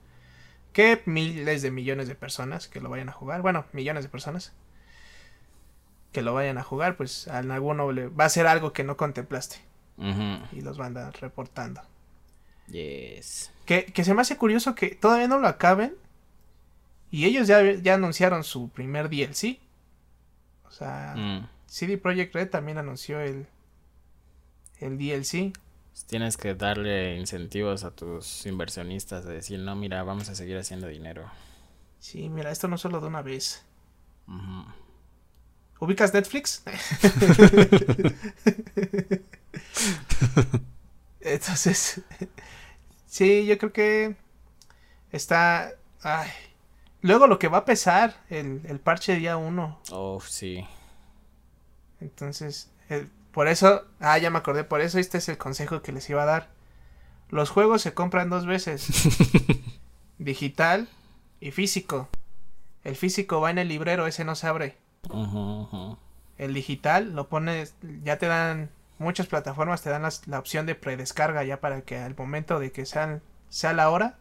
Que 0.73 1.03
miles 1.07 1.63
de 1.63 1.71
millones 1.71 2.09
de 2.09 2.15
personas 2.15 2.69
que 2.69 2.81
lo 2.81 2.89
vayan 2.89 3.09
a 3.09 3.13
jugar, 3.13 3.43
bueno, 3.43 3.65
millones 3.73 4.05
de 4.05 4.09
personas 4.11 4.53
que 6.13 6.23
lo 6.23 6.35
vayan 6.35 6.59
a 6.59 6.63
jugar, 6.63 6.97
pues 6.97 7.29
a 7.29 7.39
alguno 7.39 7.91
le 7.93 8.09
va 8.09 8.27
a 8.27 8.29
ser 8.31 8.47
algo 8.47 8.73
que 8.73 8.85
no 8.85 8.97
contemplaste. 8.97 9.57
Y 10.53 10.63
los 10.63 10.79
van 10.79 10.97
a 10.97 11.11
reportando. 11.13 11.81
Yes. 12.69 13.53
Que, 13.67 13.85
que 13.87 14.03
se 14.05 14.15
me 14.15 14.23
hace 14.23 14.37
curioso 14.37 14.75
que 14.75 14.95
todavía 14.95 15.29
no 15.29 15.39
lo 15.39 15.47
acaben. 15.49 15.95
Y 17.11 17.27
ellos 17.27 17.47
ya, 17.47 17.63
ya 17.75 17.95
anunciaron 17.95 18.43
su 18.43 18.69
primer 18.71 19.09
DLC. 19.11 19.59
O 20.65 20.71
sea, 20.71 21.15
Mm. 21.17 21.47
CD 21.67 21.99
Projekt 21.99 22.35
Red 22.35 22.49
también 22.51 22.79
anunció 22.79 23.21
el, 23.21 23.47
el 24.81 24.99
DLC. 24.99 25.53
Pues 25.93 26.05
Tienes 26.07 26.37
que 26.37 26.55
darle 26.55 27.17
incentivos 27.19 27.85
a 27.85 27.91
tus 27.91 28.47
inversionistas 28.47 29.25
de 29.25 29.35
decir, 29.35 29.61
no, 29.61 29.77
mira, 29.77 30.03
vamos 30.03 30.29
a 30.29 30.35
seguir 30.35 30.57
haciendo 30.59 30.89
dinero. 30.89 31.31
Sí, 31.99 32.29
mira, 32.29 32.51
esto 32.51 32.67
no 32.69 32.79
solo 32.79 33.01
de 33.01 33.07
una 33.07 33.23
vez. 33.23 33.65
¿Ubicas 35.79 36.13
Netflix? 36.15 36.63
Entonces, 41.21 42.01
sí, 43.07 43.47
yo 43.47 43.59
creo 43.59 43.73
que 43.73 44.17
está... 45.11 45.73
Ay. 46.03 46.29
Luego 47.01 47.27
lo 47.27 47.39
que 47.39 47.49
va 47.49 47.59
a 47.59 47.65
pesar 47.65 48.17
el, 48.31 48.63
el 48.65 48.81
parche 48.81 49.15
día 49.17 49.37
1. 49.37 49.81
Oh, 49.91 50.21
sí. 50.21 50.65
Entonces, 52.01 52.71
el- 52.89 53.11
por 53.33 53.49
eso, 53.49 53.85
ah, 54.01 54.19
ya 54.19 54.31
me 54.31 54.39
acordé, 54.39 54.65
por 54.65 54.81
eso 54.81 54.99
este 54.99 55.19
es 55.19 55.29
el 55.29 55.39
consejo 55.39 55.83
que 55.83 55.93
les 55.93 56.09
iba 56.11 56.23
a 56.23 56.27
dar. 56.27 56.49
Los 57.29 57.51
juegos 57.51 57.83
se 57.83 57.95
compran 57.95 58.29
dos 58.31 58.45
veces, 58.47 58.87
digital 60.19 60.89
y 61.41 61.51
físico. 61.51 62.09
El 62.85 62.97
físico 62.97 63.41
va 63.41 63.51
en 63.51 63.59
el 63.59 63.69
librero, 63.69 64.07
ese 64.07 64.25
no 64.25 64.35
se 64.35 64.47
abre. 64.47 64.77
El 66.39 66.55
digital 66.55 67.15
lo 67.15 67.29
pones, 67.29 67.75
ya 68.05 68.19
te 68.19 68.27
dan, 68.27 68.71
muchas 68.99 69.27
plataformas 69.27 69.83
te 69.83 69.91
dan 69.91 70.03
las- 70.03 70.27
la 70.27 70.39
opción 70.39 70.67
de 70.67 70.75
predescarga 70.75 71.45
ya 71.45 71.61
para 71.61 71.83
que 71.83 71.99
al 71.99 72.17
momento 72.17 72.59
de 72.59 72.73
que 72.73 72.87
sean, 72.87 73.23
sea 73.49 73.73
la 73.73 73.91
hora, 73.91 74.19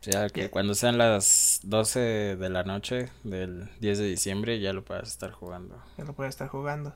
O 0.00 0.04
sea, 0.04 0.28
que 0.28 0.42
Ya. 0.42 0.50
cuando 0.50 0.74
sean 0.74 0.98
las 0.98 1.60
12 1.62 1.98
de 2.36 2.50
la 2.50 2.62
noche 2.62 3.08
del 3.22 3.70
10 3.80 3.96
de 3.98 4.04
diciembre 4.04 4.60
ya 4.60 4.74
lo 4.74 4.84
puedas 4.84 5.08
estar 5.08 5.32
jugando. 5.32 5.82
ya 5.96 6.04
lo 6.04 6.12
puedes 6.12 6.34
estar 6.34 6.48
jugando. 6.48 6.94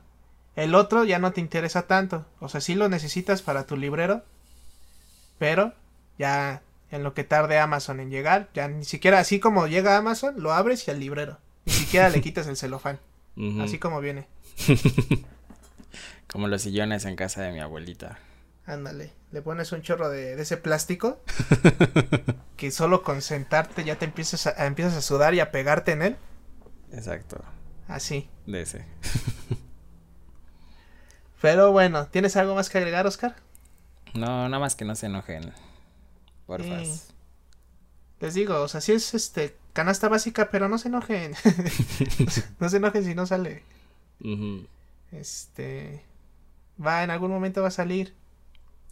El 0.59 0.75
otro 0.75 1.05
ya 1.05 1.19
no 1.19 1.31
te 1.31 1.39
interesa 1.39 1.83
tanto, 1.83 2.25
o 2.41 2.49
sea, 2.49 2.59
sí 2.59 2.75
lo 2.75 2.89
necesitas 2.89 3.41
para 3.41 3.65
tu 3.65 3.77
librero, 3.77 4.25
pero 5.37 5.73
ya 6.17 6.61
en 6.91 7.01
lo 7.01 7.13
que 7.13 7.23
tarde 7.23 7.57
Amazon 7.57 8.01
en 8.01 8.09
llegar, 8.09 8.49
ya 8.53 8.67
ni 8.67 8.83
siquiera 8.83 9.19
así 9.19 9.39
como 9.39 9.67
llega 9.67 9.95
Amazon, 9.95 10.35
lo 10.37 10.51
abres 10.51 10.85
y 10.85 10.91
al 10.91 10.99
librero. 10.99 11.37
Ni 11.63 11.71
siquiera 11.71 12.09
le 12.09 12.19
quitas 12.23 12.45
el 12.47 12.57
celofán, 12.57 12.99
así 13.61 13.79
como 13.79 14.01
viene. 14.01 14.27
Como 16.27 16.47
los 16.47 16.61
sillones 16.61 17.05
en 17.05 17.15
casa 17.15 17.41
de 17.41 17.51
mi 17.51 17.59
abuelita. 17.59 18.19
Ándale, 18.67 19.13
le 19.31 19.41
pones 19.41 19.71
un 19.71 19.81
chorro 19.81 20.09
de, 20.09 20.35
de 20.35 20.41
ese 20.43 20.57
plástico 20.57 21.19
que 22.55 22.69
solo 22.69 23.01
con 23.01 23.23
sentarte 23.23 23.83
ya 23.83 23.95
te 23.95 24.05
empiezas 24.05 24.45
a, 24.45 24.67
empiezas 24.67 24.93
a 24.93 25.01
sudar 25.01 25.33
y 25.33 25.39
a 25.39 25.49
pegarte 25.51 25.93
en 25.93 26.03
él. 26.03 26.17
Exacto. 26.91 27.43
Así. 27.87 28.29
De 28.45 28.61
ese. 28.61 28.85
Pero 31.41 31.71
bueno, 31.71 32.07
¿tienes 32.07 32.35
algo 32.35 32.55
más 32.55 32.69
que 32.69 32.77
agregar, 32.77 33.07
Oscar? 33.07 33.35
No, 34.13 34.49
nada 34.49 34.59
más 34.59 34.75
que 34.75 34.85
no 34.85 34.95
se 34.95 35.05
enojen. 35.05 35.53
Sí. 36.59 37.01
Les 38.19 38.33
digo, 38.33 38.61
o 38.61 38.67
sea, 38.67 38.81
sí 38.81 38.91
es 38.91 39.13
este 39.13 39.55
canasta 39.73 40.09
básica, 40.09 40.49
pero 40.49 40.67
no 40.67 40.77
se 40.77 40.89
enojen. 40.89 41.33
no 42.59 42.69
se 42.69 42.77
enojen 42.77 43.05
si 43.05 43.15
no 43.15 43.25
sale. 43.25 43.63
Este 45.11 46.03
va 46.83 47.03
en 47.03 47.11
algún 47.11 47.31
momento 47.31 47.61
va 47.61 47.69
a 47.69 47.71
salir. 47.71 48.13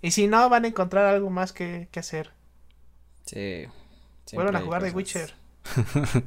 Y 0.02 0.12
si 0.12 0.28
no, 0.28 0.48
van 0.50 0.66
a 0.66 0.68
encontrar 0.68 1.06
algo 1.06 1.30
más 1.30 1.52
que, 1.52 1.89
que 1.91 2.00
hacer. 2.00 2.32
Sí. 3.26 3.66
Vuelvan 4.34 4.56
a 4.56 4.62
jugar 4.62 4.84
de. 4.84 4.91
Witcher. 4.91 5.34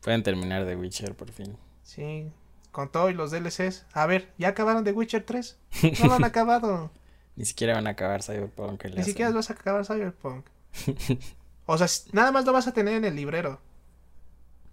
Pueden 0.00 0.22
terminar 0.22 0.64
de 0.64 0.74
Witcher 0.74 1.14
por 1.14 1.30
fin. 1.30 1.56
Sí, 1.82 2.32
con 2.72 2.90
todo 2.90 3.10
y 3.10 3.14
los 3.14 3.30
DLCs. 3.30 3.86
A 3.92 4.06
ver, 4.06 4.32
¿ya 4.38 4.48
acabaron 4.48 4.82
de 4.82 4.92
Witcher 4.92 5.24
3? 5.24 5.58
No 6.00 6.06
lo 6.08 6.14
han 6.14 6.24
acabado. 6.24 6.90
Ni 7.36 7.44
siquiera 7.44 7.74
van 7.74 7.86
a 7.86 7.90
acabar 7.90 8.22
Cyberpunk. 8.22 8.80
¿qué 8.80 8.88
le 8.88 8.96
Ni 8.96 9.04
siquiera 9.04 9.30
vas 9.30 9.50
a 9.50 9.52
acabar 9.52 9.86
Cyberpunk. 9.86 10.46
O 11.64 11.78
sea, 11.78 11.86
nada 12.12 12.32
más 12.32 12.44
lo 12.44 12.52
vas 12.52 12.66
a 12.66 12.72
tener 12.72 12.94
en 12.94 13.04
el 13.04 13.14
librero. 13.14 13.60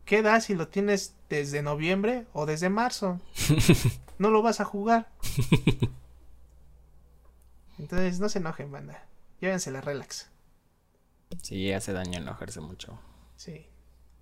¿Qué 0.05 0.23
da 0.23 0.41
si 0.41 0.55
lo 0.55 0.69
tienes 0.69 1.13
desde 1.29 1.61
noviembre 1.61 2.25
o 2.33 2.45
desde 2.47 2.69
marzo? 2.69 3.19
No 4.17 4.31
lo 4.31 4.41
vas 4.41 4.59
a 4.59 4.65
jugar. 4.65 5.07
Entonces, 7.77 8.19
no 8.19 8.27
se 8.27 8.39
enojen, 8.39 8.69
banda. 8.71 9.05
Llévensela 9.39 9.79
relax. 9.79 10.29
Sí, 11.41 11.71
hace 11.71 11.93
daño 11.93 12.19
enojarse 12.19 12.59
mucho. 12.59 12.99
Sí. 13.37 13.67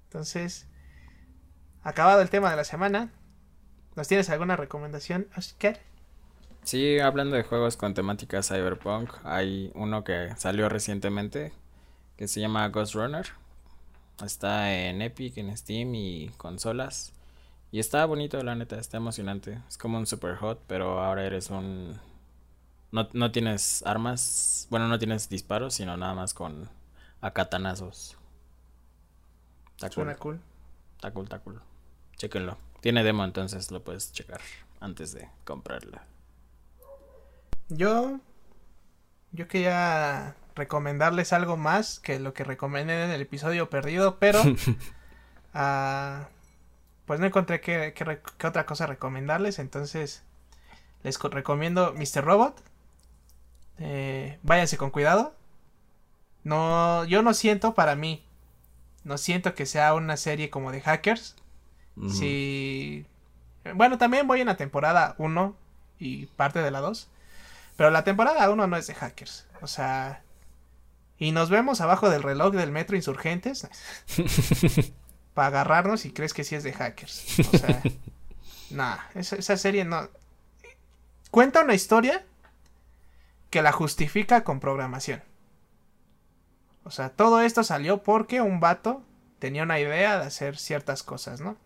Entonces, 0.04 0.68
acabado 1.82 2.22
el 2.22 2.30
tema 2.30 2.52
de 2.52 2.58
la 2.58 2.64
semana. 2.64 3.12
¿Nos 3.98 4.08
tienes 4.08 4.30
alguna 4.30 4.56
recomendación, 4.56 5.28
Oscar? 5.36 5.80
Sí, 6.62 7.00
hablando 7.00 7.36
de 7.36 7.42
juegos 7.42 7.78
con 7.78 7.96
temática 7.96 8.44
cyberpunk, 8.44 9.12
hay 9.24 9.72
uno 9.74 10.04
que 10.04 10.36
salió 10.38 10.70
recientemente 10.70 11.52
que 12.16 12.28
se 12.28 12.40
llama 12.40 12.68
Ghost 12.70 12.94
Runner. 12.94 13.26
Está 14.24 14.72
en 14.72 15.02
Epic, 15.02 15.38
en 15.38 15.58
Steam 15.58 15.96
y 15.96 16.30
consolas. 16.38 17.12
Y 17.72 17.80
está 17.80 18.06
bonito, 18.06 18.44
la 18.44 18.54
neta, 18.54 18.78
está 18.78 18.98
emocionante. 18.98 19.64
Es 19.68 19.80
como 19.80 19.98
un 19.98 20.06
super 20.06 20.36
hot, 20.36 20.62
pero 20.68 21.00
ahora 21.04 21.26
eres 21.26 21.50
un... 21.50 22.00
No, 22.92 23.10
no 23.14 23.32
tienes 23.32 23.82
armas, 23.84 24.68
bueno, 24.70 24.88
no 24.88 25.00
tienes 25.00 25.28
disparos, 25.28 25.74
sino 25.74 25.98
nada 25.98 26.14
más 26.14 26.36
con 26.36 26.70
acatanazos. 27.20 28.16
Está 29.72 29.88
cool, 29.88 29.94
Suena 29.96 30.16
cool. 30.18 30.40
está 30.98 31.10
cool, 31.10 31.24
está 31.24 31.40
cool. 31.40 31.62
Chéquenlo. 32.16 32.58
Tiene 32.82 33.04
demo, 33.04 33.24
entonces 33.24 33.72
lo 33.72 33.84
puedes 33.84 34.12
checar 34.12 34.40
antes 34.80 35.12
de 35.14 35.30
comprarla. 35.44 36.04
Yo. 37.70 38.20
Yo 39.32 39.48
quería 39.48 40.36
recomendarles 40.56 41.34
algo 41.34 41.58
más 41.58 42.00
que 42.00 42.20
lo 42.20 42.34
que 42.34 42.44
recomendé 42.44 43.04
en 43.06 43.12
el 43.12 43.22
episodio 43.22 43.70
perdido, 43.70 44.18
pero. 44.20 44.42
ah, 45.54 46.28
pues 47.06 47.20
no 47.20 47.26
encontré 47.26 47.62
qué, 47.62 47.94
qué 47.96 48.20
qué 48.38 48.48
otra 48.48 48.66
cosa 48.66 48.86
recomendarles, 48.88 49.60
entonces. 49.60 50.24
Les 51.04 51.18
co- 51.18 51.30
recomiendo 51.30 51.94
Mr. 51.94 52.24
Robot. 52.24 52.62
Eh, 53.80 54.40
váyanse 54.44 54.78
con 54.78 54.90
cuidado. 54.90 55.36
No, 56.44 57.06
yo 57.06 57.22
no 57.22 57.34
siento 57.34 57.74
para 57.74 57.96
mí. 57.96 58.24
No 59.04 59.18
siento 59.18 59.54
que 59.56 59.66
sea 59.66 59.94
una 59.94 60.18
serie 60.18 60.50
como 60.50 60.72
de 60.72 60.82
hackers. 60.82 61.36
Ujú. 61.98 62.10
Sí. 62.10 63.06
Bueno, 63.76 63.98
también 63.98 64.28
voy 64.28 64.42
en 64.42 64.48
la 64.48 64.58
temporada 64.58 65.16
1 65.18 65.56
y 66.00 66.28
parte 66.28 66.62
de 66.62 66.72
la 66.72 66.80
2. 66.80 67.10
Pero 67.76 67.90
la 67.92 68.04
temporada 68.04 68.50
1 68.50 68.68
no 68.68 68.78
es 68.78 68.88
de 68.88 68.96
hackers. 68.96 69.46
O 69.62 69.68
sea. 69.68 70.24
Y 71.20 71.32
nos 71.32 71.50
vemos 71.50 71.82
abajo 71.82 72.10
del 72.10 72.24
reloj 72.24 72.54
del 72.54 72.72
metro 72.72 72.96
insurgentes. 72.96 73.68
para 75.34 75.48
agarrarnos 75.48 76.06
y 76.06 76.12
crees 76.12 76.34
que 76.34 76.44
sí 76.44 76.56
es 76.56 76.64
de 76.64 76.74
hackers. 76.74 77.40
O 77.40 77.58
sea. 77.58 77.82
nah, 78.70 78.98
esa, 79.16 79.36
esa 79.36 79.58
serie 79.58 79.86
no. 79.86 80.10
Cuenta 81.32 81.64
una 81.64 81.74
historia 81.74 82.24
que 83.50 83.62
la 83.62 83.72
justifica 83.72 84.44
con 84.44 84.60
programación. 84.60 85.24
O 86.84 86.92
sea, 86.92 87.10
todo 87.10 87.42
esto 87.42 87.64
salió 87.64 88.02
porque 88.02 88.42
un 88.42 88.60
vato 88.60 89.04
tenía 89.40 89.64
una 89.64 89.80
idea 89.80 90.18
de 90.20 90.26
hacer 90.26 90.58
ciertas 90.58 91.04
cosas, 91.04 91.42
¿no? 91.42 91.58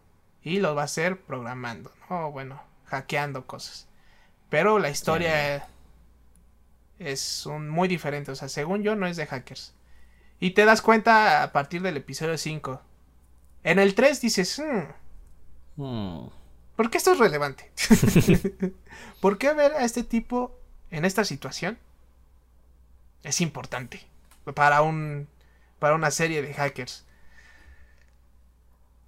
Y 0.44 0.60
lo 0.60 0.76
va 0.76 0.84
a 0.84 0.86
hacer 0.86 1.22
programando, 1.22 1.94
¿no? 2.10 2.32
Bueno, 2.32 2.62
hackeando 2.86 3.46
cosas. 3.48 3.88
Pero 4.50 4.80
la 4.80 4.90
historia 4.90 5.68
es 7.00 7.46
un, 7.46 7.70
muy 7.70 7.88
diferente, 7.88 8.32
o 8.32 8.36
sea, 8.36 8.50
según 8.50 8.84
yo 8.84 8.96
no 8.96 9.08
es 9.08 9.18
de 9.18 9.26
hackers. 9.28 9.74
Y 10.40 10.52
te 10.52 10.66
das 10.66 10.82
cuenta 10.82 11.44
a 11.44 11.52
partir 11.52 11.82
del 11.82 11.98
episodio 11.98 12.38
5. 12.38 12.82
En 13.64 13.80
el 13.80 13.96
3 13.96 14.22
dices, 14.22 14.60
"Hmm, 14.60 14.92
Hmm. 15.78 16.30
¿por 16.76 16.90
qué 16.90 16.98
esto 16.98 17.14
es 17.14 17.20
relevante? 17.20 17.72
¿Por 19.22 19.38
qué 19.38 19.54
ver 19.54 19.74
a 19.74 19.86
este 19.86 20.04
tipo 20.04 20.60
en 20.90 21.06
esta 21.06 21.24
situación? 21.26 21.78
Es 23.24 23.42
importante 23.42 24.02
para 24.56 24.82
un 24.82 25.28
para 25.80 25.96
una 25.96 26.12
serie 26.12 26.42
de 26.42 26.54
hackers. 26.54 27.06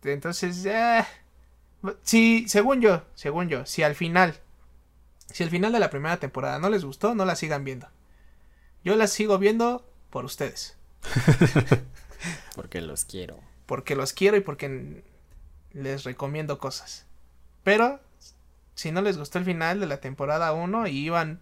Entonces, 0.04 0.66
eh, 0.66 1.04
si 2.04 2.48
según 2.48 2.82
yo, 2.82 3.04
según 3.16 3.50
yo, 3.50 3.66
si 3.66 3.84
al 3.84 3.96
final 3.96 4.40
si 5.32 5.44
al 5.44 5.50
final 5.50 5.72
de 5.72 5.80
la 5.80 5.90
primera 5.90 6.18
temporada 6.18 6.60
no 6.60 6.70
les 6.70 6.86
gustó, 6.86 7.16
no 7.16 7.26
la 7.26 7.36
sigan 7.36 7.64
viendo. 7.64 7.88
Yo 8.84 8.96
la 8.96 9.08
sigo 9.08 9.40
viendo 9.40 9.84
por 10.10 10.26
ustedes, 10.26 10.76
Porque 12.56 12.82
los 12.82 13.06
quiero. 13.06 13.40
porque 13.66 13.96
los 13.96 14.14
quiero 14.14 14.38
y 14.38 14.42
porque 14.42 15.04
les 15.72 16.04
recomiendo 16.04 16.60
cosas. 16.60 17.06
Pero 17.64 18.00
si 18.76 18.92
no 18.92 19.02
les 19.02 19.18
gustó 19.18 19.40
el 19.40 19.46
final 19.46 19.80
de 19.80 19.88
la 19.88 19.98
temporada 19.98 20.54
1 20.54 20.88
y 20.88 20.98
iban 21.06 21.40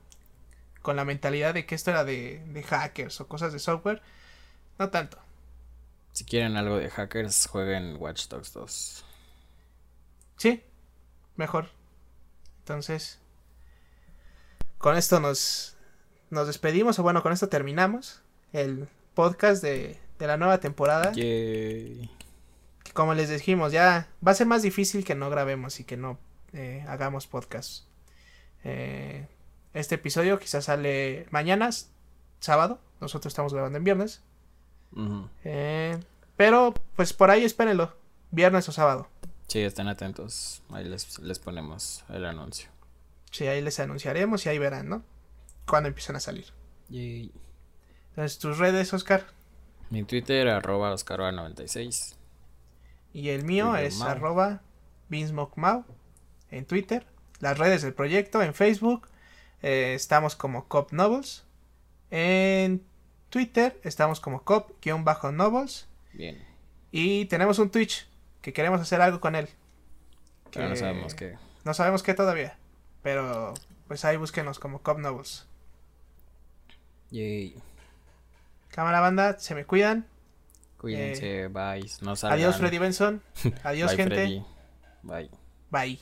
con 0.81 0.95
la 0.95 1.05
mentalidad 1.05 1.53
de 1.53 1.65
que 1.65 1.75
esto 1.75 1.91
era 1.91 2.03
de, 2.03 2.43
de 2.47 2.63
hackers 2.63 3.19
o 3.21 3.27
cosas 3.27 3.53
de 3.53 3.59
software, 3.59 4.01
no 4.79 4.89
tanto. 4.89 5.17
Si 6.13 6.25
quieren 6.25 6.57
algo 6.57 6.77
de 6.77 6.89
hackers, 6.89 7.47
jueguen 7.47 7.97
Watch 7.99 8.27
Dogs 8.27 8.53
2. 8.53 9.05
Sí, 10.41 10.63
mejor. 11.35 11.67
Entonces, 12.61 13.19
con 14.79 14.97
esto 14.97 15.19
nos, 15.19 15.77
nos 16.31 16.47
despedimos, 16.47 16.97
o 16.97 17.03
bueno, 17.03 17.21
con 17.21 17.31
esto 17.31 17.47
terminamos 17.47 18.23
el 18.51 18.87
podcast 19.13 19.61
de, 19.61 19.99
de 20.17 20.25
la 20.25 20.37
nueva 20.37 20.59
temporada. 20.59 21.11
Yay. 21.11 22.09
que 22.83 22.91
como 22.91 23.13
les 23.13 23.29
dijimos, 23.29 23.71
ya 23.71 24.07
va 24.25 24.31
a 24.31 24.33
ser 24.33 24.47
más 24.47 24.63
difícil 24.63 25.05
que 25.05 25.13
no 25.13 25.29
grabemos 25.29 25.79
y 25.79 25.83
que 25.83 25.95
no 25.95 26.17
eh, 26.53 26.83
hagamos 26.87 27.27
podcast. 27.27 27.85
Eh, 28.63 29.27
este 29.75 29.93
episodio 29.93 30.39
quizás 30.39 30.65
sale 30.65 31.27
mañana, 31.29 31.69
sábado. 32.39 32.79
Nosotros 32.99 33.29
estamos 33.29 33.53
grabando 33.53 33.77
en 33.77 33.83
viernes. 33.83 34.23
Eh, 35.43 35.99
pero 36.35 36.73
pues 36.95 37.13
por 37.13 37.29
ahí 37.29 37.43
espérenlo. 37.43 37.93
Viernes 38.31 38.67
o 38.69 38.71
sábado. 38.71 39.07
Sí, 39.51 39.59
estén 39.59 39.89
atentos. 39.89 40.63
Ahí 40.69 40.85
les, 40.85 41.19
les 41.19 41.37
ponemos 41.37 42.05
el 42.07 42.25
anuncio. 42.25 42.69
Sí, 43.31 43.47
ahí 43.47 43.61
les 43.61 43.81
anunciaremos 43.81 44.45
y 44.45 44.49
ahí 44.49 44.57
verán, 44.57 44.87
¿no? 44.87 45.03
Cuando 45.67 45.89
empiezan 45.89 46.15
a 46.15 46.21
salir. 46.21 46.45
Yay. 46.87 47.33
Entonces, 48.11 48.39
tus 48.39 48.59
redes, 48.59 48.93
Oscar. 48.93 49.25
Mi 49.89 50.05
Twitter, 50.05 50.47
arroba 50.47 50.93
Oscarva96. 50.93 52.15
Y 53.11 53.27
el 53.27 53.43
mío 53.43 53.71
Twitter, 53.71 53.85
es 53.87 53.97
Mau. 53.97 54.07
arroba 54.07 54.61
en 56.49 56.65
Twitter. 56.65 57.05
Las 57.41 57.57
redes 57.57 57.81
del 57.81 57.93
proyecto 57.93 58.41
en 58.41 58.53
Facebook. 58.53 59.09
eh, 59.61 59.95
estamos 59.95 60.37
como 60.37 60.69
Cop 60.69 60.93
Novels. 60.93 61.43
En 62.09 62.85
Twitter 63.29 63.81
estamos 63.83 64.21
como 64.21 64.45
Cop-Novels. 64.45 65.89
Bien. 66.13 66.41
Y 66.93 67.25
tenemos 67.25 67.59
un 67.59 67.69
Twitch 67.69 68.07
que 68.41 68.53
queremos 68.53 68.81
hacer 68.81 69.01
algo 69.01 69.19
con 69.19 69.35
él. 69.35 69.49
Pero 70.51 70.69
no 70.69 70.75
sabemos 70.75 71.15
qué. 71.15 71.35
No 71.63 71.73
sabemos 71.73 72.03
qué 72.03 72.13
todavía. 72.13 72.57
Pero 73.03 73.53
pues 73.87 74.05
ahí 74.05 74.17
búsquenos 74.17 74.59
como 74.59 74.81
Cop 74.81 74.99
Novels. 74.99 75.47
Yay. 77.09 77.55
Cámara 78.69 78.99
banda, 78.99 79.37
se 79.37 79.53
me 79.55 79.65
cuidan. 79.65 80.05
Cuídense, 80.77 81.47
bye. 81.47 81.85
No 82.01 82.15
salgan. 82.15 82.39
Adiós 82.39 82.57
Freddy 82.57 82.79
Benson. 82.79 83.21
Adiós 83.63 83.91
Bye, 83.91 83.97
gente. 83.97 84.15
Freddy. 84.15 84.45
Bye. 85.03 85.29
Bye. 85.69 85.99